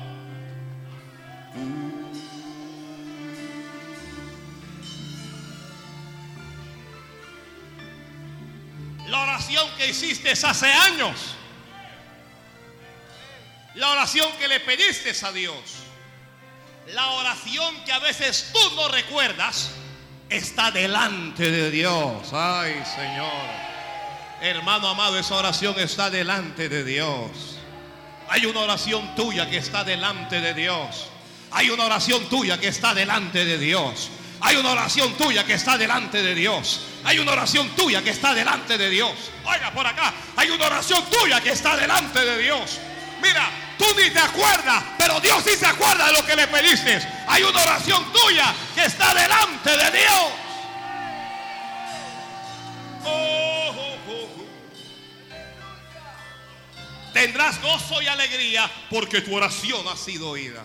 La 9.07 9.21
oración 9.21 9.69
que 9.79 9.91
hiciste 9.91 10.33
hace 10.33 10.67
años. 10.67 11.37
La 13.77 13.93
oración 13.93 14.33
que 14.41 14.49
le 14.49 14.59
pediste 14.59 15.13
a 15.25 15.31
Dios. 15.31 15.55
La 16.89 17.07
oración 17.11 17.85
que 17.85 17.93
a 17.93 18.01
veces 18.01 18.51
tú 18.53 18.75
no 18.75 18.89
recuerdas 18.89 19.71
está 20.37 20.71
delante 20.71 21.51
de 21.51 21.71
Dios. 21.71 22.33
Ay, 22.33 22.83
Señor. 22.95 23.31
Hermano 24.41 24.89
amado, 24.89 25.19
esa 25.19 25.37
oración 25.37 25.79
está 25.79 26.11
delante 26.11 26.69
de 26.69 26.85
Dios. 26.85 27.59
Hay 28.29 28.47
una 28.47 28.61
oración 28.61 29.15
tuya 29.15 29.49
que 29.49 29.59
está 29.59 29.85
delante 29.85 30.41
de 30.41 30.55
Dios. 30.55 31.09
Hay 31.53 31.71
una 31.71 31.85
oración 31.85 32.29
tuya 32.29 32.59
que 32.59 32.69
está 32.69 32.95
delante 32.95 33.45
de 33.45 33.59
Dios. 33.59 34.11
Hay 34.41 34.57
una 34.57 34.73
oración 34.73 35.15
tuya 35.15 35.45
que 35.45 35.55
está 35.55 35.79
delante 35.79 36.23
de 36.23 36.35
Dios. 36.35 36.81
Hay 37.05 37.19
una 37.19 37.33
oración 37.33 37.69
tuya 37.77 38.03
que 38.03 38.11
está 38.11 38.35
delante 38.35 38.77
de 38.77 38.91
Dios. 38.91 39.13
Oiga, 39.45 39.71
por 39.73 39.87
acá. 39.87 40.13
Hay 40.37 40.51
una 40.51 40.67
oración 40.67 41.03
tuya 41.11 41.41
que 41.41 41.51
está 41.51 41.77
delante 41.77 42.25
de 42.25 42.39
Dios. 42.43 42.79
Mira, 43.23 43.49
tú 43.85 44.01
ni 44.01 44.11
te 44.11 44.19
acuerdas, 44.19 44.83
pero 44.99 45.21
Dios 45.21 45.43
sí 45.45 45.57
se 45.57 45.67
acuerda 45.67 46.07
de 46.07 46.13
lo 46.13 46.25
que 46.25 46.37
le 46.37 46.47
pediste. 46.47 47.01
Hay 47.29 47.43
una 47.43 47.63
oración 47.63 48.05
tuya 48.13 48.55
que 48.75 48.85
está 48.85 49.15
delante 49.15 49.71
de 49.71 49.91
Dios. 49.91 50.45
Tendrás 57.13 57.63
gozo 57.63 58.03
y 58.03 58.09
alegría 58.09 58.69
porque 58.91 59.21
tu 59.21 59.37
oración 59.37 59.87
ha 59.87 59.97
sido 59.97 60.31
oída. 60.31 60.65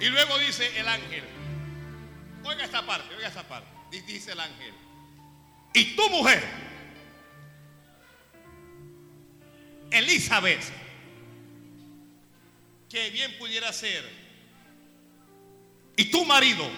Y 0.00 0.06
luego 0.08 0.38
dice 0.38 0.78
el 0.78 0.88
ángel, 0.88 1.22
oiga 2.44 2.64
esta 2.64 2.84
parte, 2.86 3.14
oiga 3.14 3.28
esta 3.28 3.46
parte, 3.46 3.68
Di- 3.90 4.00
dice 4.00 4.32
el 4.32 4.40
ángel, 4.40 4.72
y 5.74 5.94
tu 5.96 6.08
mujer, 6.10 6.42
Elizabeth, 9.90 10.62
que 12.88 13.10
bien 13.10 13.36
pudiera 13.38 13.72
ser, 13.72 14.08
y 15.96 16.04
tu 16.06 16.24
marido, 16.24 16.68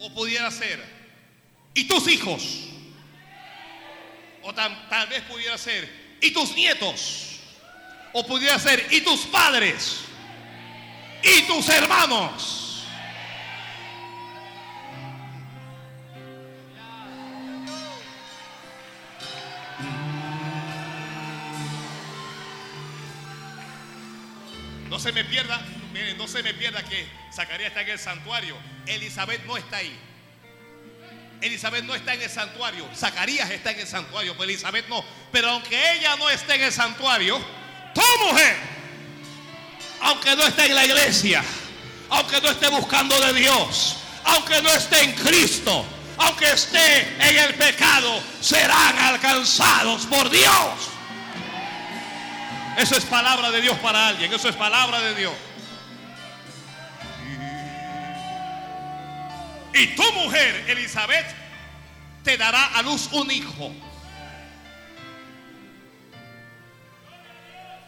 o 0.00 0.12
pudiera 0.14 0.50
ser, 0.50 0.82
y 1.74 1.86
tus 1.86 2.08
hijos, 2.08 2.68
o 4.42 4.52
tal 4.54 5.06
vez 5.08 5.22
pudiera 5.24 5.56
ser, 5.58 5.88
y 6.20 6.32
tus 6.32 6.54
nietos, 6.54 7.40
o 8.12 8.26
pudiera 8.26 8.58
ser, 8.58 8.86
y 8.90 9.00
tus 9.02 9.20
padres, 9.26 10.00
y 11.22 11.42
tus 11.42 11.68
hermanos. 11.68 12.84
No 24.88 24.98
se 24.98 25.12
me 25.12 25.24
pierda, 25.24 25.60
miren, 25.92 26.16
no 26.18 26.26
se 26.26 26.42
me 26.42 26.54
pierda 26.54 26.82
que 26.82 27.06
Zacarías 27.32 27.68
está 27.68 27.82
en 27.82 27.90
el 27.90 27.98
santuario. 27.98 28.56
Elizabeth 28.86 29.44
no 29.44 29.56
está 29.56 29.76
ahí. 29.76 29.96
Elizabeth 31.40 31.84
no 31.84 31.94
está 31.94 32.14
en 32.14 32.22
el 32.22 32.30
santuario. 32.30 32.88
Zacarías 32.96 33.48
está 33.50 33.70
en 33.70 33.80
el 33.80 33.86
santuario, 33.86 34.32
pero 34.32 34.44
Elizabeth 34.44 34.88
no. 34.88 35.04
Pero 35.30 35.50
aunque 35.50 35.92
ella 35.92 36.16
no 36.16 36.28
esté 36.30 36.54
en 36.56 36.62
el 36.62 36.72
santuario, 36.72 37.38
tu 37.94 38.24
mujer 38.26 38.77
aunque 40.08 40.34
no 40.36 40.46
esté 40.46 40.64
en 40.64 40.74
la 40.74 40.86
iglesia, 40.86 41.44
aunque 42.08 42.40
no 42.40 42.48
esté 42.48 42.68
buscando 42.68 43.20
de 43.20 43.34
Dios, 43.34 43.96
aunque 44.24 44.62
no 44.62 44.70
esté 44.70 45.02
en 45.02 45.12
Cristo, 45.12 45.84
aunque 46.16 46.46
esté 46.46 47.00
en 47.20 47.36
el 47.36 47.54
pecado, 47.54 48.18
serán 48.40 48.98
alcanzados 48.98 50.06
por 50.06 50.30
Dios. 50.30 50.90
Eso 52.78 52.96
es 52.96 53.04
palabra 53.04 53.50
de 53.50 53.60
Dios 53.60 53.78
para 53.80 54.08
alguien, 54.08 54.32
eso 54.32 54.48
es 54.48 54.56
palabra 54.56 55.00
de 55.00 55.14
Dios. 55.14 55.34
Y 59.74 59.88
tu 59.88 60.12
mujer, 60.14 60.64
Elizabeth, 60.68 61.26
te 62.24 62.38
dará 62.38 62.66
a 62.68 62.82
luz 62.82 63.10
un 63.12 63.30
hijo. 63.30 63.72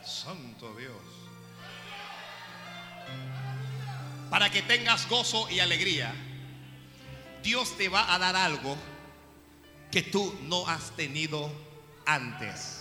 Santo 0.05 0.75
Dios. 0.77 1.00
Para 4.31 4.49
que 4.49 4.63
tengas 4.63 5.09
gozo 5.09 5.51
y 5.51 5.59
alegría, 5.59 6.15
Dios 7.43 7.77
te 7.77 7.89
va 7.89 8.15
a 8.15 8.19
dar 8.19 8.37
algo 8.37 8.77
que 9.91 10.03
tú 10.03 10.39
no 10.43 10.67
has 10.69 10.95
tenido 10.95 11.53
antes. 12.07 12.77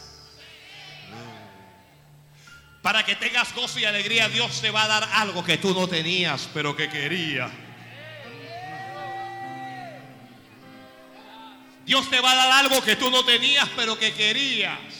Para 2.83 3.03
que 3.03 3.15
tengas 3.15 3.53
gozo 3.53 3.79
y 3.79 3.85
alegría, 3.85 4.29
Dios 4.29 4.61
te 4.61 4.69
va 4.69 4.83
a 4.83 4.87
dar 4.87 5.09
algo 5.13 5.43
que 5.43 5.57
tú 5.57 5.73
no 5.73 5.87
tenías, 5.87 6.47
pero 6.53 6.75
que 6.75 6.87
quería. 6.87 7.49
Dios 11.85 12.09
te 12.09 12.21
va 12.21 12.31
a 12.31 12.35
dar 12.35 12.51
algo 12.63 12.81
que 12.83 12.95
tú 12.95 13.09
no 13.09 13.25
tenías, 13.25 13.67
pero 13.75 13.97
que 13.97 14.13
querías. 14.13 14.98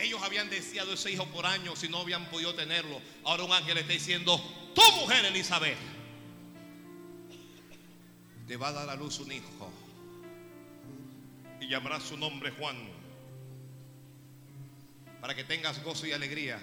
Ellos 0.00 0.22
habían 0.22 0.48
deseado 0.48 0.94
ese 0.94 1.12
hijo 1.12 1.26
por 1.26 1.44
años 1.46 1.82
y 1.84 1.88
no 1.88 1.98
habían 1.98 2.28
podido 2.30 2.54
tenerlo. 2.54 3.00
Ahora 3.24 3.44
un 3.44 3.52
ángel 3.52 3.78
está 3.78 3.92
diciendo, 3.92 4.40
tu 4.74 4.82
mujer 5.00 5.24
Elizabeth 5.26 5.78
te 8.48 8.56
va 8.56 8.68
a 8.68 8.72
dar 8.72 8.90
a 8.90 8.96
luz 8.96 9.20
un 9.20 9.30
hijo 9.30 9.70
y 11.60 11.68
llamará 11.68 12.00
su 12.00 12.16
nombre 12.16 12.50
Juan 12.50 12.76
para 15.20 15.34
que 15.34 15.44
tengas 15.44 15.82
gozo 15.84 16.06
y 16.06 16.12
alegría. 16.12 16.60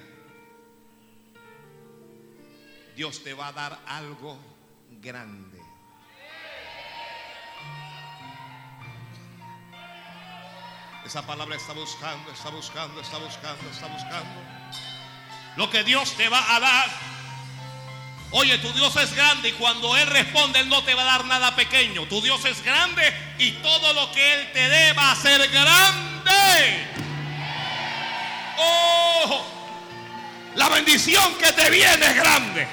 Dios 2.96 3.24
te 3.24 3.34
va 3.34 3.50
a 3.50 3.54
dar 3.54 3.80
algo 3.86 4.38
grande. 5.00 5.47
Esa 11.08 11.22
palabra 11.22 11.56
está 11.56 11.72
buscando, 11.72 12.30
está 12.34 12.50
buscando, 12.50 13.00
está 13.00 13.18
buscando, 13.18 13.70
está 13.72 13.88
buscando. 13.88 14.42
Lo 15.56 15.70
que 15.70 15.86
Dios 15.86 16.12
te 16.18 16.28
va 16.28 16.54
a 16.54 16.60
dar. 16.60 16.90
Oye, 18.32 18.58
tu 18.58 18.74
Dios 18.74 18.94
es 18.98 19.16
grande 19.16 19.48
y 19.48 19.52
cuando 19.54 19.96
Él 19.96 20.06
responde, 20.08 20.60
Él 20.60 20.68
no 20.68 20.84
te 20.84 20.94
va 20.96 21.04
a 21.04 21.06
dar 21.06 21.24
nada 21.24 21.56
pequeño. 21.56 22.06
Tu 22.08 22.22
Dios 22.22 22.44
es 22.44 22.62
grande 22.62 23.04
y 23.38 23.52
todo 23.52 23.94
lo 23.94 24.12
que 24.12 24.34
Él 24.34 24.52
te 24.52 24.68
dé 24.68 24.92
va 24.92 25.12
a 25.12 25.16
ser 25.16 25.48
grande. 25.48 26.88
Oh, 28.58 29.46
la 30.56 30.68
bendición 30.68 31.36
que 31.36 31.54
te 31.54 31.70
viene 31.70 32.06
es 32.06 32.16
grande. 32.16 32.68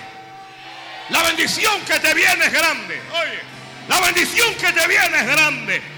La 1.11 1.23
bendición 1.23 1.85
que 1.85 2.01
te 2.01 2.13
viene 2.13 2.47
es 2.47 2.53
grande. 2.53 3.01
Oye, 3.13 3.41
la 3.87 4.01
bendición 4.01 4.53
que 4.57 4.73
te 4.73 4.89
viene 4.89 5.19
es 5.19 5.27
grande. 5.27 5.94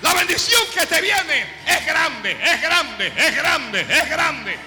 La 0.00 0.14
bendición 0.14 0.62
que 0.72 0.86
te 0.86 1.00
viene 1.00 1.46
es 1.66 1.86
grande, 1.86 2.32
es 2.32 2.62
grande, 2.62 3.12
es 3.16 3.36
grande, 3.36 3.80
es 3.80 4.08
grande. 4.08 4.58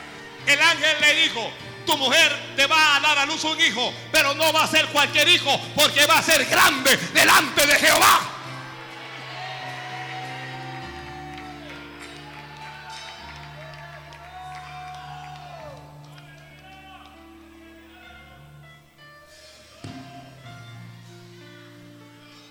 El 0.46 0.62
ángel 0.62 0.98
le 1.00 1.14
dijo, 1.22 1.52
tu 1.86 1.98
mujer 1.98 2.36
te 2.56 2.68
va 2.68 2.98
a 2.98 3.00
dar 3.00 3.18
a 3.20 3.26
luz 3.26 3.44
un 3.46 3.60
hijo, 3.62 3.94
pero 4.12 4.34
no 4.36 4.52
va 4.52 4.64
a 4.64 4.68
ser 4.68 4.88
cualquier 4.88 5.28
hijo, 5.30 5.60
porque 5.76 6.06
va 6.06 6.18
a 6.18 6.24
ser 6.24 6.46
grande 6.46 6.98
delante 7.14 7.66
de 7.66 7.76
Jehová. 7.76 8.28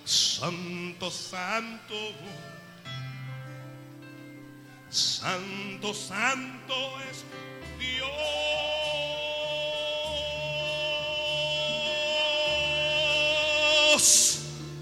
Santo, 0.04 1.10
santo. 1.10 1.94
Santo, 4.90 5.94
santo 5.94 7.00
es 7.08 7.24
Dios. 7.78 8.10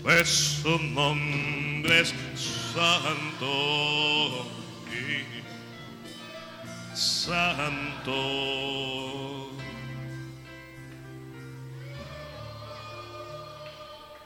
Pues 0.03 0.29
su 0.63 0.79
nombre 0.79 2.01
es 2.01 2.15
santo. 2.75 4.47
y 4.91 5.27
Santo. 6.97 8.15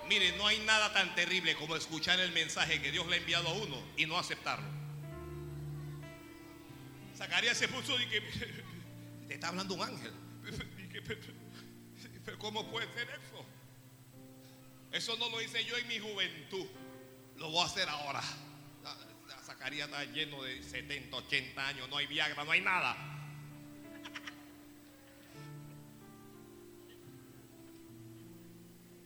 Mire, 0.09 0.37
no 0.37 0.47
hay 0.47 0.61
nada 0.61 0.93
tan 0.93 1.13
terrible 1.17 1.57
como 1.57 1.75
escuchar 1.75 2.21
el 2.21 2.31
mensaje 2.31 2.81
que 2.81 2.93
Dios 2.93 3.05
le 3.09 3.17
ha 3.17 3.19
enviado 3.19 3.49
a 3.49 3.53
uno 3.55 3.83
y 3.97 4.07
no 4.07 4.17
aceptarlo. 4.17 4.82
Zacarías 7.23 7.57
se 7.57 7.69
puso 7.69 8.01
y 8.01 8.07
que 8.07 8.21
te 9.29 9.35
está 9.35 9.49
hablando 9.49 9.75
un 9.75 9.83
ángel. 9.83 10.13
Y 10.83 10.89
que, 10.89 11.01
pero 12.25 12.39
¿cómo 12.39 12.69
puede 12.71 12.87
ser 12.93 13.09
eso? 13.11 13.45
Eso 14.91 15.17
no 15.19 15.29
lo 15.31 15.41
hice 15.41 15.65
yo 15.65 15.77
en 15.79 15.87
mi 15.89 15.99
juventud. 16.01 16.67
Lo 17.37 17.51
voy 17.51 17.63
a 17.63 17.67
hacer 17.67 17.89
ahora. 17.89 18.21
Zacarías 19.45 19.89
está 19.89 20.05
lleno 20.05 20.43
de 20.43 20.61
70, 20.63 21.17
80 21.17 21.67
años. 21.69 21.89
No 21.89 21.97
hay 21.97 22.07
Viagra, 22.09 22.45
no 22.45 22.51
hay 22.51 22.61
nada. 22.61 22.97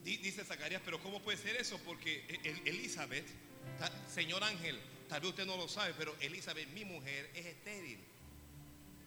Di- 0.04 0.16
Dice 0.18 0.44
Zacarías, 0.44 0.82
pero 0.84 1.00
¿cómo 1.00 1.20
puede 1.22 1.38
ser 1.38 1.56
eso? 1.56 1.78
Porque 1.84 2.24
E- 2.28 2.40
El- 2.48 2.68
Elizabeth, 2.68 3.26
señor 4.12 4.42
ángel, 4.44 4.78
tal 5.09 5.20
vez 5.20 5.30
usted 5.30 5.46
no 5.46 5.57
lo 5.57 5.68
sabe, 5.68 5.94
pero 5.96 6.14
Elizabeth, 6.20 6.68
mi 6.68 6.84
mujer, 6.84 7.30
es 7.34 7.46
estéril. 7.46 7.98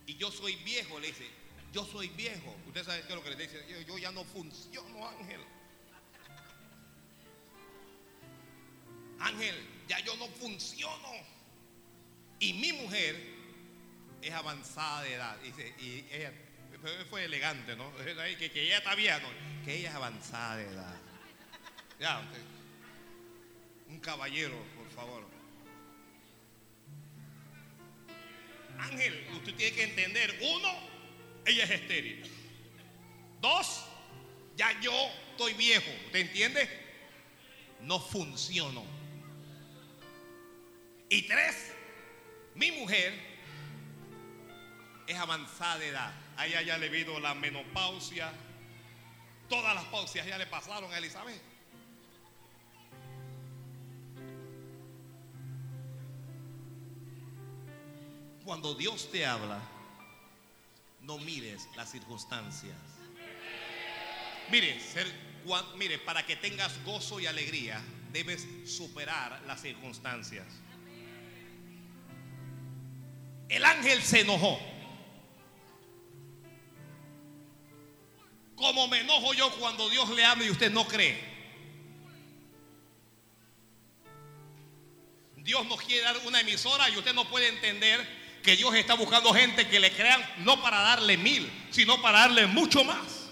Y 0.05 0.15
yo 0.15 0.31
soy 0.31 0.55
viejo, 0.57 0.99
le 0.99 1.07
dice, 1.07 1.27
yo 1.71 1.85
soy 1.85 2.07
viejo. 2.09 2.55
Usted 2.67 2.83
sabe 2.83 3.01
qué 3.01 3.09
es 3.09 3.15
lo 3.15 3.23
que 3.23 3.29
le 3.29 3.35
dice, 3.35 3.85
yo, 3.87 3.97
ya 3.97 4.11
no 4.11 4.23
funciono, 4.23 5.07
ángel. 5.07 5.41
Ángel, 9.19 9.55
ya 9.87 9.99
yo 9.99 10.15
no 10.17 10.27
funciono. 10.27 11.11
Y 12.39 12.53
mi 12.53 12.73
mujer 12.73 13.15
es 14.21 14.31
avanzada 14.31 15.03
de 15.03 15.13
edad. 15.13 15.37
Dice, 15.41 15.75
y 15.79 16.05
ella 16.11 16.33
fue 17.09 17.25
elegante, 17.25 17.75
¿no? 17.75 17.91
Que, 18.39 18.51
ella 18.55 18.77
está 18.77 18.95
vieja, 18.95 19.19
¿no? 19.19 19.27
Que 19.65 19.77
ella 19.77 19.89
es 19.89 19.95
avanzada 19.95 20.57
de 20.57 20.67
edad. 20.67 20.95
Ya, 21.99 22.21
un 23.89 23.99
caballero, 23.99 24.55
por 24.77 24.89
favor. 24.89 25.38
Ángel, 28.79 29.27
usted 29.33 29.55
tiene 29.55 29.75
que 29.75 29.83
entender, 29.83 30.39
uno, 30.41 30.73
ella 31.45 31.65
es 31.65 31.71
estéril. 31.71 32.23
Dos, 33.41 33.85
ya 34.55 34.79
yo 34.81 34.93
estoy 35.31 35.53
viejo, 35.53 35.91
¿te 36.11 36.21
entiende? 36.21 36.69
No 37.81 37.99
funciono. 37.99 38.83
Y 41.09 41.23
tres, 41.23 41.73
mi 42.55 42.71
mujer 42.71 43.13
es 45.07 45.17
avanzada 45.17 45.79
de 45.79 45.87
edad. 45.89 46.13
A 46.37 46.47
ella 46.47 46.61
ya 46.61 46.77
le 46.77 46.89
vino 46.89 47.19
la 47.19 47.33
menopausia. 47.33 48.31
Todas 49.49 49.73
las 49.73 49.85
pausias 49.85 50.25
ya 50.25 50.37
le 50.37 50.45
pasaron 50.45 50.91
a 50.93 50.97
Elizabeth. 50.97 51.48
Cuando 58.49 58.73
Dios 58.73 59.11
te 59.11 59.27
habla, 59.27 59.59
no 61.01 61.19
mires 61.19 61.69
las 61.75 61.91
circunstancias. 61.91 62.75
Mire, 64.49 64.81
mire, 65.75 65.99
para 65.99 66.25
que 66.25 66.35
tengas 66.35 66.83
gozo 66.83 67.19
y 67.19 67.27
alegría, 67.27 67.79
debes 68.11 68.47
superar 68.65 69.39
las 69.45 69.61
circunstancias. 69.61 70.47
El 73.49 73.63
ángel 73.63 74.01
se 74.01 74.21
enojó. 74.21 74.59
Como 78.55 78.87
me 78.87 79.01
enojo 79.01 79.35
yo 79.35 79.51
cuando 79.59 79.87
Dios 79.91 80.09
le 80.09 80.25
habla 80.25 80.45
y 80.45 80.49
usted 80.49 80.71
no 80.71 80.87
cree. 80.87 81.19
Dios 85.37 85.67
nos 85.67 85.79
quiere 85.83 86.01
dar 86.01 86.17
una 86.25 86.41
emisora 86.41 86.89
y 86.89 86.97
usted 86.97 87.13
no 87.13 87.29
puede 87.29 87.47
entender 87.49 88.18
que 88.43 88.55
Dios 88.55 88.73
está 88.75 88.93
buscando 88.93 89.33
gente 89.33 89.67
que 89.67 89.79
le 89.79 89.91
crean 89.91 90.21
no 90.39 90.61
para 90.61 90.79
darle 90.79 91.17
mil, 91.17 91.51
sino 91.71 92.01
para 92.01 92.19
darle 92.19 92.47
mucho 92.47 92.83
más. 92.83 93.29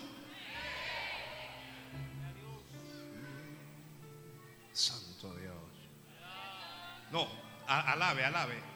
Santo 4.73 5.35
Dios. 5.35 5.55
No, 7.11 7.27
alabe, 7.67 8.25
alabe. 8.25 8.67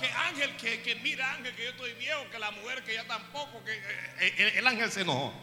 Que 0.00 0.06
ángel, 0.06 0.56
que, 0.56 0.80
que 0.82 0.94
mira 0.96 1.34
ángel, 1.34 1.54
que 1.54 1.64
yo 1.64 1.70
estoy 1.70 1.92
viejo, 1.94 2.24
que 2.30 2.38
la 2.38 2.50
mujer 2.52 2.82
que 2.82 2.94
ya 2.94 3.06
tampoco, 3.06 3.62
que 3.64 3.72
eh, 3.72 4.34
el, 4.38 4.48
el 4.58 4.66
ángel 4.66 4.90
se 4.90 5.02
enojó. 5.02 5.34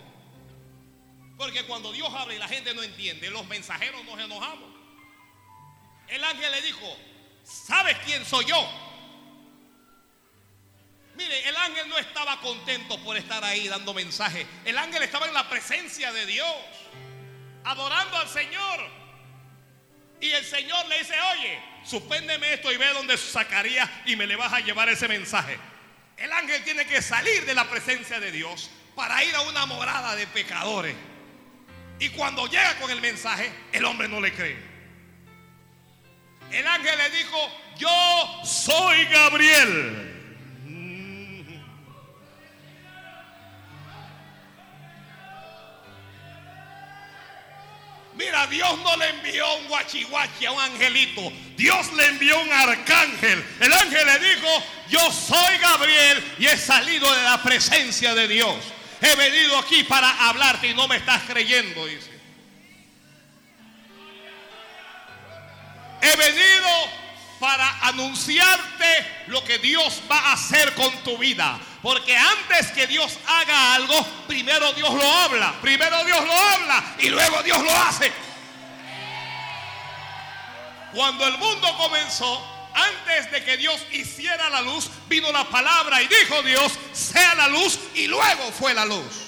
Porque 1.38 1.64
cuando 1.66 1.92
Dios 1.92 2.12
habla 2.12 2.34
y 2.34 2.40
la 2.40 2.48
gente 2.48 2.74
no 2.74 2.82
entiende, 2.82 3.30
los 3.30 3.46
mensajeros 3.48 4.04
nos 4.06 4.20
enojamos. 4.20 4.77
El 6.08 6.24
ángel 6.24 6.52
le 6.52 6.62
dijo, 6.62 6.98
¿sabes 7.44 7.98
quién 8.06 8.26
soy 8.26 8.46
yo? 8.46 8.88
Mire, 11.16 11.50
el 11.50 11.56
ángel 11.56 11.90
no 11.90 11.98
estaba 11.98 12.40
contento 12.42 13.04
por 13.04 13.18
estar 13.18 13.44
ahí 13.44 13.68
dando 13.68 13.94
mensaje. 13.94 14.46
El 14.64 14.78
ángel 14.78 15.02
estaba 15.02 15.28
en 15.28 15.34
la 15.34 15.50
presencia 15.50 16.12
de 16.14 16.26
Dios, 16.28 16.56
adorando 17.64 18.18
al 18.18 18.30
Señor. 18.30 18.80
Y 20.22 20.30
el 20.30 20.46
Señor 20.46 20.88
le 20.88 21.00
dice, 21.00 21.16
oye, 21.34 21.60
suspéndeme 21.84 22.54
esto 22.54 22.72
y 22.72 22.78
ve 22.78 22.88
donde 22.94 23.18
Zacarías 23.18 23.90
y 24.06 24.16
me 24.16 24.28
le 24.28 24.36
vas 24.36 24.54
a 24.54 24.60
llevar 24.60 24.90
ese 24.90 25.08
mensaje. 25.08 25.58
El 26.18 26.32
ángel 26.32 26.64
tiene 26.64 26.86
que 26.86 27.02
salir 27.02 27.46
de 27.46 27.54
la 27.54 27.70
presencia 27.70 28.20
de 28.20 28.32
Dios 28.32 28.70
para 28.96 29.24
ir 29.24 29.36
a 29.36 29.42
una 29.42 29.66
morada 29.66 30.16
de 30.16 30.26
pecadores. 30.28 30.96
Y 32.00 32.10
cuando 32.10 32.46
llega 32.48 32.78
con 32.80 32.92
el 32.92 33.02
mensaje, 33.02 33.52
el 33.72 33.86
hombre 33.86 34.08
no 34.08 34.22
le 34.22 34.34
cree. 34.34 34.67
El 36.52 36.66
ángel 36.66 36.98
le 36.98 37.10
dijo, 37.18 37.52
yo 37.78 38.42
soy 38.44 39.06
Gabriel. 39.06 40.14
Mm. 40.66 41.08
Mira, 48.16 48.48
Dios 48.48 48.80
no 48.80 48.96
le 48.98 49.10
envió 49.10 49.56
un 49.58 49.68
guachihuachi 49.68 50.46
a 50.46 50.52
un 50.52 50.62
angelito. 50.62 51.32
Dios 51.56 51.92
le 51.94 52.06
envió 52.08 52.40
un 52.42 52.52
arcángel. 52.52 53.44
El 53.60 53.74
ángel 53.74 54.06
le 54.06 54.20
dijo, 54.20 54.64
yo 54.90 55.12
soy 55.12 55.58
Gabriel 55.60 56.36
y 56.40 56.48
he 56.48 56.58
salido 56.58 57.14
de 57.14 57.24
la 57.24 57.44
presencia 57.44 58.16
de 58.16 58.28
Dios. 58.28 58.56
He 59.02 59.16
venido 59.16 59.58
aquí 59.60 59.84
para 59.84 60.28
hablarte 60.30 60.68
y 60.68 60.74
no 60.74 60.88
me 60.88 60.96
estás 60.96 61.24
creyendo, 61.24 61.86
dice. 61.86 62.17
He 66.02 66.16
venido 66.16 66.70
para 67.40 67.88
anunciarte 67.88 69.24
lo 69.28 69.44
que 69.44 69.60
Dios 69.60 70.02
va 70.10 70.20
a 70.20 70.34
hacer 70.34 70.74
con 70.74 70.92
tu 71.04 71.18
vida. 71.18 71.60
Porque 71.82 72.16
antes 72.16 72.72
que 72.72 72.88
Dios 72.88 73.18
haga 73.28 73.76
algo, 73.76 74.04
primero 74.28 74.74
Dios 74.74 74.94
lo 74.94 75.12
habla. 75.20 75.54
Primero 75.62 76.04
Dios 76.04 76.26
lo 76.26 76.34
habla 76.34 76.84
y 77.00 77.10
luego 77.10 77.44
Dios 77.44 77.62
lo 77.62 77.72
hace. 77.72 78.12
Cuando 80.94 81.28
el 81.28 81.38
mundo 81.38 81.78
comenzó, 81.78 82.58
antes 82.74 83.32
de 83.32 83.44
que 83.44 83.58
Dios 83.58 83.80
hiciera 83.92 84.50
la 84.50 84.62
luz, 84.62 84.90
vino 85.08 85.32
la 85.32 85.44
palabra 85.46 86.02
y 86.02 86.08
dijo 86.08 86.42
Dios, 86.44 86.72
sea 86.94 87.36
la 87.36 87.48
luz 87.48 87.80
y 87.96 88.08
luego 88.08 88.52
fue 88.52 88.74
la 88.74 88.86
luz. 88.86 89.28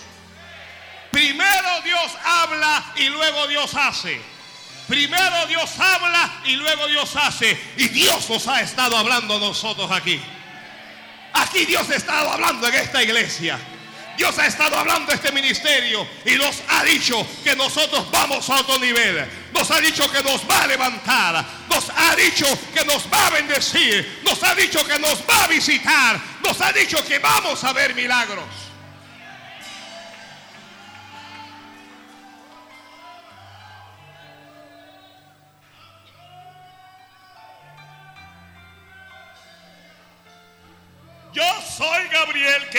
Primero 1.12 1.82
Dios 1.84 2.12
habla 2.24 2.94
y 2.96 3.10
luego 3.10 3.48
Dios 3.48 3.74
hace. 3.76 4.22
Primero 4.90 5.46
Dios 5.46 5.70
habla 5.78 6.42
y 6.46 6.56
luego 6.56 6.88
Dios 6.88 7.16
hace. 7.16 7.56
Y 7.78 7.90
Dios 7.90 8.28
nos 8.28 8.48
ha 8.48 8.62
estado 8.62 8.98
hablando 8.98 9.36
a 9.36 9.40
nosotros 9.40 9.90
aquí. 9.92 10.20
Aquí 11.32 11.66
Dios 11.66 11.88
ha 11.92 11.96
estado 11.96 12.32
hablando 12.32 12.68
en 12.68 12.74
esta 12.74 13.04
iglesia. 13.04 13.60
Dios 14.18 14.38
ha 14.40 14.48
estado 14.48 14.76
hablando 14.78 15.12
a 15.12 15.16
este 15.16 15.32
ministerio 15.32 16.06
y 16.26 16.36
nos 16.36 16.62
ha 16.68 16.84
dicho 16.84 17.26
que 17.44 17.56
nosotros 17.56 18.10
vamos 18.12 18.50
a 18.50 18.62
otro 18.62 18.80
nivel. 18.80 19.30
Nos 19.54 19.70
ha 19.70 19.80
dicho 19.80 20.12
que 20.12 20.24
nos 20.24 20.42
va 20.50 20.64
a 20.64 20.68
levantar. 20.68 21.46
Nos 21.70 21.86
ha 21.96 22.16
dicho 22.16 22.46
que 22.74 22.84
nos 22.84 23.06
va 23.14 23.28
a 23.28 23.30
bendecir. 23.30 24.22
Nos 24.26 24.44
ha 24.44 24.56
dicho 24.56 24.84
que 24.86 24.98
nos 24.98 25.20
va 25.22 25.44
a 25.44 25.48
visitar. 25.48 26.20
Nos 26.44 26.60
ha 26.62 26.74
dicho 26.74 27.02
que 27.06 27.20
vamos 27.20 27.64
a 27.64 27.74
ver 27.74 27.94
milagros. 27.94 28.69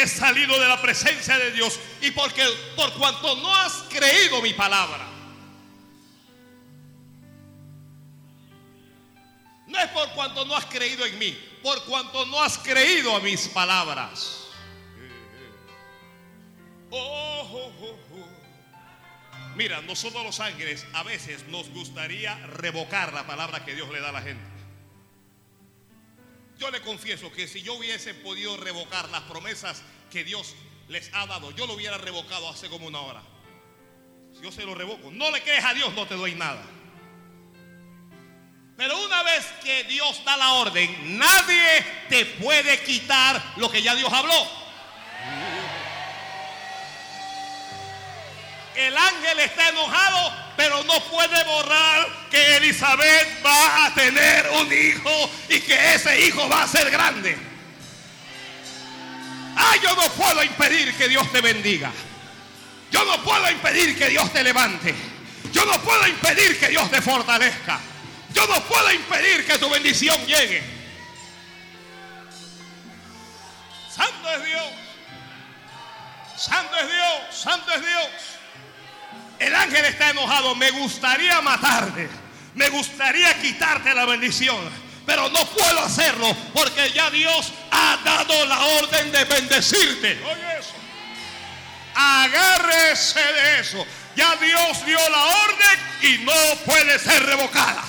He 0.03 0.09
salido 0.09 0.59
de 0.59 0.69
la 0.69 0.81
presencia 0.81 1.39
de 1.39 1.53
Dios 1.53 1.79
y 2.01 2.11
porque 2.11 2.45
por 2.77 2.93
cuanto 2.95 3.37
no 3.37 3.55
has 3.55 3.73
creído 3.89 4.41
mi 4.43 4.55
palabra. 4.55 5.07
No 9.67 9.79
es 9.79 9.89
por 9.91 10.11
cuanto 10.13 10.45
no 10.45 10.57
has 10.57 10.67
creído 10.67 11.07
en 11.07 11.19
mí, 11.19 11.39
por 11.63 11.85
cuanto 11.85 12.27
no 12.27 12.43
has 12.43 12.59
creído 12.59 13.15
a 13.15 13.21
mis 13.21 13.47
palabras. 13.49 14.49
Oh, 16.91 17.49
oh, 17.53 17.73
oh, 17.81 17.99
oh. 18.15 18.29
Mira, 19.55 19.81
nosotros 19.83 20.25
los 20.25 20.41
ángeles 20.41 20.85
a 20.93 21.05
veces 21.05 21.47
nos 21.49 21.69
gustaría 21.71 22.35
revocar 22.47 23.13
la 23.13 23.27
palabra 23.27 23.65
que 23.65 23.75
Dios 23.75 23.89
le 23.91 24.01
da 24.01 24.09
a 24.09 24.13
la 24.13 24.23
gente. 24.23 24.50
Yo 26.61 26.71
le 26.71 26.83
confieso 26.83 27.33
que 27.33 27.49
si 27.49 27.63
yo 27.63 27.73
hubiese 27.73 28.13
podido 28.13 28.55
revocar 28.59 29.09
las 29.09 29.23
promesas 29.23 29.83
que 30.11 30.25
Dios 30.25 30.55
les 30.89 31.11
ha 31.15 31.27
dado, 31.27 31.53
yo 31.53 31.67
lo 31.67 31.73
hubiera 31.73 31.97
revocado 31.97 32.51
hace 32.51 32.69
como 32.69 32.87
una 32.87 33.01
hora. 33.01 33.23
Si 34.35 34.43
yo 34.43 34.53
se 34.53 34.67
lo 34.67 34.75
revoco, 34.75 35.11
no 35.11 35.31
le 35.31 35.43
crees 35.43 35.65
a 35.65 35.73
Dios, 35.73 35.95
no 35.95 36.07
te 36.07 36.17
doy 36.17 36.35
nada. 36.35 36.63
Pero 38.77 39.03
una 39.03 39.23
vez 39.23 39.47
que 39.65 39.85
Dios 39.85 40.23
da 40.23 40.37
la 40.37 40.53
orden, 40.53 41.19
nadie 41.19 41.87
te 42.11 42.27
puede 42.27 42.83
quitar 42.83 43.43
lo 43.57 43.71
que 43.71 43.81
ya 43.81 43.95
Dios 43.95 44.13
habló. 44.13 44.60
El 48.81 48.97
ángel 48.97 49.39
está 49.41 49.69
enojado, 49.69 50.33
pero 50.57 50.83
no 50.85 50.99
puede 51.05 51.45
borrar 51.45 52.09
que 52.31 52.57
Elizabeth 52.57 53.45
va 53.45 53.85
a 53.85 53.95
tener 53.95 54.49
un 54.53 54.73
hijo 54.73 55.31
y 55.51 55.61
que 55.61 55.95
ese 55.95 56.19
hijo 56.27 56.49
va 56.49 56.63
a 56.63 56.67
ser 56.67 56.91
grande. 56.91 57.37
Ah, 59.55 59.75
yo 59.83 59.95
no 59.95 60.09
puedo 60.13 60.43
impedir 60.43 60.97
que 60.97 61.09
Dios 61.09 61.31
te 61.31 61.43
bendiga. 61.43 61.93
Yo 62.91 63.05
no 63.05 63.23
puedo 63.23 63.51
impedir 63.51 63.99
que 63.99 64.09
Dios 64.09 64.33
te 64.33 64.43
levante. 64.43 64.95
Yo 65.53 65.67
no 65.67 65.79
puedo 65.83 66.07
impedir 66.07 66.59
que 66.59 66.69
Dios 66.69 66.91
te 66.91 67.03
fortalezca. 67.03 67.79
Yo 68.33 68.47
no 68.47 68.63
puedo 68.63 68.91
impedir 68.93 69.47
que 69.47 69.59
tu 69.59 69.69
bendición 69.69 70.17
llegue. 70.27 70.63
Santo 73.95 74.31
es 74.37 74.45
Dios. 74.47 74.73
Santo 76.39 76.77
es 76.79 76.87
Dios. 76.87 77.43
Santo 77.43 77.75
es 77.75 77.81
Dios. 77.83 78.40
El 79.41 79.55
ángel 79.55 79.85
está 79.87 80.11
enojado. 80.11 80.55
Me 80.55 80.71
gustaría 80.71 81.41
matarte. 81.41 82.09
Me 82.55 82.69
gustaría 82.69 83.35
quitarte 83.41 83.93
la 83.95 84.05
bendición. 84.05 84.59
Pero 85.07 85.29
no 85.31 85.45
puedo 85.47 85.81
hacerlo 85.81 86.37
porque 86.53 86.93
ya 86.93 87.11
Dios 87.11 87.53
ha 87.73 87.99
dado 88.05 88.47
la 88.47 88.61
orden 88.61 89.11
de 89.11 89.25
bendecirte. 89.25 90.23
Oye 90.25 90.59
eso. 90.59 90.75
Agárrese 91.95 93.21
de 93.21 93.61
eso. 93.61 93.87
Ya 94.15 94.37
Dios 94.37 94.85
dio 94.85 94.99
la 95.09 95.25
orden 95.25 95.79
y 96.03 96.19
no 96.19 96.57
puede 96.67 96.99
ser 96.99 97.25
revocada. 97.25 97.83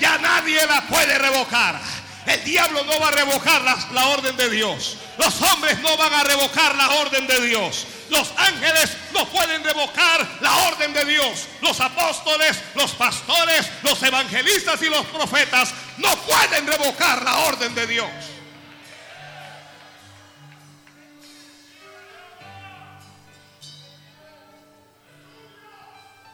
Ya 0.00 0.18
nadie 0.18 0.66
la 0.66 0.82
puede 0.82 1.16
revocar. 1.16 1.80
El 2.26 2.42
diablo 2.42 2.82
no 2.84 2.98
va 2.98 3.08
a 3.08 3.10
revocar 3.10 3.60
la, 3.62 3.76
la, 3.92 4.06
orden 4.08 4.36
de 4.36 4.48
Dios. 4.48 4.96
Los 5.18 5.40
hombres 5.42 5.78
no 5.80 5.96
van 5.96 6.12
a 6.12 6.24
revocar 6.24 6.74
la 6.74 6.88
orden 6.96 7.26
de 7.26 7.40
Dios. 7.46 7.86
Los 8.08 8.32
ángeles 8.36 8.96
no 9.12 9.26
pueden 9.26 9.62
revocar 9.62 10.26
la 10.40 10.56
orden 10.68 10.92
de 10.94 11.04
Dios. 11.04 11.46
Los 11.60 11.80
apóstoles, 11.80 12.58
los 12.74 12.92
pastores, 12.92 13.68
los 13.82 14.02
evangelistas 14.02 14.80
y 14.82 14.86
los 14.86 15.04
profetas 15.06 15.74
no 15.98 16.16
pueden 16.16 16.66
revocar 16.66 17.22
la 17.22 17.38
orden 17.40 17.74
de 17.74 17.86
Dios. 17.86 18.10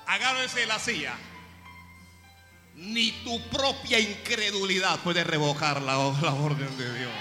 Agárrense 0.07 0.67
la 0.67 0.79
silla. 0.79 1.15
Ni 2.81 3.13
tu 3.25 3.39
propia 3.51 4.01
incredulidad 4.01 4.99
puede 5.01 5.23
revocar 5.23 5.83
la, 5.83 5.99
orden 5.99 6.79
de 6.79 6.99
Dios. 6.99 7.13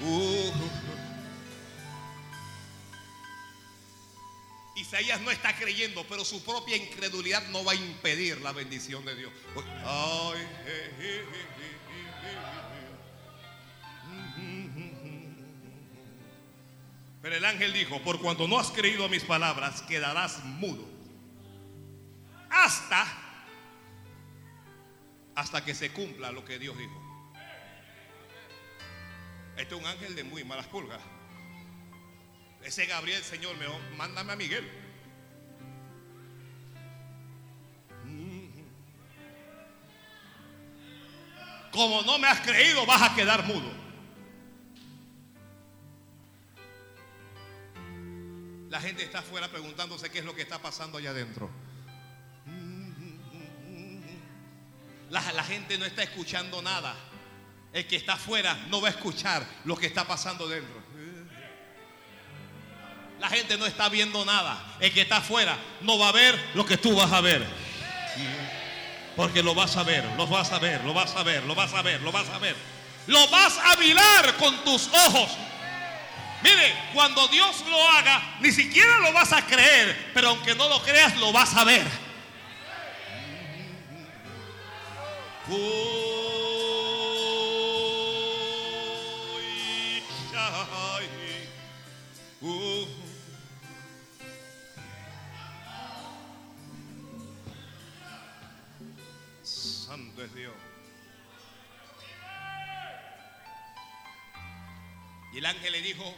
Uh. 0.00 0.52
Isaías 4.76 5.20
no 5.22 5.32
está 5.32 5.56
creyendo, 5.56 6.04
pero 6.08 6.24
su 6.24 6.44
propia 6.44 6.76
incredulidad 6.76 7.44
no 7.48 7.64
va 7.64 7.72
a 7.72 7.74
impedir 7.74 8.40
la 8.40 8.52
bendición 8.52 9.04
de 9.04 9.16
Dios. 9.16 9.32
Pero 17.22 17.36
el 17.36 17.44
ángel 17.44 17.72
dijo, 17.72 18.00
por 18.02 18.20
cuanto 18.20 18.46
no 18.46 18.58
has 18.58 18.70
creído 18.70 19.04
a 19.04 19.08
mis 19.08 19.24
palabras, 19.24 19.82
quedarás 19.82 20.44
mudo. 20.44 20.91
Hasta, 22.52 23.06
hasta 25.34 25.64
que 25.64 25.74
se 25.74 25.90
cumpla 25.90 26.30
lo 26.30 26.44
que 26.44 26.58
Dios 26.58 26.76
dijo. 26.76 27.00
Este 29.56 29.74
es 29.74 29.80
un 29.80 29.86
ángel 29.86 30.14
de 30.14 30.22
muy 30.22 30.44
malas 30.44 30.66
pulgas. 30.66 31.00
Ese 32.62 32.84
Gabriel, 32.84 33.22
Señor, 33.22 33.56
me 33.56 33.66
mándame 33.96 34.32
a 34.32 34.36
Miguel. 34.36 34.70
Como 41.72 42.02
no 42.02 42.18
me 42.18 42.28
has 42.28 42.40
creído, 42.40 42.84
vas 42.84 43.00
a 43.00 43.14
quedar 43.14 43.44
mudo. 43.44 43.72
La 48.68 48.78
gente 48.78 49.02
está 49.02 49.20
afuera 49.20 49.50
preguntándose 49.50 50.10
qué 50.10 50.18
es 50.18 50.24
lo 50.24 50.34
que 50.34 50.42
está 50.42 50.60
pasando 50.60 50.98
allá 50.98 51.10
adentro. 51.10 51.61
La, 55.12 55.44
gente 55.44 55.76
no 55.76 55.84
está 55.84 56.02
escuchando 56.02 56.62
nada. 56.62 56.94
El 57.74 57.86
que 57.86 57.96
está 57.96 58.14
afuera 58.14 58.58
no 58.70 58.80
va 58.80 58.88
a 58.88 58.92
escuchar 58.92 59.46
lo 59.66 59.76
que 59.76 59.86
está 59.86 60.06
pasando 60.06 60.48
dentro. 60.48 60.82
La 63.20 63.28
gente 63.28 63.58
no 63.58 63.66
está 63.66 63.90
viendo 63.90 64.24
nada. 64.24 64.58
El 64.80 64.90
que 64.90 65.02
está 65.02 65.18
afuera 65.18 65.58
no 65.82 65.98
va 65.98 66.08
a 66.08 66.12
ver 66.12 66.42
lo 66.54 66.64
que 66.64 66.78
tú 66.78 66.96
vas 66.96 67.12
a 67.12 67.20
ver. 67.20 67.46
Porque 69.14 69.42
lo 69.42 69.54
vas 69.54 69.76
a 69.76 69.82
ver, 69.82 70.02
lo 70.16 70.26
vas 70.26 70.50
a 70.50 70.58
ver, 70.58 70.82
lo 70.82 70.94
vas 70.94 71.14
a 71.14 71.22
ver, 71.22 71.44
lo 71.44 71.54
vas 71.54 71.74
a 71.74 71.82
ver, 71.82 72.00
lo 72.00 72.10
vas 72.10 72.30
a 72.30 72.38
ver. 72.38 72.56
Lo 73.06 73.28
vas 73.28 73.58
a 73.58 73.76
mirar 73.76 74.36
con 74.38 74.64
tus 74.64 74.88
ojos. 74.88 75.30
Mire, 76.42 76.74
cuando 76.94 77.28
Dios 77.28 77.62
lo 77.68 77.88
haga, 77.90 78.36
ni 78.40 78.50
siquiera 78.50 78.98
lo 79.00 79.12
vas 79.12 79.34
a 79.34 79.44
creer, 79.44 80.10
pero 80.14 80.30
aunque 80.30 80.54
no 80.54 80.70
lo 80.70 80.82
creas, 80.82 81.16
lo 81.18 81.32
vas 81.32 81.54
a 81.54 81.64
ver. 81.64 82.11
Santo 99.42 100.24
es 100.24 100.34
Dios. 100.34 100.54
Y 105.32 105.38
el 105.38 105.46
ángel 105.46 105.72
le 105.72 105.82
dijo, 105.82 106.14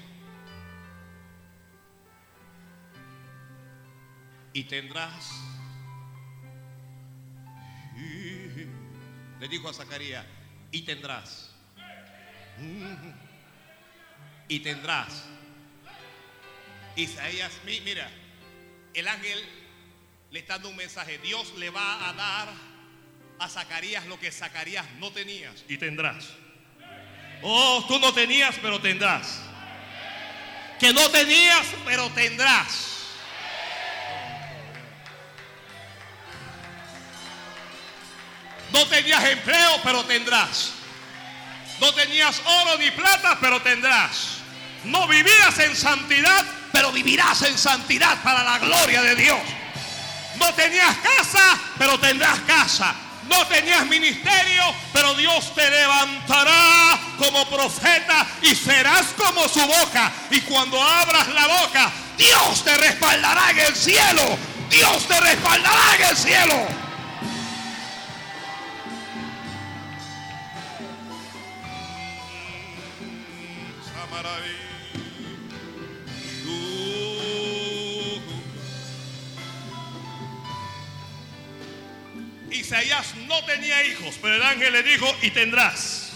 y 4.52 4.64
tendrás, 4.64 5.30
le 9.40 9.48
dijo 9.48 9.68
a 9.68 9.74
Zacarías, 9.74 10.24
y 10.70 10.82
tendrás, 10.82 11.50
y 14.48 14.60
tendrás. 14.60 15.24
Isaías, 16.96 17.52
mira, 17.64 18.08
el 18.94 19.08
ángel 19.08 19.44
le 20.30 20.38
está 20.38 20.54
dando 20.54 20.68
un 20.70 20.76
mensaje, 20.76 21.18
Dios 21.18 21.54
le 21.56 21.70
va 21.70 22.08
a 22.08 22.12
dar 22.12 22.48
a 23.38 23.48
Zacarías 23.48 24.06
lo 24.06 24.18
que 24.18 24.30
Zacarías 24.30 24.86
no 24.98 25.10
tenías, 25.10 25.64
y 25.68 25.76
tendrás. 25.76 26.28
Oh, 27.42 27.84
tú 27.86 27.98
no 27.98 28.14
tenías, 28.14 28.56
pero 28.62 28.80
tendrás. 28.80 29.40
Que 30.80 30.92
no 30.92 31.10
tenías, 31.10 31.66
pero 31.84 32.08
tendrás. 32.10 32.93
No 38.74 38.84
tenías 38.88 39.22
empleo, 39.22 39.80
pero 39.84 40.04
tendrás. 40.04 40.70
No 41.80 41.94
tenías 41.94 42.42
oro 42.44 42.76
ni 42.76 42.90
plata, 42.90 43.38
pero 43.40 43.62
tendrás. 43.62 44.38
No 44.82 45.06
vivías 45.06 45.56
en 45.60 45.76
santidad, 45.76 46.44
pero 46.72 46.90
vivirás 46.90 47.42
en 47.42 47.56
santidad 47.56 48.20
para 48.24 48.42
la 48.42 48.58
gloria 48.58 49.00
de 49.02 49.14
Dios. 49.14 49.38
No 50.40 50.52
tenías 50.54 50.96
casa, 50.96 51.56
pero 51.78 52.00
tendrás 52.00 52.40
casa. 52.40 52.92
No 53.28 53.46
tenías 53.46 53.86
ministerio, 53.86 54.64
pero 54.92 55.14
Dios 55.14 55.54
te 55.54 55.70
levantará 55.70 56.98
como 57.16 57.48
profeta 57.48 58.26
y 58.42 58.56
serás 58.56 59.06
como 59.16 59.48
su 59.48 59.64
boca. 59.64 60.10
Y 60.32 60.40
cuando 60.40 60.82
abras 60.82 61.28
la 61.28 61.46
boca, 61.46 61.92
Dios 62.18 62.64
te 62.64 62.76
respaldará 62.76 63.50
en 63.50 63.58
el 63.60 63.76
cielo. 63.76 64.36
Dios 64.68 65.06
te 65.06 65.20
respaldará 65.20 65.94
en 65.94 66.02
el 66.08 66.16
cielo. 66.16 66.83
Isaías 82.64 83.14
no 83.28 83.44
tenía 83.44 83.84
hijos, 83.84 84.14
pero 84.22 84.36
el 84.36 84.42
ángel 84.42 84.72
le 84.72 84.82
dijo, 84.82 85.06
y 85.20 85.30
tendrás. 85.30 86.12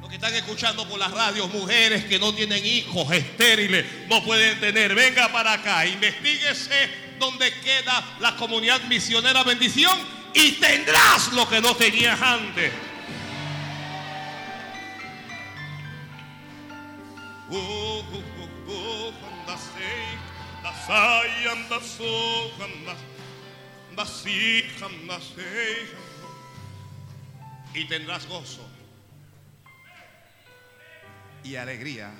Los 0.00 0.08
que 0.08 0.14
están 0.14 0.34
escuchando 0.34 0.88
por 0.88 0.98
las 0.98 1.10
radios, 1.10 1.52
mujeres 1.52 2.06
que 2.06 2.18
no 2.18 2.34
tienen 2.34 2.64
hijos 2.64 3.12
estériles, 3.12 3.84
no 4.08 4.24
pueden 4.24 4.58
tener, 4.60 4.94
venga 4.94 5.30
para 5.30 5.52
acá, 5.52 5.84
investiguese 5.84 6.88
donde 7.18 7.52
queda 7.60 8.02
la 8.18 8.34
comunidad 8.36 8.80
misionera 8.84 9.44
bendición 9.44 9.98
y 10.32 10.52
tendrás 10.52 11.34
lo 11.34 11.46
que 11.46 11.60
no 11.60 11.76
tenías 11.76 12.18
antes. 12.22 12.72
Oh, 17.50 18.02
andasei, 18.10 18.29
andaso, 20.90 22.52
andas- 22.60 23.04
andasí, 23.90 24.64
andasei. 24.82 25.88
Y 27.74 27.84
tendrás 27.86 28.26
gozo 28.26 28.68
y 31.44 31.54
alegría. 31.56 32.10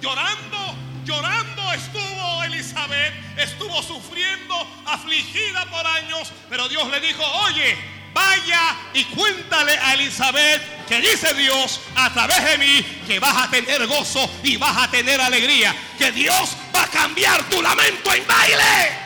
Llorando, 0.00 0.74
llorando 1.04 1.72
estuvo 1.72 2.44
Elizabeth, 2.44 3.14
estuvo 3.38 3.82
sufriendo, 3.82 4.54
afligida 4.86 5.64
por 5.70 5.86
años, 5.86 6.32
pero 6.48 6.68
Dios 6.68 6.88
le 6.90 7.00
dijo, 7.00 7.22
oye, 7.46 7.76
vaya 8.14 8.76
y 8.94 9.04
cuéntale 9.04 9.72
a 9.72 9.94
Elizabeth 9.94 10.86
que 10.86 11.00
dice 11.00 11.34
Dios 11.34 11.80
a 11.96 12.12
través 12.12 12.44
de 12.44 12.58
mí 12.58 12.82
que 13.06 13.18
vas 13.18 13.36
a 13.36 13.50
tener 13.50 13.86
gozo 13.86 14.30
y 14.42 14.56
vas 14.56 14.76
a 14.76 14.90
tener 14.90 15.20
alegría, 15.20 15.74
que 15.98 16.12
Dios 16.12 16.56
va 16.74 16.84
a 16.84 16.88
cambiar 16.88 17.42
tu 17.48 17.60
lamento 17.60 18.12
en 18.12 18.26
baile. 18.26 19.04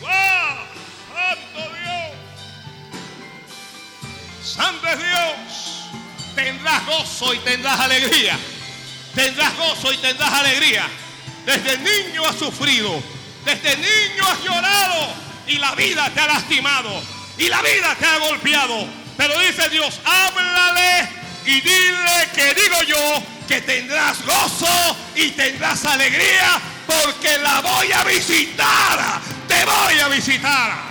¡Wow! 0.00 0.10
¡Santo 1.12 1.70
Dios! 1.74 2.12
¡Santo 4.42 4.86
es 4.88 4.98
Dios! 4.98 5.74
Tendrás 6.34 6.86
gozo 6.86 7.34
y 7.34 7.38
tendrás 7.38 7.80
alegría. 7.80 8.38
Tendrás 9.14 9.56
gozo 9.56 9.92
y 9.92 9.96
tendrás 9.98 10.32
alegría. 10.32 10.88
Desde 11.46 11.78
niño 11.78 12.26
has 12.26 12.36
sufrido. 12.36 13.02
Desde 13.44 13.76
niño 13.76 14.24
has 14.26 14.42
llorado. 14.42 15.08
Y 15.46 15.58
la 15.58 15.74
vida 15.74 16.10
te 16.14 16.20
ha 16.20 16.26
lastimado. 16.26 17.02
Y 17.38 17.48
la 17.48 17.60
vida 17.62 17.94
te 17.98 18.06
ha 18.06 18.18
golpeado. 18.18 18.86
Pero 19.16 19.38
dice 19.38 19.68
Dios, 19.68 20.00
háblale 20.04 21.08
y 21.46 21.60
dile 21.60 22.28
que 22.34 22.54
digo 22.54 22.82
yo 22.88 23.22
que 23.46 23.60
tendrás 23.60 24.24
gozo 24.24 24.96
y 25.14 25.30
tendrás 25.30 25.84
alegría 25.84 26.60
porque 26.86 27.38
la 27.38 27.60
voy 27.60 27.92
a 27.92 28.02
visitar. 28.04 29.20
Te 29.46 29.64
voy 29.64 29.98
a 29.98 30.08
visitar. 30.08 30.83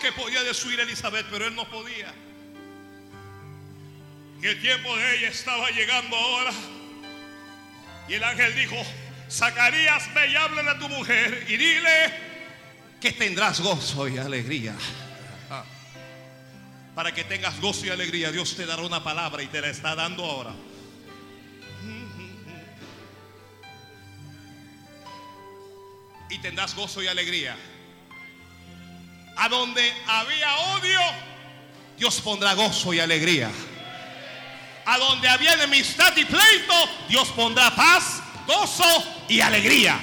Que 0.00 0.12
podía 0.12 0.42
destruir 0.42 0.80
a 0.80 0.82
Elizabeth, 0.82 1.26
pero 1.30 1.46
él 1.46 1.54
no 1.54 1.68
podía. 1.68 2.12
Y 4.42 4.46
el 4.46 4.60
tiempo 4.60 4.96
de 4.96 5.16
ella 5.16 5.28
estaba 5.28 5.70
llegando 5.70 6.16
ahora. 6.16 6.52
Y 8.08 8.14
el 8.14 8.24
ángel 8.24 8.54
dijo, 8.56 8.76
Zacarías, 9.30 10.12
ve 10.14 10.30
y 10.30 10.36
háblale 10.36 10.70
a 10.70 10.78
tu 10.78 10.88
mujer 10.88 11.44
y 11.48 11.56
dile 11.56 12.14
que 13.00 13.12
tendrás 13.12 13.60
gozo 13.60 14.08
y 14.08 14.18
alegría. 14.18 14.74
Para 16.94 17.14
que 17.14 17.22
tengas 17.22 17.60
gozo 17.60 17.86
y 17.86 17.90
alegría, 17.90 18.32
Dios 18.32 18.56
te 18.56 18.66
dará 18.66 18.82
una 18.82 19.04
palabra 19.04 19.42
y 19.42 19.46
te 19.46 19.60
la 19.60 19.68
está 19.68 19.94
dando 19.94 20.24
ahora. 20.24 20.52
Y 26.30 26.38
tendrás 26.38 26.74
gozo 26.74 27.00
y 27.02 27.06
alegría. 27.06 27.56
A 29.38 29.48
donde 29.48 29.94
había 30.08 30.56
odio, 30.74 31.00
Dios 31.96 32.20
pondrá 32.20 32.54
gozo 32.54 32.92
y 32.92 32.98
alegría. 32.98 33.48
A 34.84 34.98
donde 34.98 35.28
había 35.28 35.54
enemistad 35.54 36.16
y 36.16 36.24
pleito, 36.24 36.74
Dios 37.08 37.28
pondrá 37.28 37.70
paz, 37.70 38.20
gozo 38.48 39.24
y 39.28 39.40
alegría. 39.40 40.00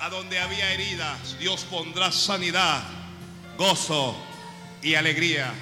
A 0.00 0.08
donde 0.08 0.40
había 0.40 0.72
heridas, 0.72 1.38
Dios 1.38 1.64
pondrá 1.70 2.10
sanidad, 2.10 2.82
gozo 3.56 4.16
y 4.82 4.96
alegría. 4.96 5.54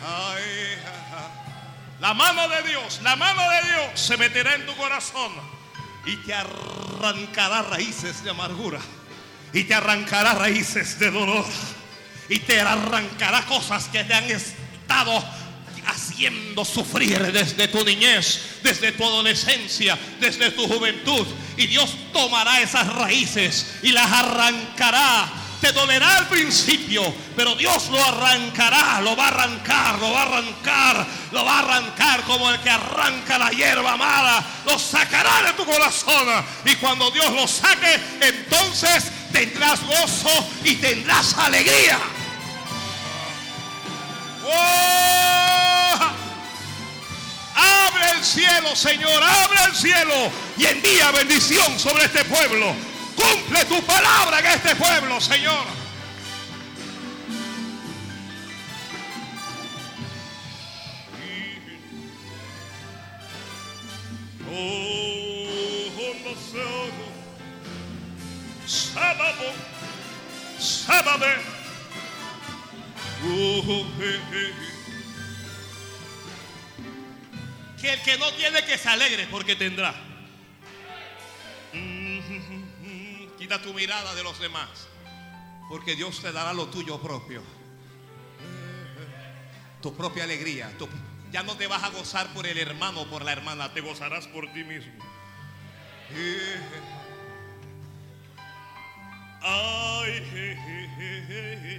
La 2.01 2.15
mano 2.15 2.49
de 2.49 2.63
Dios, 2.63 3.01
la 3.03 3.15
mano 3.17 3.43
de 3.51 3.63
Dios 3.63 4.01
se 4.01 4.17
meterá 4.17 4.55
en 4.55 4.65
tu 4.65 4.75
corazón 4.77 5.33
y 6.07 6.17
te 6.17 6.33
arrancará 6.33 7.61
raíces 7.63 8.25
de 8.25 8.31
amargura 8.31 8.81
y 9.55 9.64
te 9.64 9.74
arrancará 9.74 10.35
raíces 10.35 10.98
de 10.98 11.10
dolor 11.10 11.47
y 12.28 12.40
te 12.40 12.60
arrancará 12.60 13.47
cosas 13.47 13.85
que 13.86 14.02
te 14.05 14.12
han 14.12 14.24
estado 14.24 15.24
haciendo 15.86 16.64
sufrir 16.64 17.20
desde 17.32 17.68
tu 17.68 17.85
niñez, 17.85 18.40
desde 18.62 18.93
tu 18.93 19.05
adolescencia, 19.05 19.98
desde 20.20 20.51
tu 20.51 20.66
juventud. 20.66 21.26
Y 21.56 21.66
Dios 21.68 21.94
tomará 22.12 22.60
esas 22.60 22.93
raíces 22.94 23.76
y 23.82 23.93
las 23.93 24.10
arrancará. 24.10 25.44
Te 25.65 25.73
dolerá 25.73 26.19
al 26.19 26.28
principio, 26.28 27.03
pero 27.35 27.55
Dios 27.55 27.89
lo 27.89 28.05
arrancará, 28.05 29.01
lo 29.01 29.16
va 29.16 29.24
a 29.24 29.28
arrancar, 29.28 29.99
lo 29.99 30.12
va 30.12 30.20
a 30.20 30.27
arrancar, 30.27 31.07
lo 31.32 31.43
va 31.43 31.55
a 31.55 31.59
arrancar 31.61 32.20
como 32.24 32.51
el 32.51 32.61
que 32.61 32.69
arranca 32.69 33.39
la 33.39 33.49
hierba 33.49 33.97
mala, 33.97 34.45
lo 34.66 34.78
sacará 34.78 35.43
de 35.43 35.55
tu 35.55 35.65
corazón. 35.65 36.28
Y 36.66 36.74
cuando 36.74 37.11
Dios 37.12 37.32
lo 37.32 37.49
saque, 37.49 37.99
entonces 38.20 39.11
tendrás 39.32 39.81
gozo 39.86 40.47
y 40.65 40.74
tendrás 40.74 41.32
alegría. 41.39 41.99
¡Oh! 44.45 45.99
Abre 47.55 48.19
el 48.19 48.23
cielo, 48.23 48.77
Señor, 48.77 49.23
abre 49.23 49.59
el 49.66 49.74
cielo 49.74 50.31
y 50.59 50.66
envía 50.66 51.11
bendición 51.12 51.81
sobre 51.81 52.05
este 52.05 52.23
pueblo. 52.27 52.94
Cumple 53.25 53.65
tu 53.65 53.83
palabra 53.85 54.39
en 54.41 54.47
este 54.47 54.77
pueblo, 54.77 55.21
Señor. 55.21 55.65
Oh, 64.53 65.15
sábado, 68.67 69.53
sábado. 70.59 71.27
Que 77.81 77.93
el 77.93 78.03
que 78.03 78.19
no 78.19 78.31
tiene 78.33 78.65
que 78.65 78.77
se 78.77 78.89
alegre 78.89 79.27
porque 79.31 79.57
tendrá. 79.57 79.95
Quita 83.45 83.61
tu 83.61 83.75
mirada 83.75 84.15
de 84.15 84.23
los 84.23 84.39
demás. 84.39 84.89
Porque 85.69 85.95
Dios 85.95 86.23
te 86.23 86.33
dará 86.33 86.55
lo 86.55 86.69
tuyo 86.69 86.99
propio. 86.99 87.43
Tu 89.83 89.95
propia 89.95 90.25
alegría. 90.25 90.73
Ya 91.31 91.43
no 91.43 91.55
te 91.55 91.66
vas 91.66 91.83
a 91.83 91.91
gozar 91.91 92.33
por 92.33 92.47
el 92.47 92.57
hermano 92.57 93.03
o 93.03 93.07
por 93.07 93.23
la 93.23 93.33
hermana. 93.33 93.71
Te 93.75 93.83
gozarás 93.83 94.27
por 94.29 94.51
ti 94.55 94.65
mismo. 94.65 94.95
Ay, 99.43 100.25
je, 100.33 100.57
je, 100.57 101.75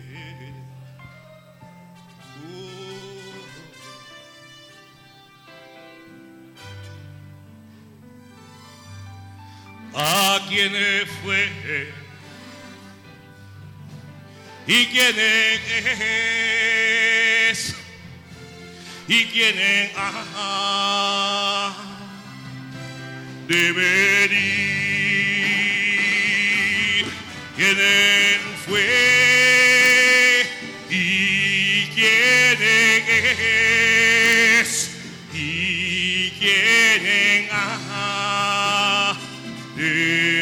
¿A 9.98 10.46
quién 10.50 10.74
fue? 11.24 11.50
¿Y 14.68 14.88
quién 14.88 15.16
es? 17.50 17.76
¿Y 19.08 19.26
quién 19.26 19.58
es? 19.58 19.92
Ah, 19.96 21.74
de 23.48 23.72
venir. 23.72 24.66
¿Quién 27.56 27.78
fue? 28.68 30.46
¿Y 30.90 31.88
quién 31.96 32.62
es? 34.60 34.92
¿Y 35.34 36.32
quién 36.32 37.48
ha 37.50 37.85
de 39.76 40.35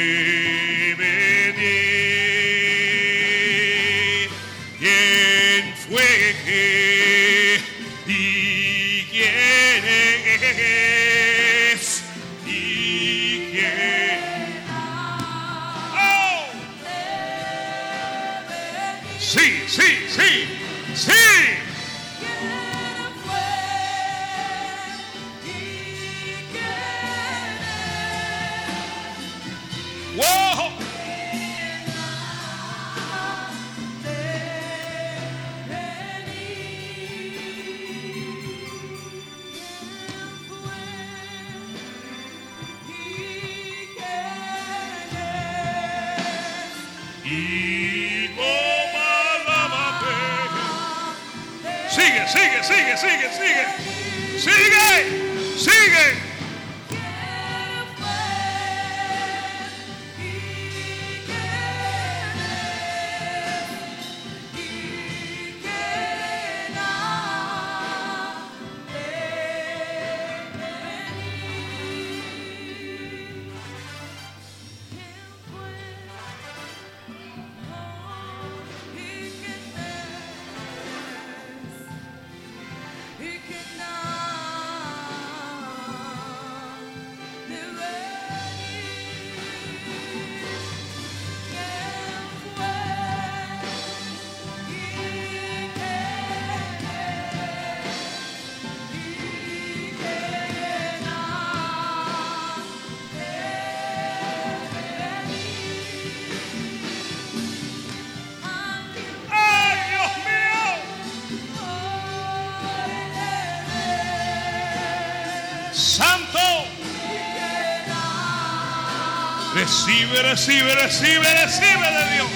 Recibe, 120.04 120.22
recibe, 120.22 120.76
recibe, 120.76 121.34
recibe 121.34 121.88
de 121.88 122.14
Dios. 122.14 122.30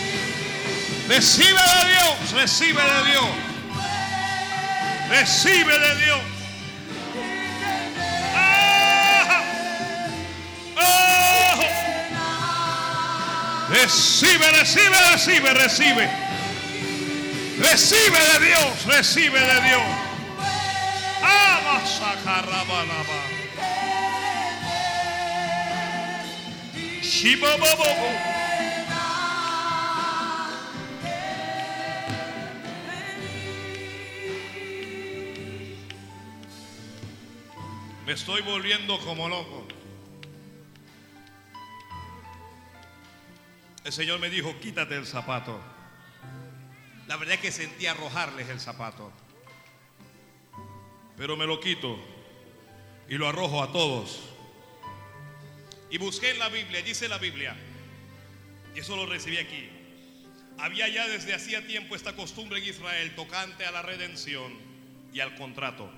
Recibe 1.09 1.59
de 1.59 1.83
Dios, 1.89 2.31
recibe 2.31 2.81
de 2.81 3.11
Dios. 3.11 3.29
Recibe 5.09 5.79
de 5.79 5.95
Dios. 6.05 6.21
¡Ah! 8.35 9.43
¡Ah! 10.77 11.55
Recibe, 13.69 14.51
recibe, 14.51 14.97
recibe, 15.11 15.53
recibe. 15.53 16.09
Recibe 17.59 18.19
de 18.19 18.45
Dios, 18.45 18.85
recibe 18.85 19.39
de 19.41 19.61
Dios. 19.67 19.96
Me 38.05 38.13
estoy 38.13 38.41
volviendo 38.43 38.99
como 38.99 39.27
loco. 39.27 39.67
El 43.83 43.91
Señor 43.91 44.19
me 44.19 44.29
dijo, 44.29 44.53
quítate 44.61 44.95
el 44.95 45.07
zapato. 45.07 45.59
La 47.07 47.17
verdad 47.17 47.33
es 47.35 47.41
que 47.41 47.51
sentí 47.51 47.87
arrojarles 47.87 48.47
el 48.49 48.59
zapato. 48.59 49.11
Pero 51.17 51.35
me 51.35 51.47
lo 51.47 51.59
quito 51.59 51.97
y 53.09 53.15
lo 53.15 53.27
arrojo 53.27 53.63
a 53.63 53.71
todos. 53.71 54.36
Y 55.89 55.97
busqué 55.97 56.31
en 56.31 56.39
la 56.39 56.49
Biblia, 56.49 56.81
dice 56.81 57.07
la 57.07 57.17
Biblia, 57.17 57.55
y 58.75 58.79
eso 58.79 58.95
lo 58.95 59.05
recibí 59.05 59.37
aquí. 59.37 59.69
Había 60.57 60.87
ya 60.89 61.07
desde 61.07 61.33
hacía 61.33 61.65
tiempo 61.65 61.95
esta 61.95 62.15
costumbre 62.15 62.59
en 62.59 62.65
Israel 62.65 63.15
tocante 63.15 63.65
a 63.65 63.71
la 63.71 63.81
redención 63.81 64.53
y 65.13 65.19
al 65.19 65.35
contrato, 65.35 65.89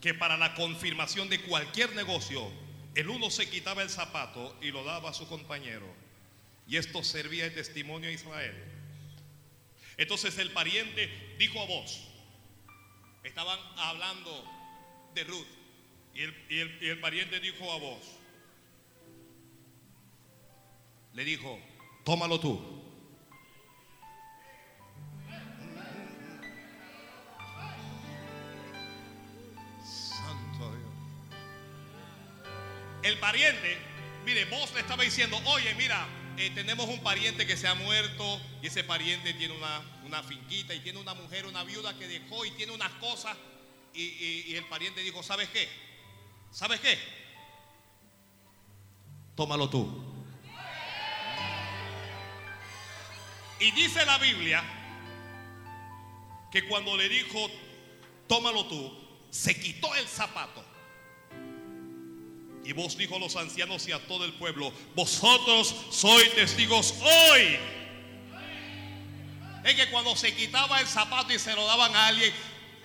que 0.00 0.14
para 0.14 0.36
la 0.36 0.54
confirmación 0.54 1.28
de 1.28 1.40
cualquier 1.40 1.94
negocio, 1.94 2.50
el 2.94 3.08
uno 3.08 3.30
se 3.30 3.48
quitaba 3.50 3.82
el 3.82 3.90
zapato 3.90 4.56
y 4.62 4.70
lo 4.70 4.84
daba 4.84 5.10
a 5.10 5.14
su 5.14 5.26
compañero. 5.28 5.86
Y 6.66 6.76
esto 6.76 7.02
servía 7.02 7.44
de 7.44 7.50
testimonio 7.50 8.08
a 8.08 8.12
Israel. 8.12 8.54
Entonces 9.96 10.38
el 10.38 10.50
pariente 10.52 11.10
dijo 11.38 11.60
a 11.60 11.66
vos, 11.66 12.08
estaban 13.24 13.58
hablando 13.76 14.44
de 15.14 15.24
Ruth, 15.24 15.46
y 16.14 16.22
el, 16.22 16.34
y 16.48 16.58
el- 16.60 16.78
y 16.82 16.86
el 16.88 17.00
pariente 17.00 17.40
dijo 17.40 17.70
a 17.72 17.78
vos, 17.78 18.00
le 21.14 21.24
dijo, 21.24 21.58
tómalo 22.04 22.38
tú. 22.40 22.60
Santo 29.84 30.70
Dios. 30.76 30.90
El 33.02 33.18
pariente, 33.18 33.76
mire, 34.24 34.44
vos 34.46 34.72
le 34.74 34.80
estaba 34.80 35.02
diciendo, 35.02 35.38
oye, 35.46 35.74
mira, 35.74 36.06
eh, 36.36 36.50
tenemos 36.54 36.88
un 36.88 37.00
pariente 37.02 37.46
que 37.46 37.56
se 37.56 37.66
ha 37.68 37.74
muerto 37.74 38.40
y 38.62 38.68
ese 38.68 38.84
pariente 38.84 39.34
tiene 39.34 39.54
una, 39.54 39.80
una 40.04 40.22
finquita 40.22 40.74
y 40.74 40.80
tiene 40.80 40.98
una 40.98 41.14
mujer, 41.14 41.46
una 41.46 41.64
viuda 41.64 41.96
que 41.98 42.06
dejó 42.08 42.44
y 42.44 42.50
tiene 42.52 42.72
unas 42.72 42.92
cosas. 42.94 43.36
Y, 43.94 44.02
y- 44.02 44.44
y 44.48 44.56
el 44.56 44.64
pariente 44.66 45.02
dijo, 45.02 45.22
¿sabes 45.22 45.48
qué? 45.50 45.68
¿Sabes 46.50 46.80
qué? 46.80 46.98
Tómalo 49.34 49.68
tú. 49.68 50.01
Y 53.62 53.70
dice 53.70 54.04
la 54.04 54.18
Biblia 54.18 54.60
que 56.50 56.66
cuando 56.66 56.96
le 56.96 57.08
dijo, 57.08 57.48
tómalo 58.26 58.66
tú, 58.66 58.92
se 59.30 59.58
quitó 59.58 59.94
el 59.94 60.08
zapato. 60.08 60.64
Y 62.64 62.72
vos 62.72 62.96
dijo 62.98 63.16
a 63.16 63.18
los 63.20 63.36
ancianos 63.36 63.86
y 63.86 63.92
a 63.92 64.04
todo 64.08 64.24
el 64.24 64.32
pueblo, 64.32 64.72
vosotros 64.96 65.76
sois 65.90 66.34
testigos 66.34 66.94
hoy. 67.02 67.56
Es 69.64 69.74
que 69.76 69.88
cuando 69.92 70.16
se 70.16 70.34
quitaba 70.34 70.80
el 70.80 70.86
zapato 70.88 71.32
y 71.32 71.38
se 71.38 71.54
lo 71.54 71.64
daban 71.64 71.94
a 71.94 72.08
alguien, 72.08 72.32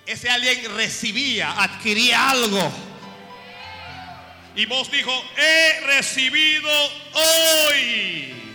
ese 0.06 0.30
alguien 0.30 0.76
recibía, 0.76 1.60
adquiría 1.60 2.30
algo. 2.30 2.72
Y 4.54 4.64
vos 4.66 4.88
dijo, 4.92 5.12
he 5.36 5.80
recibido 5.86 6.70
hoy. 7.14 8.47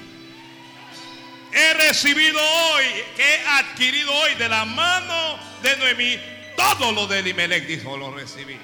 He 1.54 1.74
recibido 1.76 2.40
hoy, 2.40 2.86
que 3.16 3.36
he 3.36 3.48
adquirido 3.48 4.12
hoy 4.12 4.34
de 4.36 4.50
la 4.50 4.66
mano 4.66 5.38
de 5.62 5.78
Noemí, 5.78 6.20
todo 6.56 6.92
lo 6.92 7.06
de 7.06 7.20
Elimelech, 7.20 7.68
dijo, 7.68 7.96
lo 7.96 8.12
recibí. 8.12 8.58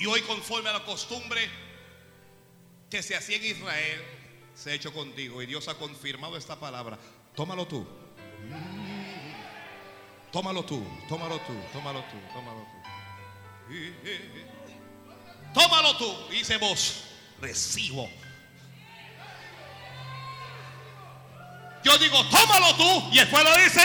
Y 0.00 0.06
hoy 0.06 0.22
conforme 0.22 0.70
a 0.70 0.72
la 0.72 0.84
costumbre 0.84 1.46
que 2.88 3.02
se 3.02 3.14
hacía 3.14 3.36
en 3.36 3.44
Israel, 3.44 4.02
se 4.54 4.70
ha 4.70 4.74
hecho 4.74 4.94
contigo. 4.94 5.42
Y 5.42 5.46
Dios 5.46 5.68
ha 5.68 5.74
confirmado 5.74 6.38
esta 6.38 6.58
palabra. 6.58 6.98
Tómalo 7.34 7.66
tú. 7.66 7.86
Tómalo 10.32 10.64
tú, 10.64 10.82
tómalo 11.08 11.38
tú, 11.40 11.52
tómalo 11.72 12.02
tú, 12.04 12.16
tómalo 12.32 12.60
tú. 12.60 12.90
Tómalo 15.54 15.96
tú, 15.96 16.28
dice 16.30 16.56
vos, 16.58 17.04
recibo. 17.40 18.08
Yo 21.82 21.96
digo, 21.98 22.24
tómalo 22.26 22.74
tú, 22.76 23.10
y 23.12 23.18
el 23.18 23.28
pueblo 23.28 23.56
dice, 23.56 23.82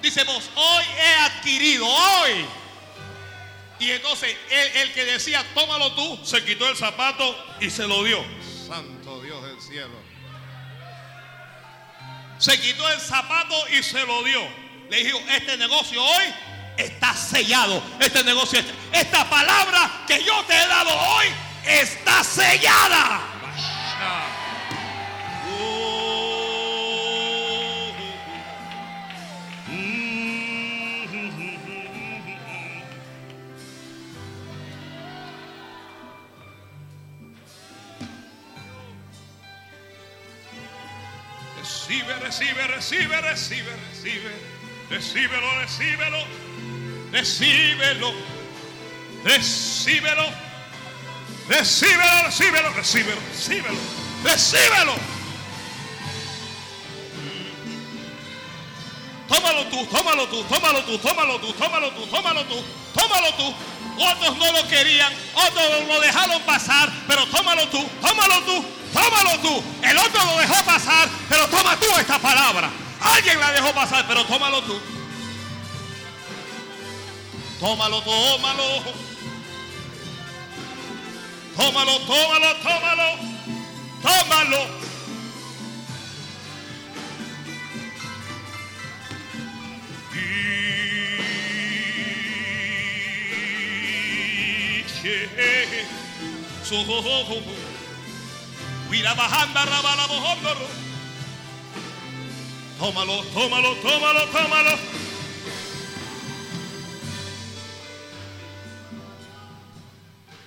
dice 0.00 0.24
vos, 0.24 0.48
hoy 0.54 0.84
he 0.96 1.14
adquirido, 1.24 1.86
hoy. 1.86 2.46
Y 3.80 3.90
entonces 3.90 4.36
el, 4.50 4.76
el 4.82 4.92
que 4.92 5.04
decía, 5.04 5.44
tómalo 5.54 5.92
tú, 5.94 6.20
se 6.24 6.44
quitó 6.44 6.68
el 6.68 6.76
zapato 6.76 7.36
y 7.60 7.70
se 7.70 7.86
lo 7.86 8.04
dio. 8.04 8.24
Santo 8.66 9.22
Dios 9.22 9.42
del 9.42 9.60
cielo 9.60 10.08
se 12.38 12.58
quitó 12.60 12.88
el 12.88 13.00
zapato 13.00 13.54
y 13.76 13.82
se 13.82 14.04
lo 14.06 14.22
dio. 14.22 14.40
Le 14.90 15.04
dijo, 15.04 15.18
este 15.30 15.56
negocio 15.56 16.02
hoy 16.02 16.24
está 16.78 17.14
sellado. 17.14 17.82
Este 17.98 18.24
negocio, 18.24 18.60
esta 18.92 19.28
palabra 19.28 20.04
que 20.06 20.22
yo 20.24 20.44
te 20.44 20.54
he 20.54 20.66
dado 20.68 20.90
hoy 20.90 21.26
está 21.66 22.24
sellada. 22.24 23.20
Recibe, 41.56 42.14
recibe, 42.18 42.66
recibe, 42.66 43.20
recibe, 43.20 43.76
recibe. 43.90 44.58
Recíbelo, 44.90 45.60
recíbelo. 45.60 46.47
Recíbelo. 47.12 48.12
Recíbelo. 49.24 50.48
Recíbelo, 51.48 52.22
recíbelo, 52.24 52.72
recíbelo, 52.74 53.20
recíbelo. 53.32 53.78
Recíbelo. 54.22 54.94
Tómalo 59.28 59.64
tú, 59.66 59.86
tómalo 59.86 60.26
tú, 60.28 60.42
tómalo 60.44 60.84
tú, 60.84 60.98
tómalo 60.98 61.38
tú, 61.38 61.52
tómalo 61.52 61.90
tú, 61.92 62.06
tómalo 62.06 62.44
tú, 62.44 62.64
tómalo 62.94 63.34
tú. 63.34 63.54
Otros 63.98 64.36
no 64.36 64.52
lo 64.52 64.68
querían, 64.68 65.12
otros 65.34 65.86
lo 65.88 66.00
dejaron 66.00 66.40
pasar, 66.42 66.90
pero 67.06 67.26
tómalo 67.26 67.66
tú, 67.68 67.86
tómalo 68.00 68.42
tú, 68.42 68.64
tómalo 68.92 69.38
tú. 69.40 69.62
El 69.82 69.98
otro 69.98 70.24
lo 70.24 70.38
dejó 70.38 70.64
pasar, 70.64 71.08
pero 71.28 71.46
toma 71.48 71.76
tú 71.76 71.86
esta 71.98 72.18
palabra. 72.18 72.70
Alguien 73.00 73.40
la 73.40 73.52
dejó 73.52 73.72
pasar, 73.72 74.04
pero 74.06 74.24
tómalo 74.24 74.62
tú. 74.62 74.97
Tómalo, 77.58 78.00
tómalo. 78.02 78.84
Tómalo, 81.56 82.00
tómalo, 82.06 82.54
tómalo. 82.62 83.08
Tómalo. 84.00 84.78
Tómalo, 102.78 103.24
tómalo, 103.34 103.74
tómalo, 103.82 104.26
tómalo. 104.28 104.97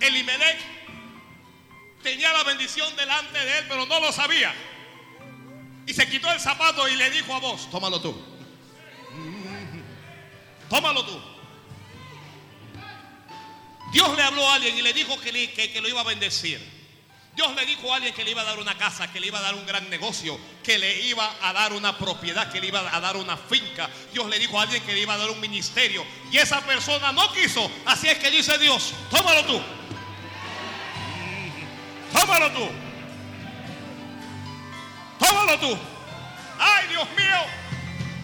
Elimelech 0.02 0.58
tenía 2.04 2.34
la 2.34 2.44
bendición 2.44 2.96
delante 2.96 3.38
de 3.40 3.60
él, 3.60 3.66
pero 3.68 3.86
no 3.86 4.00
lo 4.00 4.12
sabía. 4.12 4.54
Y 5.86 5.94
se 5.94 6.08
quitó 6.10 6.32
el 6.32 6.40
zapato 6.40 6.88
y 6.88 6.96
le 6.96 7.10
dijo 7.12 7.34
a 7.36 7.40
vos, 7.40 7.70
tómalo 7.72 8.00
tú. 8.02 8.20
Tómalo 10.70 11.06
tú. 11.06 11.20
Dios 13.92 14.16
le 14.16 14.24
habló 14.24 14.50
a 14.50 14.56
alguien 14.56 14.78
y 14.78 14.82
le 14.82 14.94
dijo 14.94 15.20
que, 15.20 15.32
le- 15.32 15.52
que- 15.52 15.72
que 15.72 15.82
lo 15.82 15.88
iba 15.90 16.02
a 16.02 16.06
bendecir. 16.06 16.82
Dios 17.36 17.54
le 17.56 17.66
dijo 17.66 17.92
a 17.92 17.96
alguien 17.98 18.14
que 18.14 18.24
le 18.24 18.32
iba 18.32 18.42
a 18.42 18.46
dar 18.46 18.60
una 18.60 18.78
casa, 18.78 19.12
que 19.12 19.20
le 19.20 19.28
iba 19.28 19.40
a 19.40 19.42
dar 19.42 19.56
un 19.56 19.66
gran 19.66 19.90
negocio, 19.90 20.38
que 20.64 20.78
le 20.78 21.02
iba 21.02 21.34
a 21.42 21.54
dar 21.54 21.74
una 21.74 21.98
propiedad, 21.98 22.52
que 22.52 22.60
le 22.62 22.68
iba 22.68 22.80
a 22.94 23.00
dar 23.00 23.16
una 23.18 23.36
finca. 23.38 23.90
Dios 24.14 24.28
le 24.30 24.38
dijo 24.40 24.60
a 24.60 24.64
alguien 24.64 24.84
que 24.84 24.94
le 24.94 25.02
iba 25.02 25.14
a 25.14 25.18
dar 25.18 25.30
un 25.30 25.40
ministerio. 25.40 26.06
Y 26.32 26.38
esa 26.38 26.62
persona 26.62 27.12
no 27.12 27.32
quiso. 27.34 27.70
Así 27.86 28.08
es 28.08 28.18
que 28.18 28.32
dice 28.32 28.58
Dios, 28.58 28.94
tómalo 29.10 29.46
tú. 29.46 29.62
Tómalo 32.14 32.52
tú. 32.52 32.70
Tómalo 35.20 35.60
tú. 35.60 35.78
Ay, 36.60 36.88
Dios 36.88 37.08
mío. 37.18 37.62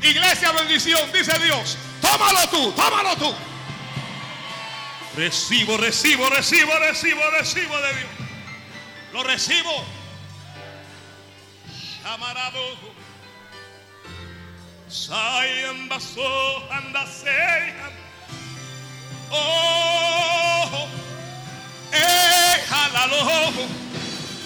Iglesia 0.02 0.52
bendición, 0.52 1.12
dice 1.12 1.38
Dios. 1.40 1.78
Tómalo 2.02 2.48
tú, 2.50 2.72
tómalo 2.74 3.16
tú. 3.16 3.34
Recibo, 5.16 5.78
recibo, 5.78 6.30
recibo, 6.30 6.72
recibo, 6.80 7.22
recibo 7.32 7.78
de 7.78 7.94
Dios. 7.94 8.10
Lo 9.14 9.24
recibo. 9.24 9.84
Shamarabo. 12.04 12.98
Sayan 14.88 15.90
baso 15.90 16.72
andaseyan. 16.72 17.92
Oh, 19.32 20.88
eh, 21.92 22.37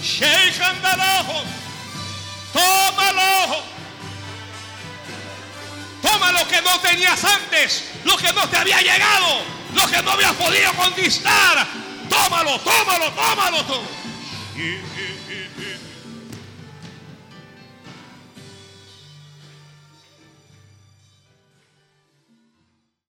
Sheikh 0.02 0.62
andalojo. 0.62 1.44
Tómalo. 2.54 3.64
Toma 6.02 6.32
lo 6.32 6.48
que 6.48 6.62
no 6.62 6.80
tenías 6.80 7.24
antes, 7.24 7.84
lo 8.04 8.18
que 8.18 8.34
no 8.34 8.48
te 8.50 8.58
había 8.58 8.82
llegado, 8.82 9.44
lo 9.74 9.88
que 9.88 10.02
no 10.02 10.12
habías 10.12 10.34
podido 10.34 10.74
conquistar. 10.74 11.68
Tómalo, 12.10 12.60
tómalo, 12.60 13.12
tómalo 13.12 13.64
tú. 13.66 13.82